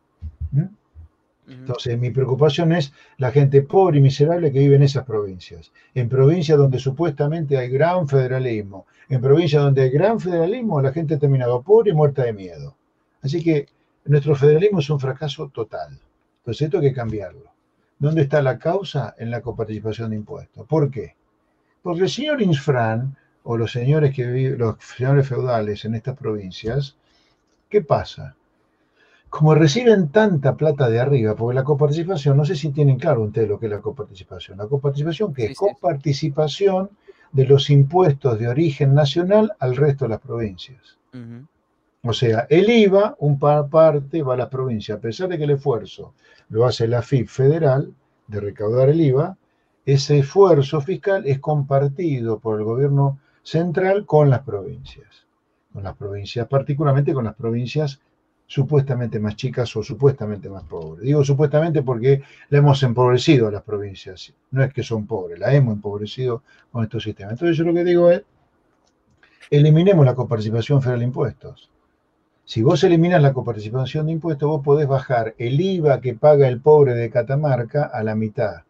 ¿Mm? 0.52 0.66
Entonces, 1.46 1.98
mi 1.98 2.10
preocupación 2.10 2.72
es 2.72 2.92
la 3.18 3.30
gente 3.30 3.62
pobre 3.62 3.98
y 3.98 4.00
miserable 4.00 4.50
que 4.50 4.60
vive 4.60 4.76
en 4.76 4.82
esas 4.82 5.04
provincias. 5.04 5.72
En 5.94 6.08
provincias 6.08 6.56
donde 6.56 6.78
supuestamente 6.78 7.58
hay 7.58 7.68
gran 7.68 8.08
federalismo. 8.08 8.86
En 9.08 9.20
provincias 9.20 9.62
donde 9.62 9.82
hay 9.82 9.90
gran 9.90 10.20
federalismo, 10.20 10.80
la 10.80 10.92
gente 10.92 11.14
ha 11.14 11.18
terminado 11.18 11.62
pobre 11.62 11.90
y 11.90 11.94
muerta 11.94 12.24
de 12.24 12.32
miedo. 12.32 12.76
Así 13.22 13.42
que 13.44 13.66
nuestro 14.06 14.34
federalismo 14.34 14.78
es 14.80 14.88
un 14.88 15.00
fracaso 15.00 15.48
total. 15.48 15.98
Entonces, 16.38 16.62
esto 16.62 16.78
hay 16.78 16.88
que 16.88 16.94
cambiarlo. 16.94 17.52
¿Dónde 17.98 18.22
está 18.22 18.42
la 18.42 18.58
causa? 18.58 19.14
En 19.18 19.30
la 19.30 19.40
coparticipación 19.40 20.10
de 20.10 20.16
impuestos. 20.16 20.66
¿Por 20.66 20.90
qué? 20.90 21.14
Porque 21.82 22.02
el 22.02 22.08
señor 22.08 22.40
Insfran 22.40 23.16
o 23.42 23.56
los 23.56 23.72
señores 23.72 24.14
que 24.14 24.26
viven, 24.26 24.58
los 24.58 24.76
señores 24.96 25.28
feudales 25.28 25.84
en 25.84 25.94
estas 25.94 26.16
provincias, 26.16 26.96
¿qué 27.68 27.82
pasa? 27.82 28.34
Como 29.36 29.52
reciben 29.56 30.10
tanta 30.10 30.56
plata 30.56 30.88
de 30.88 31.00
arriba, 31.00 31.34
porque 31.34 31.56
la 31.56 31.64
coparticipación, 31.64 32.36
no 32.36 32.44
sé 32.44 32.54
si 32.54 32.70
tienen 32.70 33.00
claro 33.00 33.22
ustedes 33.22 33.48
lo 33.48 33.58
que 33.58 33.66
es 33.66 33.72
la 33.72 33.80
coparticipación. 33.80 34.58
La 34.58 34.68
coparticipación, 34.68 35.34
que 35.34 35.46
es 35.46 35.58
coparticipación 35.58 36.90
de 37.32 37.44
los 37.44 37.68
impuestos 37.68 38.38
de 38.38 38.46
origen 38.46 38.94
nacional 38.94 39.52
al 39.58 39.74
resto 39.74 40.04
de 40.04 40.10
las 40.10 40.20
provincias. 40.20 41.00
O 42.04 42.12
sea, 42.12 42.46
el 42.48 42.70
IVA, 42.70 43.16
un 43.18 43.40
parte 43.40 44.22
va 44.22 44.34
a 44.34 44.36
las 44.36 44.50
provincias, 44.50 44.98
a 44.98 45.00
pesar 45.00 45.28
de 45.28 45.36
que 45.36 45.44
el 45.44 45.50
esfuerzo 45.50 46.14
lo 46.50 46.64
hace 46.64 46.86
la 46.86 47.02
FIP 47.02 47.26
federal 47.26 47.92
de 48.28 48.38
recaudar 48.38 48.88
el 48.88 49.00
IVA, 49.00 49.36
ese 49.84 50.20
esfuerzo 50.20 50.80
fiscal 50.80 51.26
es 51.26 51.40
compartido 51.40 52.38
por 52.38 52.60
el 52.60 52.64
gobierno 52.64 53.18
central 53.42 54.06
con 54.06 54.30
las 54.30 54.42
provincias. 54.42 55.26
Con 55.72 55.82
las 55.82 55.96
provincias, 55.96 56.46
particularmente 56.46 57.12
con 57.12 57.24
las 57.24 57.34
provincias 57.34 58.00
supuestamente 58.46 59.18
más 59.18 59.36
chicas 59.36 59.74
o 59.76 59.82
supuestamente 59.82 60.48
más 60.48 60.64
pobres. 60.64 61.04
Digo 61.04 61.24
supuestamente 61.24 61.82
porque 61.82 62.22
la 62.50 62.58
hemos 62.58 62.82
empobrecido 62.82 63.48
a 63.48 63.50
las 63.50 63.62
provincias. 63.62 64.32
No 64.50 64.62
es 64.62 64.72
que 64.72 64.82
son 64.82 65.06
pobres, 65.06 65.38
la 65.38 65.54
hemos 65.54 65.74
empobrecido 65.74 66.42
con 66.70 66.84
estos 66.84 67.02
sistemas. 67.02 67.32
Entonces 67.32 67.56
yo 67.56 67.64
lo 67.64 67.74
que 67.74 67.84
digo 67.84 68.10
es, 68.10 68.22
eliminemos 69.50 70.04
la 70.04 70.14
coparticipación 70.14 70.82
federal 70.82 71.00
de 71.00 71.06
impuestos. 71.06 71.70
Si 72.44 72.62
vos 72.62 72.84
eliminas 72.84 73.22
la 73.22 73.32
coparticipación 73.32 74.06
de 74.06 74.12
impuestos, 74.12 74.48
vos 74.48 74.62
podés 74.62 74.86
bajar 74.86 75.34
el 75.38 75.60
IVA 75.60 76.00
que 76.00 76.14
paga 76.14 76.46
el 76.46 76.60
pobre 76.60 76.94
de 76.94 77.08
Catamarca 77.08 77.84
a 77.84 78.02
la 78.02 78.14
mitad. 78.14 78.64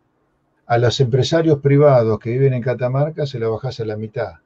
A 0.66 0.78
los 0.78 1.00
empresarios 1.00 1.58
privados 1.58 2.18
que 2.20 2.30
viven 2.30 2.54
en 2.54 2.62
Catamarca 2.62 3.26
se 3.26 3.40
lo 3.40 3.52
bajás 3.52 3.80
a 3.80 3.84
la 3.84 3.96
mitad. 3.96 4.43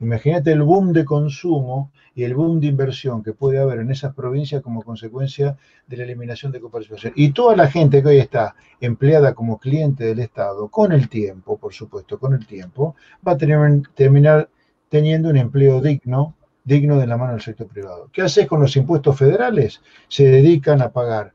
Imagínate 0.00 0.52
el 0.52 0.62
boom 0.62 0.92
de 0.92 1.04
consumo 1.04 1.90
y 2.14 2.24
el 2.24 2.34
boom 2.34 2.60
de 2.60 2.68
inversión 2.68 3.22
que 3.22 3.32
puede 3.32 3.58
haber 3.58 3.80
en 3.80 3.90
esas 3.90 4.14
provincias 4.14 4.62
como 4.62 4.82
consecuencia 4.82 5.56
de 5.86 5.96
la 5.96 6.04
eliminación 6.04 6.52
de 6.52 6.60
coparticipación. 6.60 7.12
Y 7.16 7.32
toda 7.32 7.56
la 7.56 7.68
gente 7.68 8.02
que 8.02 8.08
hoy 8.08 8.18
está 8.18 8.54
empleada 8.80 9.34
como 9.34 9.58
cliente 9.58 10.04
del 10.04 10.20
Estado, 10.20 10.68
con 10.68 10.92
el 10.92 11.08
tiempo, 11.08 11.56
por 11.56 11.72
supuesto, 11.72 12.18
con 12.18 12.34
el 12.34 12.46
tiempo, 12.46 12.94
va 13.26 13.32
a 13.32 13.36
terminar 13.36 14.48
teniendo 14.88 15.30
un 15.30 15.36
empleo 15.36 15.80
digno, 15.80 16.34
digno 16.64 16.98
de 16.98 17.06
la 17.06 17.16
mano 17.16 17.32
del 17.32 17.42
sector 17.42 17.66
privado. 17.66 18.08
¿Qué 18.12 18.22
haces 18.22 18.46
con 18.46 18.60
los 18.60 18.76
impuestos 18.76 19.16
federales? 19.18 19.80
Se 20.08 20.24
dedican 20.24 20.80
a 20.80 20.90
pagar 20.90 21.32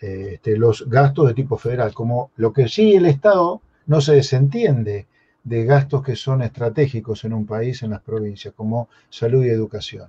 este, 0.00 0.56
los 0.56 0.88
gastos 0.88 1.28
de 1.28 1.34
tipo 1.34 1.56
federal, 1.58 1.92
como 1.92 2.30
lo 2.36 2.52
que 2.52 2.68
sí 2.68 2.94
el 2.94 3.06
Estado 3.06 3.60
no 3.86 4.00
se 4.00 4.14
desentiende 4.14 5.06
de 5.44 5.64
gastos 5.64 6.02
que 6.02 6.16
son 6.16 6.42
estratégicos 6.42 7.24
en 7.24 7.32
un 7.32 7.46
país, 7.46 7.82
en 7.82 7.90
las 7.90 8.02
provincias, 8.02 8.54
como 8.54 8.88
salud 9.08 9.44
y 9.44 9.48
educación. 9.48 10.08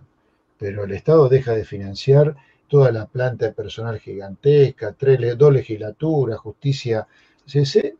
Pero 0.58 0.84
el 0.84 0.92
Estado 0.92 1.30
deja 1.30 1.54
de 1.54 1.66
financiar 1.66 2.36
toda 2.68 2.92
la 2.92 3.06
planta 3.06 3.46
de 3.46 3.54
personal 3.54 4.00
gigantesca, 4.00 4.94
tres, 4.94 5.38
dos 5.38 5.54
legislaturas, 5.54 6.40
justicia. 6.40 7.08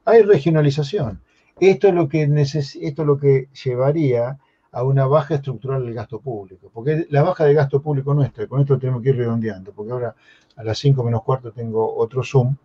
Hay 0.06 0.22
regionalización. 0.24 1.22
Esto 1.60 1.88
es, 1.90 1.94
lo 1.94 2.08
que 2.08 2.24
esto 2.24 2.60
es 2.60 2.98
lo 2.98 3.18
que 3.18 3.50
llevaría 3.64 4.40
a 4.72 4.84
una 4.84 5.06
baja 5.06 5.36
estructural 5.36 5.84
del 5.84 5.94
gasto 5.94 6.20
público. 6.20 6.72
Porque 6.74 7.06
la 7.10 7.24
baja 7.24 7.46
de 7.46 7.54
gasto 7.54 7.82
público 7.82 8.14
nuestra, 8.14 8.48
con 8.48 8.62
esto 8.62 8.80
tenemos 8.80 9.02
que 9.02 9.10
ir 9.10 9.18
redondeando, 9.18 9.74
porque 9.74 9.92
ahora 9.92 10.16
a 10.56 10.64
las 10.64 10.80
5 10.80 11.04
menos 11.04 11.24
cuarto 11.24 11.52
tengo 11.52 11.96
otro 11.96 12.24
Zoom, 12.24 12.56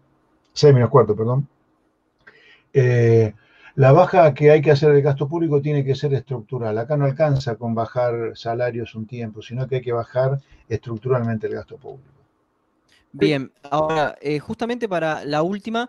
6 0.53 0.75
menos 0.75 0.91
cuarto, 0.91 1.17
perdón. 1.17 1.49
Eh, 2.73 3.35
la 3.77 3.93
baja 3.93 4.33
que 4.33 4.51
hay 4.51 4.63
que 4.63 4.71
hacer 4.71 4.93
del 4.93 5.03
gasto 5.03 5.29
público 5.29 5.61
tiene 5.61 5.85
que 5.85 5.95
ser 5.95 6.13
estructural. 6.15 6.77
Acá 6.79 6.97
no 6.97 7.05
alcanza 7.05 7.57
con 7.57 7.75
bajar 7.75 8.33
salarios 8.35 8.95
un 8.95 9.07
tiempo, 9.07 9.43
sino 9.43 9.69
que 9.69 9.77
hay 9.77 9.83
que 9.83 9.93
bajar 9.93 10.41
estructuralmente 10.69 11.47
el 11.47 11.55
gasto 11.55 11.77
público. 11.77 12.11
Bien, 13.13 13.53
ahora, 13.71 14.17
eh, 14.21 14.39
justamente 14.39 14.89
para 14.89 15.25
la 15.25 15.43
última, 15.43 15.89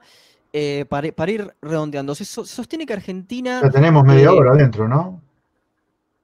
eh, 0.52 0.86
para, 0.88 1.32
ir 1.32 1.54
redondeando, 1.62 2.14
se, 2.14 2.26
sostiene 2.26 2.86
que 2.86 2.94
Argentina... 2.94 3.62
Ya 3.64 3.70
tenemos 3.70 4.04
media 4.06 4.34
hora 4.34 4.52
adentro, 4.52 4.88
¿no? 4.88 5.22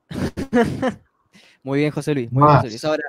muy 1.64 1.80
bien, 1.80 1.92
José 1.92 2.14
Luis, 2.14 2.32
muy 2.32 2.44
bien, 2.44 2.56
José 2.58 2.70
Luis. 2.70 2.86
Ahora, 2.86 3.04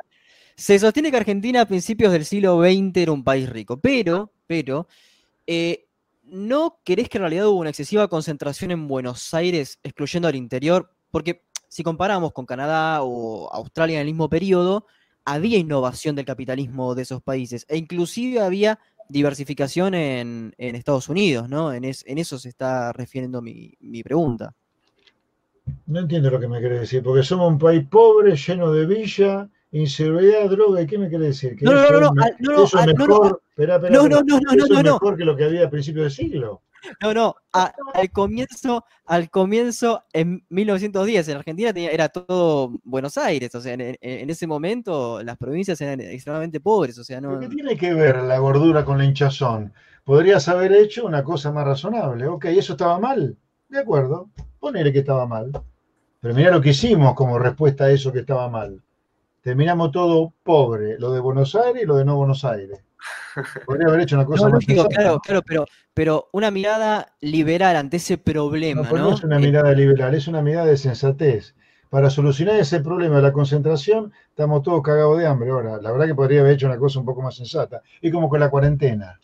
se 0.54 0.78
sostiene 0.78 1.10
que 1.10 1.16
Argentina 1.16 1.62
a 1.62 1.66
principios 1.66 2.12
del 2.12 2.24
siglo 2.24 2.60
XX 2.62 2.96
era 2.96 3.12
un 3.12 3.24
país 3.24 3.48
rico, 3.48 3.78
pero, 3.78 4.30
pero, 4.46 4.86
eh, 5.46 5.83
¿no 6.24 6.80
querés 6.84 7.08
que 7.08 7.18
en 7.18 7.22
realidad 7.22 7.48
hubo 7.48 7.60
una 7.60 7.70
excesiva 7.70 8.08
concentración 8.08 8.70
en 8.70 8.88
Buenos 8.88 9.32
Aires, 9.34 9.78
excluyendo 9.82 10.28
al 10.28 10.36
interior? 10.36 10.90
Porque 11.10 11.44
si 11.68 11.82
comparamos 11.82 12.32
con 12.32 12.46
Canadá 12.46 13.02
o 13.02 13.52
Australia 13.52 13.96
en 13.96 14.02
el 14.02 14.06
mismo 14.06 14.28
periodo, 14.28 14.86
había 15.24 15.58
innovación 15.58 16.14
del 16.16 16.24
capitalismo 16.24 16.94
de 16.94 17.02
esos 17.02 17.22
países 17.22 17.64
e 17.68 17.76
inclusive 17.76 18.40
había 18.40 18.78
diversificación 19.08 19.94
en, 19.94 20.54
Estados 20.58 21.08
Unidos, 21.08 21.48
¿no? 21.48 21.72
En, 21.72 21.84
eso 21.84 22.38
se 22.38 22.48
está 22.48 22.92
refiriendo 22.92 23.42
mi, 23.42 24.02
pregunta. 24.02 24.54
No 25.86 26.00
entiendo 26.00 26.30
lo 26.30 26.40
que 26.40 26.48
me 26.48 26.60
quiere 26.60 26.80
decir, 26.80 27.02
porque 27.02 27.22
somos 27.22 27.50
un 27.50 27.58
país 27.58 27.86
pobre, 27.88 28.36
lleno 28.36 28.70
de 28.72 28.86
villa, 28.86 29.48
inseguridad, 29.74 30.48
droga, 30.48 30.82
¿y 30.82 30.86
qué 30.86 30.98
me 30.98 31.08
quiere 31.08 31.26
decir? 31.26 31.56
no, 31.60 31.74
no, 31.74 31.90
no, 31.90 32.00
no, 32.00 32.12
no, 32.38 32.64
eso 32.64 32.78
es 32.78 32.86
mejor, 32.86 33.42
espera, 33.50 33.76
espera, 33.76 33.94
no, 33.94 34.08
no, 34.08 34.22
no, 34.22 34.38
no, 34.38 34.52
eso 34.52 34.74
es 34.74 34.84
mejor 34.84 35.16
que 35.16 35.24
lo 35.24 35.36
que 35.36 35.44
había 35.44 35.66
a 35.66 35.70
principios 35.70 36.04
del 36.04 36.12
siglo. 36.12 36.62
No, 37.00 37.14
no, 37.14 37.34
al 37.52 38.10
comienzo, 38.12 38.84
al 39.06 39.30
comienzo, 39.30 40.04
en 40.12 40.44
1910, 40.50 41.28
en 41.28 41.36
Argentina 41.38 41.72
era 41.74 42.08
todo 42.08 42.72
Buenos 42.84 43.18
Aires, 43.18 43.54
o 43.54 43.60
sea, 43.60 43.72
en, 43.74 44.30
ese 44.30 44.46
momento 44.46 45.22
las 45.22 45.36
provincias 45.38 45.80
eran 45.80 46.00
extremadamente 46.00 46.60
pobres, 46.60 46.98
o 46.98 47.04
sea, 47.04 47.20
no... 47.20 47.40
¿Qué 47.40 47.48
tiene 47.48 47.76
que 47.76 47.94
ver 47.94 48.22
la 48.22 48.38
gordura 48.38 48.84
con 48.84 48.98
la 48.98 49.06
hinchazón? 49.06 49.72
Podrías 50.04 50.46
haber 50.48 50.72
hecho 50.72 51.06
una 51.06 51.24
cosa 51.24 51.50
más 51.50 51.64
razonable, 51.64 52.26
ok, 52.26 52.44
¿eso 52.46 52.74
estaba 52.74 53.00
mal? 53.00 53.36
De 53.68 53.78
acuerdo, 53.78 54.28
ponele 54.60 54.92
que 54.92 54.98
estaba 55.00 55.26
mal. 55.26 55.50
Pero 56.20 56.34
mira 56.34 56.50
lo 56.50 56.60
que 56.60 56.70
hicimos 56.70 57.14
como 57.14 57.38
respuesta 57.38 57.84
a 57.84 57.90
eso 57.90 58.12
que 58.12 58.20
estaba 58.20 58.48
mal 58.48 58.82
terminamos 59.44 59.92
todo 59.92 60.32
pobre, 60.42 60.98
lo 60.98 61.12
de 61.12 61.20
Buenos 61.20 61.54
Aires 61.54 61.82
y 61.82 61.86
lo 61.86 61.96
de 61.96 62.06
no 62.06 62.16
Buenos 62.16 62.46
Aires. 62.46 62.82
Podría 63.66 63.88
haber 63.88 64.00
hecho 64.00 64.16
una 64.16 64.24
cosa 64.24 64.48
más 64.48 64.64
Claro, 64.64 65.20
claro, 65.20 65.42
pero, 65.46 65.66
pero 65.92 66.28
una 66.32 66.50
mirada 66.50 67.14
liberal 67.20 67.76
ante 67.76 67.98
ese 67.98 68.16
problema, 68.16 68.88
¿no? 68.90 68.96
No, 68.96 69.14
es 69.14 69.22
una 69.22 69.38
mirada 69.38 69.72
liberal, 69.72 70.14
es 70.14 70.26
una 70.28 70.40
mirada 70.40 70.66
de 70.66 70.78
sensatez. 70.78 71.54
Para 71.90 72.08
solucionar 72.08 72.56
ese 72.56 72.80
problema 72.80 73.16
de 73.16 73.22
la 73.22 73.32
concentración, 73.32 74.12
estamos 74.30 74.62
todos 74.62 74.82
cagados 74.82 75.18
de 75.18 75.26
hambre. 75.26 75.50
Ahora, 75.50 75.76
la 75.76 75.92
verdad 75.92 76.06
que 76.06 76.14
podría 76.14 76.40
haber 76.40 76.54
hecho 76.54 76.66
una 76.66 76.78
cosa 76.78 76.98
un 77.00 77.04
poco 77.04 77.20
más 77.20 77.36
sensata. 77.36 77.82
Y 78.00 78.10
como 78.10 78.30
con 78.30 78.40
la 78.40 78.50
cuarentena. 78.50 79.20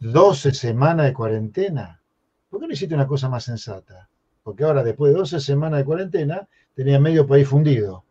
12 0.00 0.52
semanas 0.52 1.06
de 1.06 1.12
cuarentena. 1.12 2.02
¿Por 2.50 2.60
qué 2.60 2.66
no 2.66 2.72
hiciste 2.72 2.94
una 2.94 3.06
cosa 3.06 3.28
más 3.28 3.44
sensata? 3.44 4.08
Porque 4.42 4.64
ahora, 4.64 4.82
después 4.82 5.12
de 5.12 5.18
12 5.18 5.40
semanas 5.40 5.78
de 5.78 5.84
cuarentena, 5.84 6.48
tenía 6.74 6.98
medio 6.98 7.26
país 7.26 7.46
fundido. 7.48 8.05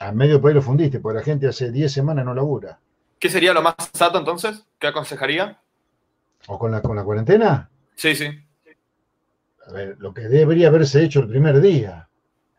A 0.00 0.12
medio 0.12 0.40
país 0.40 0.54
lo 0.54 0.62
fundiste, 0.62 1.00
porque 1.00 1.18
la 1.18 1.24
gente 1.24 1.48
hace 1.48 1.72
10 1.72 1.92
semanas 1.92 2.24
no 2.24 2.34
labura. 2.34 2.78
¿Qué 3.18 3.28
sería 3.28 3.52
lo 3.52 3.62
más 3.62 3.74
sensato 3.78 4.18
entonces? 4.18 4.64
¿Qué 4.78 4.86
aconsejaría? 4.86 5.58
¿O 6.46 6.58
con 6.58 6.70
la, 6.70 6.80
con 6.80 6.96
la 6.96 7.02
cuarentena? 7.02 7.68
Sí, 7.96 8.14
sí. 8.14 8.26
A 9.66 9.72
ver, 9.72 9.96
lo 9.98 10.14
que 10.14 10.22
debería 10.22 10.68
haberse 10.68 11.02
hecho 11.02 11.20
el 11.20 11.28
primer 11.28 11.60
día. 11.60 12.08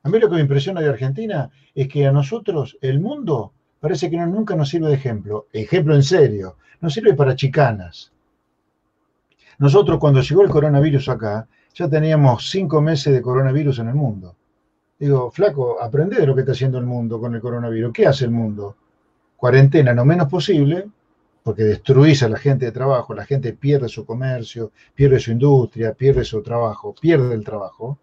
A 0.04 0.10
mí 0.10 0.20
lo 0.20 0.30
que 0.30 0.36
me 0.36 0.42
impresiona 0.42 0.82
de 0.82 0.90
Argentina 0.90 1.50
es 1.74 1.88
que 1.88 2.06
a 2.06 2.12
nosotros 2.12 2.78
el 2.82 3.00
mundo 3.00 3.54
parece 3.80 4.10
que 4.10 4.18
no, 4.18 4.28
nunca 4.28 4.56
nos 4.56 4.70
sirve 4.70 4.88
de 4.88 4.96
ejemplo. 4.96 5.48
Ejemplo 5.54 5.96
en 5.96 6.04
serio. 6.04 6.58
Nos 6.82 6.94
sirve 6.94 7.14
para 7.14 7.36
chicanas. 7.36 8.12
Nosotros 9.58 9.98
cuando 10.00 10.22
llegó 10.22 10.42
el 10.42 10.50
coronavirus 10.50 11.10
acá, 11.10 11.48
ya 11.74 11.90
teníamos 11.90 12.50
cinco 12.50 12.82
meses 12.82 13.14
de 13.14 13.22
coronavirus 13.22 13.80
en 13.80 13.90
el 13.90 13.96
mundo. 13.96 14.36
Digo, 15.00 15.32
flaco, 15.32 15.82
aprende 15.82 16.18
de 16.18 16.28
lo 16.28 16.36
que 16.36 16.41
está 16.41 16.52
haciendo 16.52 16.78
el 16.78 16.86
mundo 16.86 17.22
con 17.22 17.34
el 17.34 17.39
coronavirus. 17.39 17.93
¿Qué 17.93 18.06
hace 18.06 18.26
el 18.26 18.32
mundo? 18.32 18.76
Cuarentena 19.38 19.93
lo 19.93 20.04
menos 20.04 20.28
posible, 20.28 20.89
porque 21.41 21.64
destruís 21.64 22.22
a 22.22 22.28
la 22.28 22.38
gente 22.38 22.66
de 22.66 22.74
trabajo, 22.74 23.14
la 23.14 23.26
gente 23.26 23.54
pierde 23.54 23.88
su 23.88 24.06
comercio, 24.06 24.74
pierde 24.93 25.20
su 25.20 25.32
industria, 25.32 25.93
pierde 25.93 26.26
su 26.26 26.43
trabajo, 26.43 26.93
pierde 27.00 27.34
el 27.34 27.45
trabajo. 27.45 27.97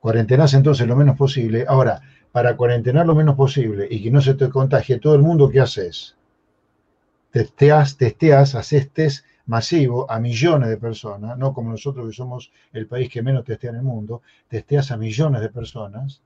Cuarentenás 0.00 0.54
entonces 0.54 0.88
lo 0.88 0.96
menos 0.96 1.16
posible. 1.16 1.64
Ahora, 1.68 2.00
para 2.32 2.56
cuarentenar 2.56 3.06
lo 3.06 3.14
menos 3.14 3.36
posible 3.36 3.86
y 3.88 4.02
que 4.02 4.10
no 4.10 4.20
se 4.20 4.34
te 4.34 4.50
contagie 4.50 4.98
todo 4.98 5.14
el 5.14 5.22
mundo, 5.22 5.48
¿qué 5.48 5.60
haces? 5.60 6.16
Testeas, 7.30 7.96
testeas, 7.96 8.56
haces 8.56 8.90
test 8.90 9.24
masivo 9.46 10.10
a 10.10 10.18
millones 10.18 10.68
de 10.68 10.76
personas, 10.76 11.38
no 11.38 11.52
como 11.52 11.70
nosotros 11.70 12.06
que 12.06 12.12
somos 12.14 12.52
el 12.72 12.86
país 12.86 13.08
que 13.08 13.22
menos 13.22 13.44
testea 13.44 13.70
en 13.70 13.76
el 13.76 13.82
mundo, 13.82 14.22
testeas 14.48 14.90
a 14.90 14.96
millones 14.96 15.40
de 15.40 15.48
personas 15.48 16.20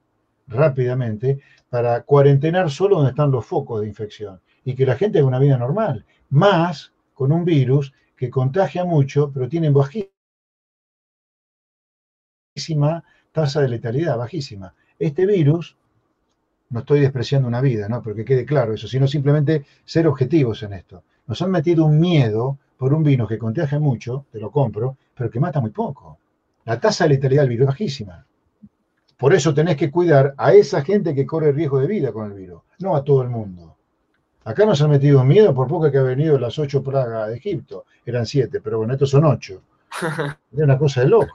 rápidamente 0.47 1.41
para 1.69 2.03
cuarentenar 2.03 2.71
solo 2.71 2.97
donde 2.97 3.11
están 3.11 3.31
los 3.31 3.47
focos 3.47 3.81
de 3.81 3.87
infección 3.87 4.41
y 4.65 4.75
que 4.75 4.87
la 4.87 4.97
gente 4.97 5.19
haga 5.19 5.29
una 5.29 5.39
vida 5.39 5.57
normal, 5.57 6.05
más 6.31 6.93
con 7.15 7.33
un 7.33 7.45
virus 7.45 7.93
que 8.17 8.31
contagia 8.31 8.85
mucho, 8.85 9.31
pero 9.33 9.49
tiene 9.49 9.71
bajísima 9.71 10.11
tasa 13.33 13.61
de 13.63 13.69
letalidad, 13.69 14.19
bajísima. 14.19 14.75
Este 14.99 15.25
virus, 15.25 15.77
no 16.71 16.81
estoy 16.81 17.01
despreciando 17.01 17.49
una 17.49 17.61
vida, 17.61 17.89
¿no? 17.89 18.03
Porque 18.03 18.25
quede 18.25 18.45
claro 18.45 18.75
eso, 18.75 18.89
sino 18.89 19.07
simplemente 19.07 19.65
ser 19.85 20.07
objetivos 20.07 20.63
en 20.63 20.75
esto. 20.75 21.05
Nos 21.27 21.41
han 21.43 21.51
metido 21.51 21.85
un 21.85 21.99
miedo 21.99 22.59
por 22.81 22.95
un 22.95 23.03
vino 23.03 23.29
que 23.29 23.37
contagia 23.37 23.79
mucho, 23.79 24.25
te 24.33 24.41
lo 24.41 24.51
compro, 24.51 24.97
pero 25.15 25.31
que 25.31 25.39
mata 25.39 25.61
muy 25.61 25.69
poco. 25.69 26.17
La 26.65 26.81
tasa 26.81 27.05
de 27.05 27.11
letalidad 27.11 27.43
del 27.43 27.51
virus 27.51 27.65
es 27.65 27.69
bajísima. 27.75 28.25
Por 29.19 29.35
eso 29.35 29.53
tenés 29.53 29.77
que 29.77 29.91
cuidar 29.91 30.33
a 30.39 30.55
esa 30.55 30.83
gente 30.83 31.15
que 31.15 31.27
corre 31.27 31.53
riesgo 31.53 31.79
de 31.79 31.87
vida 31.87 32.11
con 32.11 32.33
el 32.33 32.33
virus, 32.33 32.63
no 32.79 32.97
a 32.97 33.05
todo 33.05 33.21
el 33.21 33.29
mundo. 33.29 33.77
Acá 34.45 34.65
nos 34.65 34.81
han 34.81 34.89
metido 34.89 35.23
miedo 35.25 35.55
por 35.55 35.69
poco 35.69 35.91
que 35.91 35.99
ha 35.99 36.03
venido 36.03 36.39
las 36.39 36.59
ocho 36.59 36.83
plagas 36.83 37.29
de 37.29 37.37
Egipto. 37.37 37.85
Eran 38.07 38.25
siete, 38.25 38.63
pero 38.63 38.79
bueno, 38.79 38.95
estos 38.95 39.11
son 39.11 39.27
ocho. 39.27 39.61
Es 40.51 40.59
una 40.59 40.79
cosa 40.79 41.03
de 41.03 41.09
loco. 41.09 41.35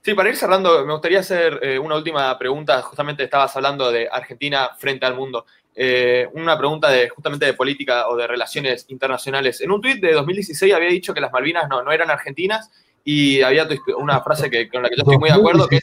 Sí, 0.00 0.14
para 0.14 0.30
ir 0.30 0.36
cerrando, 0.36 0.86
me 0.86 0.92
gustaría 0.94 1.20
hacer 1.20 1.60
eh, 1.60 1.78
una 1.78 1.96
última 1.96 2.38
pregunta. 2.38 2.80
Justamente 2.80 3.24
estabas 3.24 3.54
hablando 3.54 3.92
de 3.92 4.08
Argentina 4.10 4.70
frente 4.78 5.04
al 5.04 5.16
mundo. 5.16 5.44
Eh, 5.78 6.26
una 6.32 6.56
pregunta 6.56 6.88
de 6.88 7.10
justamente 7.10 7.44
de 7.44 7.52
política 7.52 8.08
o 8.08 8.16
de 8.16 8.26
relaciones 8.26 8.86
internacionales. 8.88 9.60
En 9.60 9.70
un 9.70 9.82
tuit 9.82 10.00
de 10.00 10.14
2016 10.14 10.72
había 10.72 10.88
dicho 10.88 11.12
que 11.12 11.20
las 11.20 11.30
Malvinas 11.30 11.68
no, 11.68 11.82
no 11.82 11.92
eran 11.92 12.10
argentinas 12.10 12.70
y 13.04 13.42
había 13.42 13.68
una 13.98 14.22
frase 14.22 14.48
que, 14.48 14.70
con 14.70 14.82
la 14.82 14.88
que 14.88 14.96
yo 14.96 15.02
estoy 15.02 15.18
muy 15.18 15.28
de 15.28 15.36
acuerdo, 15.36 15.68
que 15.68 15.80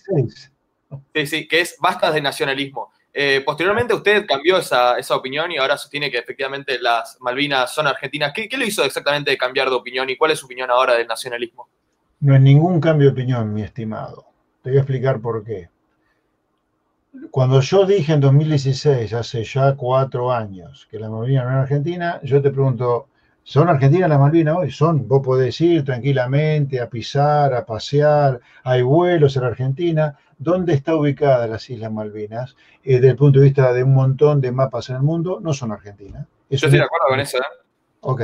es, 1.14 1.30
sí, 1.30 1.48
que 1.48 1.62
es 1.62 1.78
bastas 1.80 2.16
de 2.16 2.22
nacionalismo. 2.22 2.92
Eh, 3.14 3.44
posteriormente 3.46 3.94
usted 3.94 4.26
cambió 4.26 4.58
esa, 4.58 4.98
esa, 4.98 5.16
opinión 5.16 5.52
y 5.52 5.58
ahora 5.58 5.78
sostiene 5.78 6.10
que 6.10 6.18
efectivamente 6.18 6.80
las 6.82 7.18
Malvinas 7.22 7.72
son 7.72 7.86
argentinas. 7.86 8.34
¿Qué, 8.34 8.50
¿Qué 8.50 8.58
lo 8.58 8.66
hizo 8.66 8.84
exactamente 8.84 9.30
de 9.30 9.38
cambiar 9.38 9.70
de 9.70 9.76
opinión 9.76 10.10
y 10.10 10.18
cuál 10.18 10.32
es 10.32 10.40
su 10.40 10.48
opinión 10.48 10.72
ahora 10.72 10.96
del 10.96 11.06
nacionalismo? 11.06 11.70
No 12.20 12.34
es 12.34 12.42
ningún 12.42 12.82
cambio 12.82 13.10
de 13.10 13.14
opinión, 13.14 13.54
mi 13.54 13.62
estimado. 13.62 14.26
Te 14.64 14.72
voy 14.72 14.78
a 14.78 14.82
explicar 14.82 15.22
por 15.22 15.44
qué. 15.44 15.70
Cuando 17.30 17.62
yo 17.62 17.86
dije 17.86 18.14
en 18.14 18.22
2016, 18.22 19.14
hace 19.14 19.44
ya 19.44 19.76
cuatro 19.76 20.32
años, 20.32 20.88
que 20.90 21.00
la 21.00 21.10
Malvinas 21.10 21.46
no 21.46 21.52
era 21.52 21.62
argentina, 21.62 22.20
yo 22.24 22.42
te 22.42 22.50
pregunto, 22.50 23.08
¿son 23.44 23.70
argentinas 23.70 24.10
las 24.10 24.20
Malvinas 24.20 24.58
hoy? 24.58 24.72
Son, 24.72 25.08
vos 25.08 25.22
podés 25.24 25.60
ir 25.62 25.84
tranquilamente 25.84 26.82
a 26.82 26.90
pisar, 26.90 27.54
a 27.54 27.66
pasear, 27.66 28.40
hay 28.64 28.82
vuelos 28.82 29.38
en 29.38 29.44
Argentina. 29.44 30.18
¿Dónde 30.40 30.74
está 30.74 30.96
ubicada 30.96 31.46
las 31.46 31.70
Islas 31.70 31.92
Malvinas? 31.92 32.56
Eh, 32.84 32.96
desde 32.96 33.10
el 33.10 33.16
punto 33.16 33.40
de 33.40 33.46
vista 33.46 33.72
de 33.72 33.84
un 33.84 33.94
montón 33.94 34.42
de 34.42 34.52
mapas 34.52 34.90
en 34.90 34.96
el 34.96 35.04
mundo, 35.04 35.40
no 35.40 35.54
son 35.54 35.72
argentinas. 35.72 36.26
yo 36.50 36.56
estoy 36.56 36.72
de 36.72 36.82
acuerdo 36.82 37.08
con 37.10 37.20
eso. 37.20 37.38
¿eh? 37.38 37.42
Ok, 38.02 38.22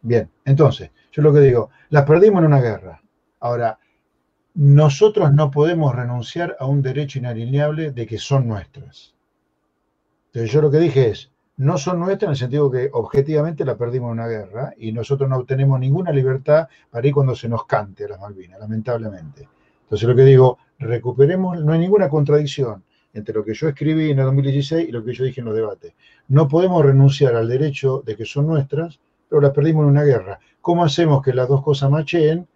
bien. 0.00 0.30
Entonces, 0.46 0.90
yo 1.12 1.20
lo 1.20 1.32
que 1.32 1.40
digo, 1.40 1.70
las 1.90 2.04
perdimos 2.04 2.40
en 2.40 2.46
una 2.46 2.60
guerra. 2.60 3.02
Ahora, 3.40 3.78
nosotros 4.54 5.32
no 5.32 5.50
podemos 5.50 5.94
renunciar 5.94 6.56
a 6.60 6.66
un 6.66 6.80
derecho 6.80 7.18
inalienable 7.18 7.90
de 7.90 8.06
que 8.06 8.18
son 8.18 8.46
nuestras. 8.46 9.14
Entonces 10.26 10.52
yo 10.52 10.62
lo 10.62 10.70
que 10.70 10.78
dije 10.78 11.10
es, 11.10 11.32
no 11.56 11.76
son 11.76 11.98
nuestras 11.98 12.28
en 12.28 12.30
el 12.30 12.36
sentido 12.36 12.70
que 12.70 12.88
objetivamente 12.92 13.64
la 13.64 13.76
perdimos 13.76 14.08
en 14.08 14.12
una 14.12 14.28
guerra 14.28 14.72
y 14.76 14.92
nosotros 14.92 15.28
no 15.28 15.44
tenemos 15.44 15.78
ninguna 15.78 16.12
libertad 16.12 16.68
para 16.90 17.06
ir 17.06 17.14
cuando 17.14 17.34
se 17.34 17.48
nos 17.48 17.66
cante 17.66 18.04
a 18.04 18.08
las 18.08 18.20
Malvinas, 18.20 18.60
lamentablemente. 18.60 19.48
Entonces 19.82 20.08
lo 20.08 20.14
que 20.14 20.24
digo, 20.24 20.58
recuperemos, 20.78 21.62
no 21.62 21.72
hay 21.72 21.78
ninguna 21.80 22.08
contradicción 22.08 22.82
entre 23.12 23.34
lo 23.34 23.44
que 23.44 23.54
yo 23.54 23.68
escribí 23.68 24.10
en 24.10 24.18
el 24.18 24.24
2016 24.24 24.88
y 24.88 24.92
lo 24.92 25.04
que 25.04 25.14
yo 25.14 25.24
dije 25.24 25.40
en 25.40 25.46
los 25.46 25.54
debates. 25.54 25.94
No 26.28 26.48
podemos 26.48 26.84
renunciar 26.84 27.34
al 27.36 27.48
derecho 27.48 28.02
de 28.04 28.16
que 28.16 28.24
son 28.24 28.46
nuestras, 28.46 28.98
pero 29.28 29.40
las 29.40 29.52
perdimos 29.52 29.84
en 29.84 29.90
una 29.90 30.02
guerra. 30.02 30.40
¿Cómo 30.60 30.84
hacemos 30.84 31.22
que 31.22 31.32
las 31.32 31.48
dos 31.48 31.62
cosas 31.62 31.90
macheen? 31.90 32.48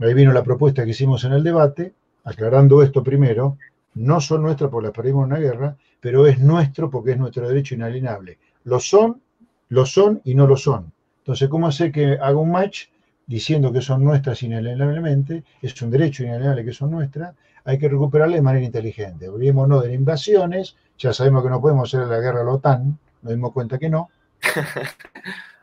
Ahí 0.00 0.14
vino 0.14 0.32
la 0.32 0.42
propuesta 0.42 0.84
que 0.84 0.90
hicimos 0.90 1.24
en 1.24 1.32
el 1.32 1.44
debate, 1.44 1.92
aclarando 2.24 2.82
esto 2.82 3.02
primero, 3.02 3.58
no 3.94 4.20
son 4.20 4.42
nuestras 4.42 4.70
porque 4.70 4.86
las 4.86 4.96
perdimos 4.96 5.26
en 5.26 5.32
una 5.32 5.40
guerra, 5.40 5.76
pero 6.00 6.26
es 6.26 6.38
nuestro 6.38 6.88
porque 6.88 7.12
es 7.12 7.18
nuestro 7.18 7.46
derecho 7.46 7.74
inalienable. 7.74 8.38
Lo 8.64 8.80
son, 8.80 9.20
lo 9.68 9.84
son 9.84 10.22
y 10.24 10.34
no 10.34 10.46
lo 10.46 10.56
son. 10.56 10.90
Entonces, 11.18 11.48
¿cómo 11.48 11.66
hacer 11.66 11.92
que 11.92 12.12
haga 12.14 12.36
un 12.36 12.50
match 12.50 12.86
diciendo 13.26 13.72
que 13.72 13.82
son 13.82 14.02
nuestras 14.02 14.42
inalienablemente? 14.42 15.44
Es 15.60 15.80
un 15.82 15.90
derecho 15.90 16.24
inalienable 16.24 16.64
que 16.64 16.72
son 16.72 16.90
nuestras, 16.90 17.34
hay 17.64 17.78
que 17.78 17.88
recuperarla 17.88 18.36
de 18.36 18.42
manera 18.42 18.64
inteligente. 18.64 19.28
Olvidémonos 19.28 19.84
de 19.84 19.92
invasiones, 19.92 20.76
ya 20.98 21.12
sabemos 21.12 21.42
que 21.42 21.50
no 21.50 21.60
podemos 21.60 21.92
hacer 21.92 22.08
la 22.08 22.20
guerra 22.20 22.40
a 22.40 22.44
la 22.44 22.52
OTAN, 22.52 22.98
nos 23.20 23.32
dimos 23.34 23.52
cuenta 23.52 23.78
que 23.78 23.90
no. 23.90 24.08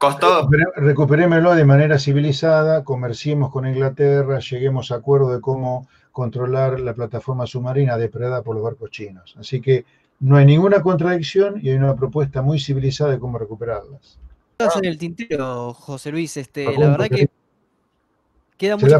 Costó. 0.00 0.48
Recuperémoslo 0.76 1.54
de 1.54 1.66
manera 1.66 1.98
civilizada, 1.98 2.84
comerciemos 2.84 3.52
con 3.52 3.66
Inglaterra, 3.66 4.38
lleguemos 4.38 4.90
a 4.92 4.94
acuerdo 4.94 5.30
de 5.30 5.42
cómo 5.42 5.86
controlar 6.10 6.80
la 6.80 6.94
plataforma 6.94 7.46
submarina 7.46 7.98
depredada 7.98 8.40
por 8.40 8.54
los 8.54 8.64
barcos 8.64 8.90
chinos. 8.90 9.36
Así 9.38 9.60
que 9.60 9.84
no 10.20 10.38
hay 10.38 10.46
ninguna 10.46 10.80
contradicción 10.80 11.60
y 11.62 11.68
hay 11.68 11.76
una 11.76 11.94
propuesta 11.94 12.40
muy 12.40 12.58
civilizada 12.58 13.10
de 13.10 13.18
cómo 13.18 13.36
recuperarlas. 13.36 14.18
Estás 14.52 14.78
en 14.78 14.86
el 14.86 14.96
tintero, 14.96 15.74
José 15.74 16.10
Luis. 16.12 16.34
Este, 16.38 16.64
la 16.78 16.92
verdad 16.92 17.08
que 17.10 17.28
queda 18.56 18.78
mucho. 18.78 18.98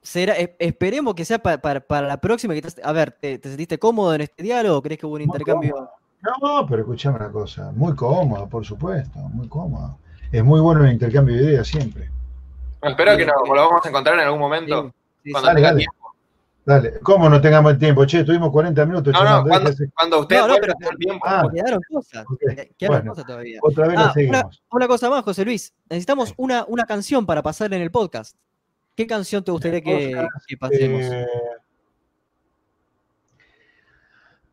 Será, 0.00 0.34
esperemos 0.60 1.16
que 1.16 1.24
sea 1.24 1.40
para, 1.40 1.84
la 2.02 2.20
próxima. 2.20 2.54
a 2.84 2.92
ver, 2.92 3.10
¿te, 3.10 3.40
sentiste 3.42 3.80
cómodo 3.80 4.14
en 4.14 4.20
este 4.20 4.44
diálogo? 4.44 4.80
¿Crees 4.80 5.00
que 5.00 5.06
hubo 5.06 5.16
un 5.16 5.22
intercambio? 5.22 5.90
No, 6.22 6.66
pero 6.68 6.82
escuchame 6.82 7.16
una 7.16 7.30
cosa, 7.30 7.72
muy 7.74 7.94
cómodo, 7.94 8.48
por 8.48 8.64
supuesto, 8.64 9.18
muy 9.18 9.48
cómodo. 9.48 9.98
Es 10.32 10.42
muy 10.42 10.60
bueno 10.60 10.84
el 10.84 10.92
intercambio 10.92 11.36
de 11.36 11.42
ideas 11.42 11.66
siempre. 11.68 12.10
espero 12.82 13.16
que 13.16 13.26
nos 13.26 13.36
volvamos 13.46 13.84
a 13.84 13.88
encontrar 13.88 14.18
en 14.18 14.24
algún 14.24 14.40
momento 14.40 14.92
cuando 15.30 15.54
tenga 15.54 15.76
tiempo. 15.76 16.06
Dale, 16.64 16.94
¿cómo 17.00 17.28
no 17.28 17.40
tengamos 17.40 17.72
el 17.72 17.78
tiempo? 17.78 18.04
Che, 18.06 18.24
tuvimos 18.24 18.50
40 18.50 18.86
minutos. 18.86 19.12
No, 19.12 19.22
no, 19.22 19.44
cuando, 19.44 19.70
cuando 19.94 20.20
usted 20.20 20.36
no, 20.36 20.48
no, 20.48 20.56
pero, 20.60 20.74
tiempo. 20.98 21.24
Ah, 21.24 21.48
quedaron 21.54 21.80
cosas. 21.88 22.26
Quedaron 22.76 23.06
cosas 23.06 23.24
todavía. 23.24 23.60
Otra 23.62 23.86
vez 23.86 23.96
ah, 24.00 24.10
seguimos. 24.12 24.62
Una, 24.70 24.88
cosa 24.88 25.08
más, 25.08 25.22
José 25.22 25.44
Luis. 25.44 25.72
Necesitamos 25.88 26.34
una, 26.36 26.64
una 26.66 26.84
canción 26.84 27.24
para 27.24 27.40
pasar 27.40 27.72
en 27.72 27.82
el 27.82 27.92
podcast. 27.92 28.36
¿Qué 28.96 29.06
canción 29.06 29.44
te 29.44 29.52
gustaría 29.52 29.80
que, 29.80 30.26
que 30.48 30.56
pasemos? 30.56 31.02
Eh, 31.02 31.26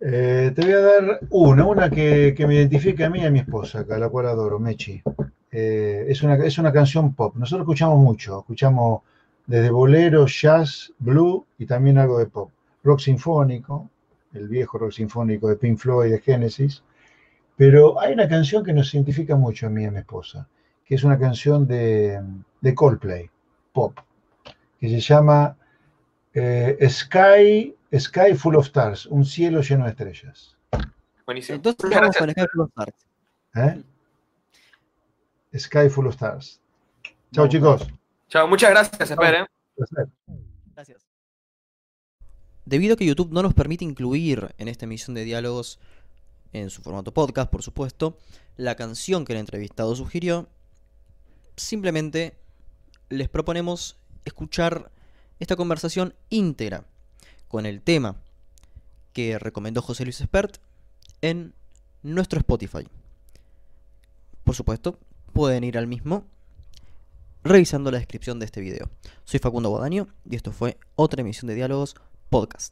Eh, 0.06 0.52
te 0.54 0.62
voy 0.62 0.74
a 0.74 0.82
dar 0.82 1.20
una, 1.30 1.66
una 1.66 1.90
que, 1.90 2.36
me 2.46 2.56
identifica 2.56 3.06
a 3.06 3.10
mí 3.10 3.22
y 3.22 3.26
a 3.26 3.32
mi 3.32 3.40
esposa, 3.40 3.86
a 3.90 3.98
la 3.98 4.10
cual 4.10 4.28
adoro, 4.28 4.60
Mechi. 4.60 5.02
Eh, 5.50 6.06
es, 6.10 6.22
una, 6.24 6.36
es 6.36 6.58
una 6.58 6.74
canción 6.74 7.14
pop. 7.14 7.36
Nosotros 7.38 7.64
escuchamos 7.64 8.00
mucho, 8.00 8.40
escuchamos 8.40 9.04
desde 9.48 9.70
bolero, 9.70 10.26
jazz, 10.26 10.92
blue 11.00 11.46
y 11.58 11.66
también 11.66 11.98
algo 11.98 12.20
de 12.20 12.26
pop. 12.26 12.52
Rock 12.84 13.00
sinfónico, 13.00 13.90
el 14.34 14.50
viejo 14.50 14.78
rock 14.78 14.92
sinfónico 14.92 15.48
de 15.48 15.56
Pink 15.56 15.78
Floyd, 15.78 16.12
de 16.12 16.20
Genesis. 16.20 16.84
Pero 17.56 17.98
hay 18.02 18.12
una 18.12 18.28
canción 18.28 18.62
que 18.62 18.74
nos 18.74 18.94
identifica 18.94 19.38
mucho 19.38 19.68
a 19.68 19.70
mí 19.70 19.84
y 19.84 19.86
a 19.86 19.92
mi 19.92 20.00
esposa, 20.00 20.50
que 20.86 20.96
es 20.96 21.04
una 21.06 21.18
canción 21.18 21.66
de, 21.66 22.22
de 22.60 22.76
Coldplay, 22.76 23.30
pop, 23.72 23.98
que 24.82 24.90
se 24.90 25.00
llama 25.00 25.56
eh, 26.34 26.78
Sky 26.90 27.74
Sky 28.00 28.34
Full 28.36 28.56
of 28.56 28.66
Stars, 28.66 29.06
un 29.06 29.24
cielo 29.24 29.62
lleno 29.62 29.86
de 29.86 29.92
estrellas. 29.92 30.58
Buenísimo. 31.26 31.58
Entonces 31.58 31.90
vamos 31.90 32.16
con 32.18 32.30
Sky 32.30 32.46
Full 32.52 32.62
of 32.62 32.70
Stars. 32.70 32.96
¿Eh? 33.56 33.84
Sky 35.60 35.90
Full 35.90 36.08
of 36.08 36.14
Stars. 36.14 36.62
Chao, 37.32 37.48
chicos. 37.48 37.88
Chao, 38.30 38.48
muchas 38.48 38.72
gracias, 38.72 39.12
esperen. 39.12 39.46
Gracias. 40.76 41.06
Debido 42.66 42.96
a 42.96 42.98
que 42.98 43.06
YouTube 43.06 43.32
no 43.32 43.44
nos 43.44 43.54
permite 43.54 43.86
incluir 43.86 44.56
en 44.58 44.68
esta 44.70 44.86
emisión 44.86 45.14
de 45.14 45.24
diálogos, 45.24 45.80
en 46.52 46.70
su 46.70 46.82
formato 46.82 47.14
podcast, 47.14 47.52
por 47.52 47.62
supuesto, 47.62 48.18
la 48.58 48.76
canción 48.76 49.26
que 49.26 49.34
el 49.34 49.40
entrevistado 49.40 49.96
sugirió, 49.96 50.48
simplemente 51.58 52.38
les 53.10 53.30
proponemos 53.30 53.98
escuchar 54.26 54.92
esta 55.40 55.56
conversación 55.56 56.16
íntegra 56.30 56.86
con 57.54 57.68
el 57.68 57.84
tema 57.84 58.16
que 59.14 59.38
recomendó 59.38 59.84
José 59.84 60.06
Luis 60.06 60.20
Espert 60.22 60.58
en 61.22 61.54
nuestro 62.02 62.40
Spotify. 62.40 62.88
Por 64.44 64.56
supuesto, 64.56 64.98
pueden 65.34 65.64
ir 65.64 65.78
al 65.78 65.86
mismo 65.86 66.26
revisando 67.44 67.92
la 67.92 68.00
descripción 68.00 68.40
de 68.40 68.48
este 68.48 68.60
video. 68.60 68.90
Soy 69.24 69.40
Facundo 69.40 69.70
Guadaño 69.70 70.08
y 70.28 70.36
esto 70.36 70.52
fue 70.52 70.80
otra 70.96 71.22
emisión 71.22 71.48
de 71.48 71.54
Diálogos 71.54 71.94
Podcast. 72.32 72.72